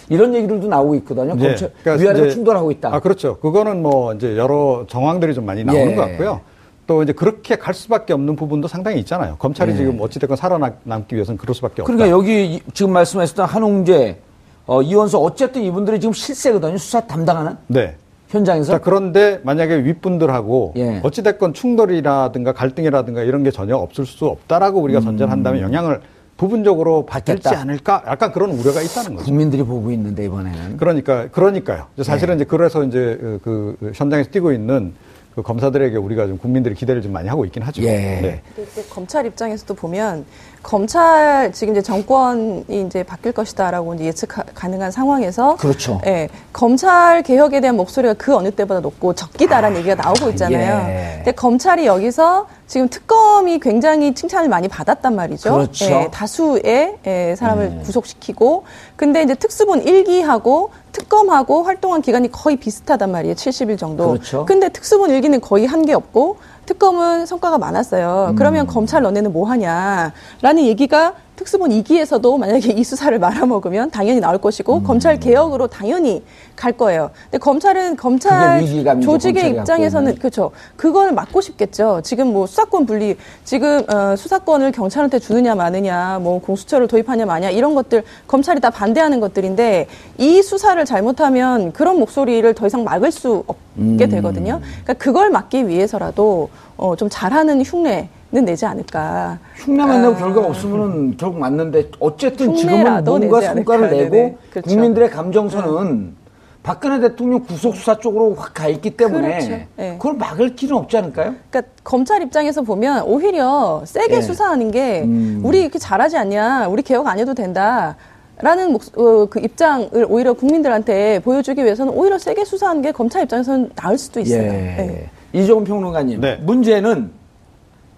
이런 0.10 0.34
얘기들도 0.34 0.68
나오고 0.68 0.96
있거든요. 0.96 1.36
예. 1.40 1.48
검찰 1.48 1.72
그러니까 1.84 2.04
위아래가 2.04 2.26
이제- 2.26 2.36
충돌하고 2.36 2.72
있다. 2.72 2.94
아, 2.96 3.00
그렇죠. 3.00 3.38
그거는 3.40 3.82
뭐 3.82 4.14
이제 4.14 4.38
여러 4.38 4.86
정황들이 4.88 5.34
좀 5.34 5.46
많이 5.46 5.64
나오는 5.64 5.92
예. 5.92 5.96
것 5.96 6.02
같고요. 6.02 6.42
또 6.88 7.04
이제 7.04 7.12
그렇게 7.14 7.56
갈 7.56 7.74
수밖에 7.76 8.14
없는 8.14 8.36
부분도 8.36 8.68
상당히 8.68 9.00
있잖아요. 9.00 9.36
검찰이 9.38 9.74
예. 9.74 9.76
지금 9.76 10.00
어찌됐건 10.02 10.36
살아남기 10.38 11.14
위해서는 11.16 11.38
그럴 11.38 11.54
수밖에 11.54 11.82
없다. 11.84 11.94
그러니까 11.94 12.10
여기 12.10 12.56
이- 12.56 12.62
지금 12.74 12.94
말씀하셨던 12.94 13.46
한웅재, 13.46 14.18
어, 14.66 14.82
이원수 14.82 15.18
어쨌든 15.20 15.62
이분들이 15.64 16.00
지금 16.00 16.14
실세거든요. 16.14 16.78
수사 16.78 17.02
담당하는 17.02 17.58
네. 17.68 17.96
현장에서. 18.30 18.74
자, 18.74 18.78
그런데 18.80 19.40
만약에 19.44 19.84
윗분들하고 19.84 20.74
예. 20.78 21.02
어찌됐건 21.04 21.54
충돌이라든가 21.54 22.54
갈등이라든가 22.54 23.24
이런 23.24 23.44
게 23.44 23.52
전혀 23.52 23.76
없을 23.76 24.06
수 24.06 24.26
없다라고 24.28 24.80
우리가 24.82 25.02
전제를 25.02 25.32
한다면 25.32 25.62
영향을 25.62 26.00
부분적으로 26.38 27.06
받을지. 27.06 27.50
않을까? 27.50 28.04
약간 28.08 28.32
그런 28.32 28.52
우려가 28.52 28.82
있다는 28.82 29.16
거죠. 29.16 29.26
국민들이 29.26 29.64
보고 29.64 29.92
있는데 29.92 30.24
이번에는. 30.26 30.78
그러니까 30.78 31.28
그러니까요. 31.30 31.88
사실은 32.02 32.36
예. 32.36 32.36
이제 32.38 32.46
그래서 32.46 32.84
이제 32.84 33.18
그, 33.20 33.76
그 33.80 33.92
현장에서 33.94 34.30
뛰고 34.30 34.54
있는 34.54 34.94
그그 35.32 35.42
검사들에게 35.42 35.98
우리가 35.98 36.28
좀 36.28 36.38
국민들의 36.38 36.76
기대를 36.76 37.02
좀 37.02 37.12
많이 37.12 37.28
하고 37.28 37.46
있긴 37.46 37.64
하죠. 37.64 37.82
예. 37.84 37.88
네. 38.22 38.42
검찰 38.90 39.26
입장에서도 39.26 39.74
보면 39.74 40.26
검찰 40.62 41.52
지금 41.54 41.74
이제 41.74 41.82
정권이 41.82 42.64
이제 42.88 43.04
바뀔 43.04 43.32
것이다라고 43.32 43.96
이제 43.96 44.06
예측 44.06 44.28
가- 44.28 44.44
가능한 44.54 44.92
상황에서 44.92 45.56
그렇죠. 45.56 46.00
예, 46.06 46.28
검찰 46.54 47.24
개혁에 47.24 47.62
대한 47.62 47.76
목소리가 47.78 48.14
그 48.16 48.36
어느 48.36 48.52
때보다 48.52 48.80
높고 48.82 49.16
적기다라는 49.16 49.78
얘기가 49.80 49.96
나오고 49.96 50.30
있잖아요. 50.32 50.90
예. 50.90 51.14
근데 51.18 51.32
검찰이 51.32 51.86
여기서 51.86 52.48
지금 52.68 52.88
특검이 52.88 53.60
굉장히 53.60 54.14
칭찬을 54.14 54.48
많이 54.50 54.68
받았단 54.68 55.16
말이죠. 55.16 55.52
그렇죠. 55.52 55.86
예, 55.86 56.08
다수의 56.12 56.98
예, 57.08 57.36
사람을 57.38 57.82
구속시키고 57.84 58.64
근데 58.96 59.24
이제 59.24 59.34
특수본 59.36 59.86
1기하고 59.86 60.70
특검하고 60.92 61.64
활동한 61.64 62.02
기간이 62.02 62.32
거의 62.32 62.58
비슷하단 62.58 63.12
말이에요. 63.12 63.34
70일 63.36 63.78
정도. 63.78 64.10
그렇죠. 64.10 64.46
근데 64.46 64.70
특수본 64.70 65.10
1기는 65.12 65.40
거의 65.42 65.66
한 65.66 65.80
게 65.80 65.94
없고 65.94 66.38
특검은 66.70 67.26
성과가 67.26 67.58
많았어요. 67.58 68.36
그러면 68.38 68.68
검찰 68.68 69.02
너네는 69.02 69.34
뭐 69.34 69.50
하냐라는 69.50 70.60
얘기가 70.66 71.14
특수본 71.40 71.70
2기에서도 71.70 72.38
만약에 72.38 72.74
이 72.74 72.84
수사를 72.84 73.18
말아먹으면 73.18 73.92
당연히 73.92 74.20
나올 74.20 74.40
것이고 74.40 74.84
검찰 74.84 75.18
개혁으로 75.22 75.68
당연히 75.68 76.22
갈 76.58 76.74
거예요. 76.74 77.12
근데 77.24 77.38
검찰은 77.38 77.96
검찰 77.96 78.62
조직의 79.02 79.52
입장에서는. 79.52 80.16
그렇죠. 80.16 80.52
그걸 80.76 81.14
막고 81.14 81.40
싶겠죠. 81.40 82.02
지금 82.04 82.34
뭐 82.34 82.46
수사권 82.46 82.86
분리, 82.86 83.16
지금 83.46 83.86
어, 83.90 84.18
수사권을 84.18 84.74
경찰한테 84.74 85.20
주느냐 85.20 85.56
마느냐, 85.56 86.20
뭐 86.22 86.42
공수처를 86.42 86.90
도입하냐 86.90 87.26
마냐 87.26 87.52
이런 87.52 87.74
것들 87.74 88.04
검찰이 88.28 88.60
다 88.60 88.70
반대하는 88.70 89.22
것들인데 89.22 89.88
이 90.18 90.42
수사를 90.42 90.84
잘못하면 90.84 91.72
그런 91.72 92.00
목소리를 92.00 92.54
더 92.54 92.68
이상 92.68 92.84
막을 92.84 93.14
수 93.14 93.46
없게 93.48 93.62
음. 93.78 93.98
되거든요. 93.98 94.60
그러니까 94.60 94.94
그걸 94.96 95.30
막기 95.30 95.70
위해서라도 95.70 96.50
어, 96.76 96.98
좀 96.98 97.08
잘하는 97.10 97.62
흉내는 97.62 98.19
내지 98.32 98.66
않을까. 98.66 99.40
흉내 99.56 99.84
만 99.86 100.02
내고 100.02 100.14
아. 100.14 100.18
결과 100.18 100.46
없으면은 100.46 101.18
결국 101.18 101.40
맞는데 101.40 101.90
어쨌든 102.00 102.54
지금은 102.56 103.04
뭔가 103.04 103.40
내지 103.40 103.48
성과를 103.48 103.86
않을까. 103.86 104.04
내고 104.04 104.12
네네. 104.12 104.38
그렇죠. 104.52 104.70
국민들의 104.70 105.10
감정선은 105.10 106.20
박근혜 106.62 107.00
대통령 107.00 107.42
구속 107.44 107.76
수사 107.76 107.98
쪽으로 107.98 108.36
확 108.36 108.54
가 108.54 108.68
있기 108.68 108.92
때문에 108.92 109.28
그렇죠. 109.40 109.64
네. 109.78 109.94
그걸 109.98 110.16
막을 110.18 110.56
길은 110.56 110.76
없지 110.76 110.98
않을까요? 110.98 111.34
그러니까 111.50 111.74
검찰 111.84 112.22
입장에서 112.22 112.62
보면 112.62 113.04
오히려 113.04 113.82
세게 113.86 114.18
예. 114.18 114.22
수사하는 114.22 114.70
게 114.72 115.04
음. 115.04 115.42
우리 115.44 115.62
이렇게 115.62 115.80
잘하지 115.80 116.18
않냐, 116.18 116.68
우리 116.68 116.82
개혁 116.84 117.08
안 117.08 117.18
해도 117.18 117.34
된다. 117.34 117.96
라는 118.42 118.72
목, 118.74 118.82
어, 118.98 119.26
그 119.26 119.40
입장을 119.40 120.06
오히려 120.08 120.34
국민들한테 120.34 121.20
보여주기 121.20 121.64
위해서는 121.64 121.92
오히려 121.94 122.18
세게 122.18 122.46
수사하는 122.46 122.82
게 122.82 122.92
검찰 122.92 123.24
입장에서는 123.24 123.72
나을 123.76 123.98
수도 123.98 124.20
있어요. 124.20 124.44
예. 124.44 125.10
이종훈 125.34 125.64
평론가님, 125.64 126.22
네. 126.22 126.36
문제는 126.38 127.12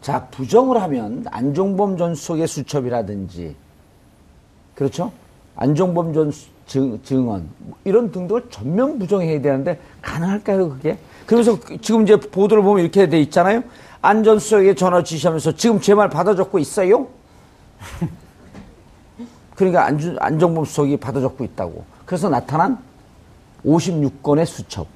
자 0.01 0.25
부정을 0.31 0.81
하면 0.81 1.25
안종범 1.29 1.97
전 1.97 2.15
수석의 2.15 2.47
수첩이라든지 2.47 3.55
그렇죠? 4.75 5.11
안종범 5.55 6.13
전 6.13 6.31
수- 6.31 6.49
증, 6.65 6.99
증언 7.03 7.49
이런 7.83 8.11
등등을 8.11 8.45
전면 8.49 8.97
부정해야 8.97 9.41
되는데 9.41 9.79
가능할까요 10.01 10.69
그게? 10.69 10.97
그래서 11.25 11.59
그- 11.59 11.79
지금 11.81 12.03
이제 12.03 12.15
보도를 12.15 12.63
보면 12.63 12.81
이렇게 12.83 13.07
돼 13.09 13.19
있잖아요. 13.21 13.63
안 14.01 14.23
전 14.23 14.39
수석에게 14.39 14.73
전화 14.75 15.03
지시하면서 15.03 15.51
지금 15.55 15.79
제 15.79 15.93
말 15.93 16.09
받아 16.09 16.33
적고 16.33 16.57
있어요? 16.59 17.07
그러니까 19.55 19.85
안주, 19.85 20.15
안정범 20.19 20.65
수석이 20.65 20.97
받아 20.97 21.19
적고 21.19 21.43
있다고. 21.43 21.83
그래서 22.05 22.29
나타난 22.29 22.77
56건의 23.65 24.45
수첩. 24.45 24.87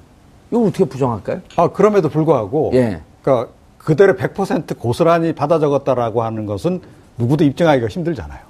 이거 0.50 0.62
어떻게 0.62 0.84
부정할까요? 0.84 1.40
아, 1.56 1.68
그럼에도 1.68 2.08
불구하고 2.08 2.70
예. 2.74 3.00
그러니까 3.22 3.52
그대로 3.86 4.14
100% 4.16 4.76
고스란히 4.80 5.32
받아 5.32 5.60
적었다라고 5.60 6.24
하는 6.24 6.44
것은 6.44 6.80
누구도 7.18 7.44
입증하기가 7.44 7.86
힘들잖아요. 7.86 8.40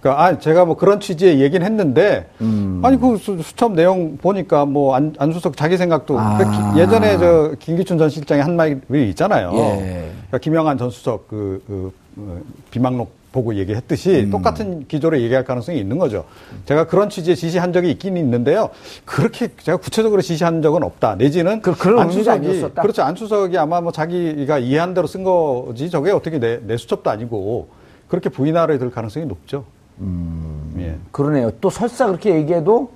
그러니까 0.00 0.24
아, 0.24 0.38
제가 0.38 0.64
뭐 0.64 0.76
그런 0.76 1.00
취지의 1.00 1.40
얘기는 1.40 1.66
했는데 1.66 2.30
음. 2.40 2.80
아니 2.84 2.98
그 2.98 3.16
수, 3.16 3.42
수첩 3.42 3.72
내용 3.72 4.16
보니까 4.18 4.66
뭐 4.66 4.94
안, 4.94 5.12
안수석 5.18 5.56
자기 5.56 5.76
생각도 5.76 6.16
아. 6.18 6.72
기- 6.74 6.80
예전에 6.80 7.18
저 7.18 7.54
김기춘 7.58 7.98
전 7.98 8.08
실장이 8.08 8.40
한 8.40 8.54
말이 8.54 8.78
있잖아요. 9.10 9.50
예. 9.56 10.10
그러니까 10.12 10.38
김영한 10.38 10.78
전 10.78 10.90
수석 10.90 11.26
그, 11.28 11.60
그 11.66 11.92
어, 12.16 12.40
비망록 12.70 13.10
보고 13.32 13.54
얘기했듯이 13.54 14.24
음. 14.24 14.30
똑같은 14.30 14.86
기조로 14.88 15.20
얘기할 15.20 15.44
가능성이 15.44 15.78
있는 15.78 15.98
거죠. 15.98 16.24
제가 16.66 16.86
그런 16.86 17.08
취지의 17.08 17.36
지시한 17.36 17.72
적이 17.72 17.92
있긴 17.92 18.16
있는데요. 18.16 18.70
그렇게 19.04 19.48
제가 19.62 19.78
구체적으로 19.78 20.20
지시한 20.20 20.62
적은 20.62 20.82
없다. 20.82 21.14
내지는 21.16 21.60
그- 21.62 21.76
그런 21.76 22.00
안수석이? 22.00 22.60
그렇죠. 22.80 23.02
안수석이 23.02 23.56
아마 23.56 23.80
뭐 23.80 23.92
자기가 23.92 24.58
이해한 24.58 24.94
대로 24.94 25.06
쓴 25.06 25.22
거지 25.22 25.90
저게 25.90 26.10
어떻게 26.10 26.38
내, 26.40 26.58
내 26.66 26.76
수첩도 26.76 27.08
아니고 27.10 27.68
그렇게 28.08 28.28
부인하려 28.28 28.78
들 28.78 28.90
가능성이 28.90 29.26
높죠. 29.26 29.64
음. 30.00 30.74
예. 30.78 30.96
그러네요. 31.12 31.50
또 31.60 31.70
설사 31.70 32.06
그렇게 32.06 32.34
얘기해도 32.34 32.90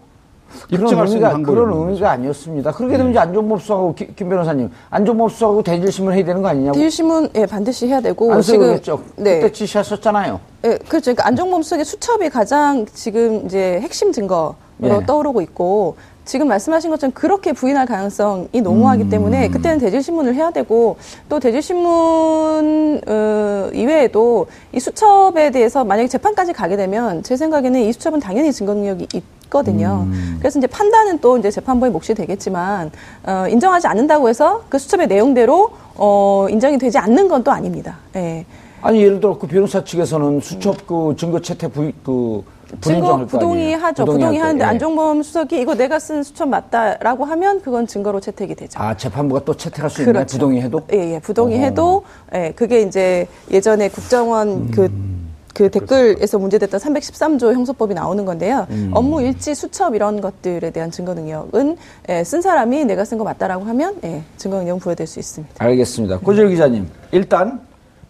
입증할 0.70 1.08
수 1.08 1.16
있는 1.16 1.30
방법이 1.30 1.54
그런 1.56 1.68
의미가 1.72 1.90
거죠. 1.92 2.06
아니었습니다. 2.06 2.72
그렇게 2.72 2.96
되면 2.96 3.10
이제 3.10 3.18
안종범 3.18 3.58
수석하고 3.58 3.94
기- 3.94 4.14
김 4.14 4.28
변호사님, 4.28 4.70
안종범 4.90 5.28
수석하고 5.28 5.62
대질신문 5.62 6.14
해야 6.14 6.24
되는 6.24 6.42
거 6.42 6.48
아니냐고. 6.48 6.76
대일신문 6.78 7.30
예, 7.34 7.46
반드시 7.46 7.86
해야 7.88 8.00
되고 8.00 8.32
안 8.32 8.40
지금. 8.40 8.78
네. 9.16 9.40
그때 9.40 9.52
지시하셨잖아요. 9.52 10.40
예, 10.64 10.78
그렇죠. 10.88 11.06
그러니까 11.12 11.26
안종범 11.26 11.62
수석의 11.62 11.84
수첩이 11.84 12.30
가장 12.30 12.86
지금 12.92 13.44
이제 13.46 13.80
핵심 13.82 14.12
증거로 14.12 14.54
예. 14.84 15.06
떠오르고 15.06 15.40
있고 15.42 15.96
지금 16.24 16.48
말씀하신 16.48 16.90
것처럼 16.90 17.12
그렇게 17.12 17.52
부인할 17.52 17.86
가능성이 17.86 18.60
농후하기 18.62 19.04
음. 19.04 19.10
때문에 19.10 19.48
그때는 19.48 19.78
대질신문을 19.78 20.34
해야 20.34 20.50
되고 20.50 20.96
또 21.28 21.38
대질신문 21.38 23.00
어, 23.06 23.70
이외에도 23.72 24.46
이 24.72 24.80
수첩에 24.80 25.50
대해서 25.50 25.84
만약에 25.84 26.08
재판까지 26.08 26.52
가게 26.52 26.76
되면 26.76 27.22
제 27.22 27.36
생각에는 27.36 27.80
이 27.80 27.92
수첩은 27.92 28.20
당연히 28.20 28.52
증거 28.52 28.72
능력이 28.74 29.06
있거든요. 29.44 30.06
음. 30.06 30.36
그래서 30.38 30.58
이제 30.58 30.66
판단은 30.66 31.18
또 31.20 31.36
이제 31.36 31.50
재판부의 31.50 31.92
몫이 31.92 32.14
되겠지만 32.14 32.90
어, 33.26 33.46
인정하지 33.48 33.86
않는다고 33.86 34.28
해서 34.28 34.62
그 34.68 34.78
수첩의 34.78 35.08
내용대로 35.08 35.70
어, 35.96 36.46
인정이 36.50 36.78
되지 36.78 36.98
않는 36.98 37.28
건 37.28 37.44
또 37.44 37.50
아닙니다. 37.50 37.98
예. 38.16 38.46
아니 38.80 39.02
예를 39.02 39.20
들어 39.20 39.36
그 39.38 39.46
변호사 39.46 39.84
측에서는 39.84 40.40
수첩 40.40 40.86
그 40.86 41.14
증거 41.18 41.40
채택 41.40 41.72
부, 41.74 41.92
그 42.02 42.42
증거 42.80 43.24
부동의. 43.26 43.74
하죠. 43.74 44.04
부동의 44.04 44.38
하는데 44.38 44.64
예. 44.64 44.68
안종범 44.68 45.22
수석이 45.22 45.60
이거 45.60 45.74
내가 45.74 45.98
쓴 45.98 46.22
수첩 46.22 46.48
맞다라고 46.48 47.24
하면 47.24 47.60
그건 47.62 47.86
증거로 47.86 48.20
채택이 48.20 48.54
되죠. 48.54 48.80
아 48.80 48.96
재판부가 48.96 49.42
또 49.44 49.56
채택할 49.56 49.90
수 49.90 50.02
있나요? 50.02 50.24
부동의 50.26 50.62
해도? 50.62 50.82
예, 50.92 51.14
예. 51.14 51.18
부동의 51.20 51.56
어허. 51.58 51.64
해도 51.64 52.04
예, 52.34 52.52
그게 52.56 52.82
이제 52.82 53.26
예전에 53.50 53.88
국정원 53.88 54.70
그그 54.70 55.70
댓글에서 55.70 56.38
문제됐던 56.38 56.80
313조 56.80 57.52
형소법이 57.54 57.94
나오는 57.94 58.24
건데요. 58.24 58.66
업무 58.92 59.22
일지 59.22 59.54
수첩 59.54 59.94
이런 59.94 60.20
것들에 60.20 60.70
대한 60.70 60.90
증거 60.90 61.14
능력은 61.14 61.76
예, 62.08 62.24
쓴 62.24 62.42
사람이 62.42 62.84
내가 62.86 63.04
쓴 63.04 63.18
거 63.18 63.24
맞다라고 63.24 63.64
하면 63.64 63.94
예, 64.04 64.22
증거 64.36 64.56
능력은 64.58 64.80
부여될 64.80 65.06
수 65.06 65.20
있습니다. 65.20 65.54
알겠습니다. 65.64 66.18
고질 66.18 66.48
기자님, 66.48 66.88
일단 67.12 67.60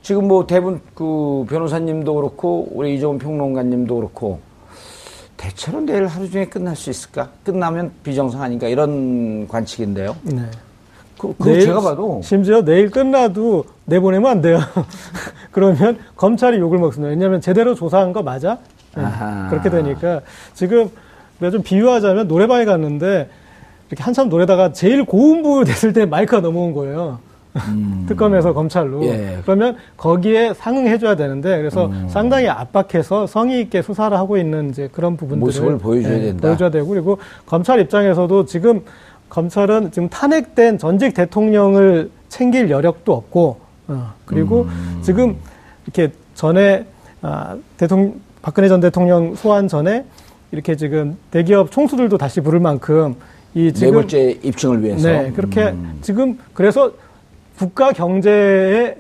지금 0.05 0.28
뭐 0.28 0.46
대부분 0.46 0.82
그 0.94 1.46
변호사님도 1.48 2.14
그렇고 2.14 2.68
우리 2.72 2.94
이종훈 2.94 3.18
평론가님도 3.18 3.96
그렇고 3.96 4.38
대체로 5.38 5.80
내일 5.80 6.07
하루 6.07 6.30
중에 6.30 6.44
끝날 6.44 6.76
수 6.76 6.90
있을까? 6.90 7.30
끝나면 7.42 7.90
비정상 8.02 8.42
아닌가 8.42 8.68
이런 8.68 9.48
관측인데요. 9.48 10.14
네. 10.24 10.42
그, 11.16 11.34
그 11.38 11.59
제가 11.59 11.80
봐도 11.80 12.20
심지어 12.22 12.62
내일 12.62 12.90
끝나도 12.90 13.64
내보내면 13.86 14.30
안 14.30 14.40
돼요. 14.42 14.59
그러면 15.50 15.98
검찰이 16.16 16.59
욕을 16.59 16.78
먹습니다. 16.78 17.09
왜냐하면 17.09 17.40
제대로 17.40 17.74
조사한 17.74 18.12
거 18.12 18.22
맞아? 18.22 18.59
네. 18.94 19.05
그렇게 19.48 19.70
되니까 19.70 20.20
지금 20.52 20.90
내가 21.38 21.50
좀 21.50 21.62
비유하자면 21.62 22.28
노래방에 22.28 22.66
갔는데 22.66 23.30
이렇게 23.88 24.02
한참 24.02 24.28
노래다가 24.28 24.72
제일 24.72 25.07
고음부 25.07 25.64
됐을 25.64 25.94
때 25.94 26.05
마이크가 26.05 26.42
넘어온 26.42 26.74
거예요. 26.74 27.20
특검에서 28.09 28.52
검찰로. 28.52 28.98
음. 28.98 29.05
예. 29.05 29.38
그러면 29.42 29.76
거기에 29.96 30.55
상응해줘야 30.55 31.14
되는데 31.16 31.57
그래서 31.57 31.90
상당히 32.09 32.48
압박해서 32.48 33.26
성의 33.26 33.61
있게 33.62 33.80
수사를 33.82 34.16
하고 34.16 34.36
있는 34.36 34.70
이제 34.70 34.88
그런 34.92 35.16
부분들을 35.16 35.40
모습을 35.46 35.78
보여줘야 35.78 36.14
예, 36.14 36.22
된다. 36.22 36.48
보여줘야 36.48 36.70
되고 36.70 36.88
그리고 36.88 37.18
검찰 37.46 37.80
입장에서도 37.80 38.46
지금 38.46 38.82
검찰은 39.28 39.92
지금 39.92 40.09
탄핵된 40.09 40.78
전직 40.78 41.14
대통령을 41.14 42.11
챙길 42.28 42.70
여력도 42.70 43.12
없고 43.12 43.61
어, 43.88 44.12
그리고 44.24 44.62
음. 44.62 45.00
지금 45.02 45.36
이렇게 45.84 46.12
전에 46.34 46.86
아, 47.22 47.57
대통령 47.76 48.14
박근혜 48.42 48.68
전 48.68 48.80
대통령 48.80 49.34
소환 49.34 49.68
전에 49.68 50.05
이렇게 50.52 50.76
지금 50.76 51.16
대기업 51.30 51.70
총수들도 51.70 52.18
다시 52.18 52.40
부를 52.40 52.61
만큼 52.61 53.14
이 53.55 53.72
지금 53.72 53.92
뇌물죄 53.92 54.40
입증을 54.42 54.82
위해서. 54.82 55.09
네 55.09 55.32
그렇게 55.34 55.68
음. 55.68 55.98
지금 56.02 56.38
그래서 56.52 56.92
국가 57.59 57.92
경제에 57.92 58.96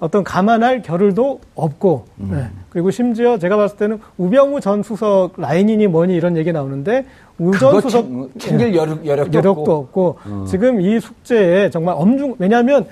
어떤 0.00 0.22
감안할 0.22 0.82
겨를도 0.82 1.40
없고 1.56 2.04
음. 2.20 2.28
네. 2.32 2.44
그리고 2.70 2.90
심지어 2.90 3.36
제가 3.38 3.56
봤을 3.56 3.76
때는 3.76 3.98
우병우 4.16 4.60
전 4.60 4.82
수석 4.82 5.32
라인이니 5.36 5.88
뭐니 5.88 6.14
이런 6.14 6.36
얘기 6.36 6.52
나오는데 6.52 7.04
우전 7.38 7.70
그거 7.70 7.80
수석 7.80 8.06
챙- 8.06 8.28
챙길 8.38 8.74
여력, 8.76 9.04
여력도, 9.04 9.38
여력도 9.38 9.76
없고, 9.76 10.18
어. 10.24 10.44
지금 10.48 10.80
이 10.80 11.00
숙제에 11.00 11.70
정말 11.70 11.94
엄중 11.98 12.36
왜냐하면 12.38 12.86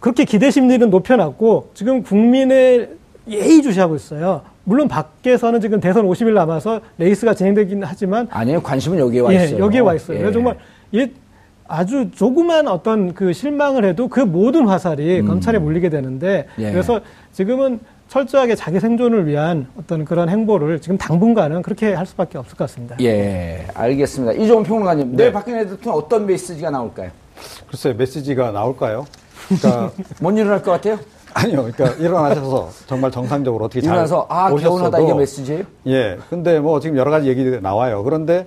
그렇게 0.00 0.24
기대 0.24 0.50
심리는 0.50 0.90
높여놨고 0.90 1.70
지금 1.74 2.02
국민이 2.02 2.90
예의주시하고 3.28 3.94
있어요. 3.96 4.42
물론 4.64 4.88
밖에서는 4.88 5.60
지금 5.60 5.80
대선 5.80 6.06
50일 6.06 6.32
남아서 6.34 6.80
레이스가 6.98 7.34
진행되긴 7.34 7.82
하지만 7.84 8.26
아니에요. 8.30 8.60
관심은 8.62 8.98
여기에 8.98 9.20
와 9.20 9.32
예, 9.34 9.44
있어요. 9.44 9.58
여기에 9.60 9.80
와 9.80 9.94
있어요. 9.94 10.26
예. 10.26 10.32
정말 10.32 10.56
이 10.92 11.08
아주 11.74 12.10
조그만 12.12 12.68
어떤 12.68 13.14
그 13.14 13.32
실망을 13.32 13.84
해도 13.84 14.06
그 14.08 14.20
모든 14.20 14.68
화살이 14.68 15.22
검찰에 15.22 15.58
몰리게 15.58 15.88
되는데 15.88 16.46
음. 16.58 16.62
예. 16.62 16.70
그래서 16.70 17.00
지금은 17.32 17.80
철저하게 18.08 18.54
자기 18.54 18.78
생존을 18.78 19.26
위한 19.26 19.66
어떤 19.76 20.04
그런 20.04 20.28
행보를 20.28 20.80
지금 20.80 20.96
당분간은 20.96 21.62
그렇게 21.62 21.92
할 21.92 22.06
수밖에 22.06 22.38
없을 22.38 22.56
것 22.56 22.68
같습니다. 22.68 22.96
예, 23.00 23.66
알겠습니다. 23.74 24.34
이종훈 24.34 24.62
평론가님, 24.62 25.10
네. 25.12 25.16
내일 25.16 25.32
박근혜 25.32 25.66
대통령 25.66 25.94
어떤 25.94 26.26
메시지가 26.26 26.70
나올까요? 26.70 27.10
글쎄 27.68 27.92
메시지가 27.92 28.52
나올까요? 28.52 29.06
그러니까 29.48 29.90
뭔 30.20 30.36
일을 30.36 30.52
할것 30.52 30.64
같아요? 30.64 30.98
아니요. 31.32 31.68
그러니까 31.72 32.00
일어나셔서 32.00 32.70
정말 32.86 33.10
정상적으로 33.10 33.64
어떻게 33.64 33.80
잘 33.80 33.94
일어나서 33.94 34.26
아 34.30 34.52
오셨어도 34.52 34.76
개운하다 34.76 35.00
이게 35.00 35.14
메시지예요? 35.14 35.64
예. 35.88 36.18
근데 36.30 36.60
뭐 36.60 36.78
지금 36.78 36.96
여러 36.96 37.10
가지 37.10 37.28
얘기들이 37.28 37.60
나와요. 37.60 38.04
그런데 38.04 38.46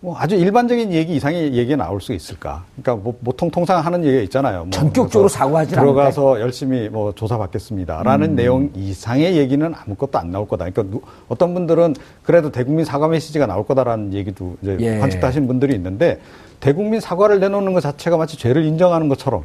뭐 0.00 0.16
아주 0.18 0.36
일반적인 0.36 0.92
얘기 0.92 1.16
이상의 1.16 1.54
얘기가 1.54 1.76
나올 1.76 2.00
수 2.00 2.12
있을까? 2.12 2.64
그러니까 2.80 3.02
뭐 3.02 3.16
보통 3.24 3.50
통상 3.50 3.84
하는 3.84 4.04
얘기가 4.04 4.22
있잖아요. 4.24 4.60
뭐 4.64 4.70
전격적으로 4.70 5.28
사과하진 5.28 5.74
들어가서 5.74 6.40
열심히 6.40 6.88
뭐 6.88 7.12
조사받겠습니다라는 7.14 8.30
음. 8.30 8.36
내용 8.36 8.70
이상의 8.74 9.36
얘기는 9.36 9.74
아무것도 9.74 10.18
안 10.18 10.30
나올 10.30 10.46
거다. 10.46 10.68
그러니까 10.70 10.94
누- 10.94 11.02
어떤 11.28 11.54
분들은 11.54 11.94
그래도 12.22 12.52
대국민 12.52 12.84
사과 12.84 13.08
메시지가 13.08 13.46
나올 13.46 13.66
거다라는 13.66 14.12
얘기도 14.12 14.56
이제 14.62 14.76
예. 14.80 14.98
관측도 14.98 15.26
하신 15.26 15.46
분들이 15.46 15.74
있는데 15.74 16.20
대국민 16.60 17.00
사과를 17.00 17.40
내놓는 17.40 17.72
것 17.72 17.80
자체가 17.80 18.16
마치 18.18 18.36
죄를 18.36 18.64
인정하는 18.64 19.08
것처럼 19.08 19.44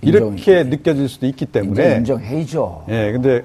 이렇게 0.00 0.62
느껴질 0.62 1.08
수도 1.08 1.26
있기 1.26 1.44
때문에 1.46 1.96
인정, 1.96 2.18
인정해야죠. 2.20 2.84
예, 2.88 3.10
근데 3.12 3.42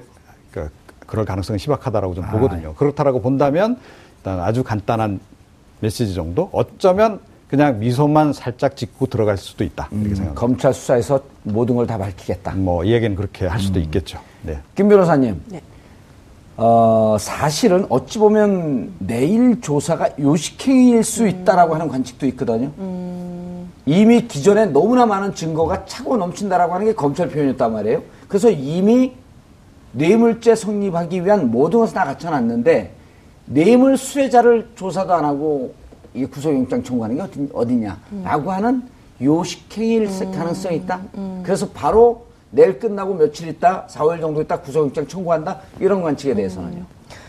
그, 0.52 0.70
그럴 1.04 1.24
가능성이 1.24 1.58
희박하다라고 1.58 2.14
좀 2.14 2.24
보거든요. 2.30 2.74
그렇다라고 2.74 3.20
본다면 3.20 3.76
일단 4.18 4.38
아주 4.40 4.62
간단한 4.62 5.18
메시지 5.84 6.14
정도 6.14 6.48
어쩌면 6.52 7.20
그냥 7.48 7.78
미소만 7.78 8.32
살짝 8.32 8.74
짓고 8.76 9.06
들어갈 9.06 9.36
수도 9.36 9.64
있다 9.64 9.88
이렇게 9.92 10.08
음, 10.08 10.14
생각합니다. 10.14 10.40
검찰 10.40 10.72
수사에서 10.72 11.20
모든 11.42 11.76
걸 11.76 11.86
다 11.86 11.98
밝히겠다. 11.98 12.54
뭐 12.54 12.84
이야기는 12.84 13.14
그렇게 13.16 13.46
할 13.46 13.58
음. 13.58 13.60
수도 13.60 13.78
있겠죠. 13.80 14.18
네. 14.42 14.58
김 14.74 14.88
변호사님, 14.88 15.42
네. 15.48 15.60
어, 16.56 17.16
사실은 17.20 17.84
어찌 17.90 18.18
보면 18.18 18.94
내일 18.98 19.60
조사가 19.60 20.10
요식행위일 20.18 21.04
수 21.04 21.28
있다라고 21.28 21.74
하는 21.74 21.88
관측도 21.88 22.26
있거든요. 22.28 22.70
이미 23.86 24.26
기존에 24.26 24.64
너무나 24.66 25.04
많은 25.04 25.34
증거가 25.34 25.84
차고 25.84 26.16
넘친다라고 26.16 26.72
하는 26.72 26.86
게 26.86 26.94
검찰 26.94 27.28
표현이었단 27.28 27.70
말이에요. 27.72 28.02
그래서 28.26 28.50
이미 28.50 29.12
뇌물죄 29.92 30.54
성립하기 30.54 31.24
위한 31.26 31.50
모든 31.50 31.80
것을 31.80 31.94
다 31.94 32.04
갖춰놨는데 32.04 32.94
뇌물 33.46 33.96
수혜자를 33.96 34.70
조사도 34.74 35.12
안 35.12 35.24
하고 35.24 35.72
이 36.14 36.24
구속영장 36.24 36.82
청구하는 36.82 37.16
게 37.16 37.22
어디, 37.22 37.48
어디냐라고 37.52 38.52
하는 38.52 38.82
요식행위일 39.20 40.08
가능성이 40.32 40.76
있다. 40.76 41.00
그래서 41.42 41.68
바로 41.68 42.24
내일 42.50 42.78
끝나고 42.78 43.14
며칠 43.14 43.48
있다, 43.48 43.86
4월 43.90 44.20
정도 44.20 44.40
있다 44.40 44.60
구속영장 44.60 45.06
청구한다 45.08 45.60
이런 45.80 46.02
관측에 46.02 46.34
대해서는요. 46.34 46.84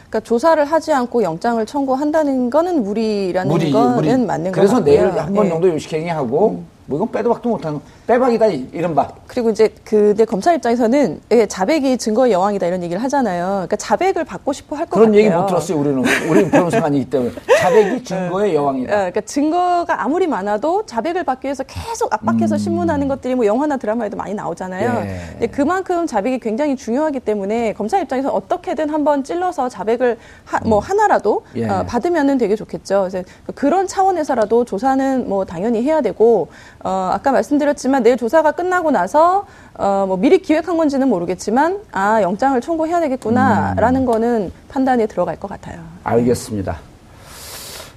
그러니까 0.09 0.19
조사를 0.21 0.63
하지 0.63 0.93
않고 0.93 1.23
영장을 1.23 1.65
청구한다는 1.65 2.49
거는 2.49 2.83
무리라는 2.83 3.51
무리, 3.51 3.71
거는 3.71 3.95
무리. 3.95 4.25
맞는 4.25 4.51
것 4.51 4.55
그래서. 4.55 4.79
내일 4.83 5.09
한번 5.19 5.45
예. 5.45 5.49
정도 5.49 5.67
요식행위 5.67 6.07
하고 6.09 6.63
뭐 6.85 6.97
이건 6.99 7.11
빼도 7.11 7.33
박도 7.33 7.49
못하는 7.49 7.79
빼박이다 8.07 8.47
이- 8.47 8.67
이른바. 8.71 9.09
그리고 9.25 9.49
이제 9.49 9.69
근데 9.83 10.25
검찰 10.25 10.55
입장에서는 10.55 11.21
예, 11.31 11.45
자백이 11.47 11.97
증거의 11.97 12.31
여왕이다 12.33 12.67
이런 12.67 12.83
얘기를 12.83 13.01
하잖아요. 13.03 13.45
그러니까 13.47 13.75
자백을 13.77 14.23
받고 14.23 14.53
싶어 14.53 14.75
할 14.75 14.85
것 14.85 14.91
같아요. 14.91 15.11
그런 15.11 15.15
얘기 15.15 15.29
못 15.29 15.47
들었어요 15.47 15.79
우리는 15.79 16.03
우리는 16.29 16.51
변호사가 16.51 16.85
아니기 16.85 17.09
때문에 17.09 17.31
자백이 17.59 18.03
증거의 18.03 18.51
예, 18.51 18.55
여왕이다. 18.55 18.93
그러니까 18.95 19.21
증거가 19.21 20.03
아무리 20.03 20.27
많아도 20.27 20.85
자백을 20.85 21.23
받기 21.23 21.45
위해서 21.47 21.63
계속 21.63 22.13
압박해서 22.13 22.57
신문하는 22.57 23.07
것들이 23.07 23.33
뭐 23.33 23.45
영화나 23.47 23.77
드라마에도 23.77 24.15
많이 24.17 24.35
나오잖아요. 24.35 24.89
음. 24.91 25.05
예. 25.07 25.19
근데 25.31 25.47
그만큼 25.47 26.05
자백이 26.05 26.39
굉장히 26.39 26.75
중요하기 26.75 27.21
때문에 27.21 27.73
검찰 27.73 28.03
입장에서 28.03 28.29
어떻게든 28.29 28.89
한번 28.91 29.23
찔러서 29.23 29.69
자백을 29.69 30.17
하, 30.45 30.59
뭐 30.59 30.77
하나라도 30.79 31.43
음. 31.55 31.61
예. 31.61 31.67
어, 31.67 31.83
받으면은 31.87 32.37
되게 32.37 32.55
좋겠죠. 32.55 33.07
그래서 33.09 33.27
그런 33.55 33.87
차원에서라도 33.87 34.63
조사는 34.65 35.27
뭐 35.27 35.43
당연히 35.45 35.81
해야 35.81 36.01
되고 36.01 36.49
어, 36.83 37.09
아까 37.11 37.31
말씀드렸지만 37.31 37.94
내일 37.99 38.17
조사가 38.17 38.53
끝나고 38.53 38.91
나서 38.91 39.45
어, 39.73 40.05
뭐 40.07 40.17
미리 40.17 40.39
기획한 40.39 40.77
건지는 40.77 41.09
모르겠지만 41.09 41.81
아 41.91 42.21
영장을 42.21 42.59
청구해야 42.61 42.99
되겠구나라는 43.01 44.01
음. 44.01 44.05
거는 44.05 44.51
판단에 44.69 45.05
들어갈 45.07 45.39
것 45.39 45.49
같아요. 45.49 45.81
알겠습니다. 46.03 46.79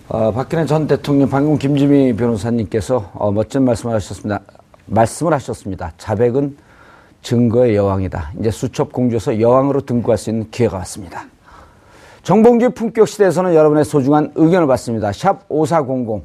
어, 0.08 0.32
박근혜 0.32 0.64
전 0.64 0.86
대통령 0.86 1.28
방금 1.28 1.58
김지미 1.58 2.14
변호사님께서 2.16 3.10
어, 3.14 3.30
멋진 3.30 3.64
말씀을 3.64 3.94
하셨습니다. 3.96 4.40
말씀을 4.86 5.34
하셨습니다. 5.34 5.92
자백은 5.98 6.56
증거의 7.22 7.76
여왕이다. 7.76 8.32
이제 8.40 8.50
수첩 8.50 8.92
공주에서 8.92 9.40
여왕으로 9.40 9.82
등극할 9.82 10.16
수 10.16 10.30
있는 10.30 10.50
기회가 10.50 10.78
왔습니다. 10.78 11.26
정봉주의 12.22 12.74
품격 12.74 13.08
시대에서는 13.08 13.54
여러분의 13.54 13.84
소중한 13.84 14.32
의견을 14.34 14.66
받습니다. 14.66 15.12
샵 15.12 15.44
5400, 15.48 16.24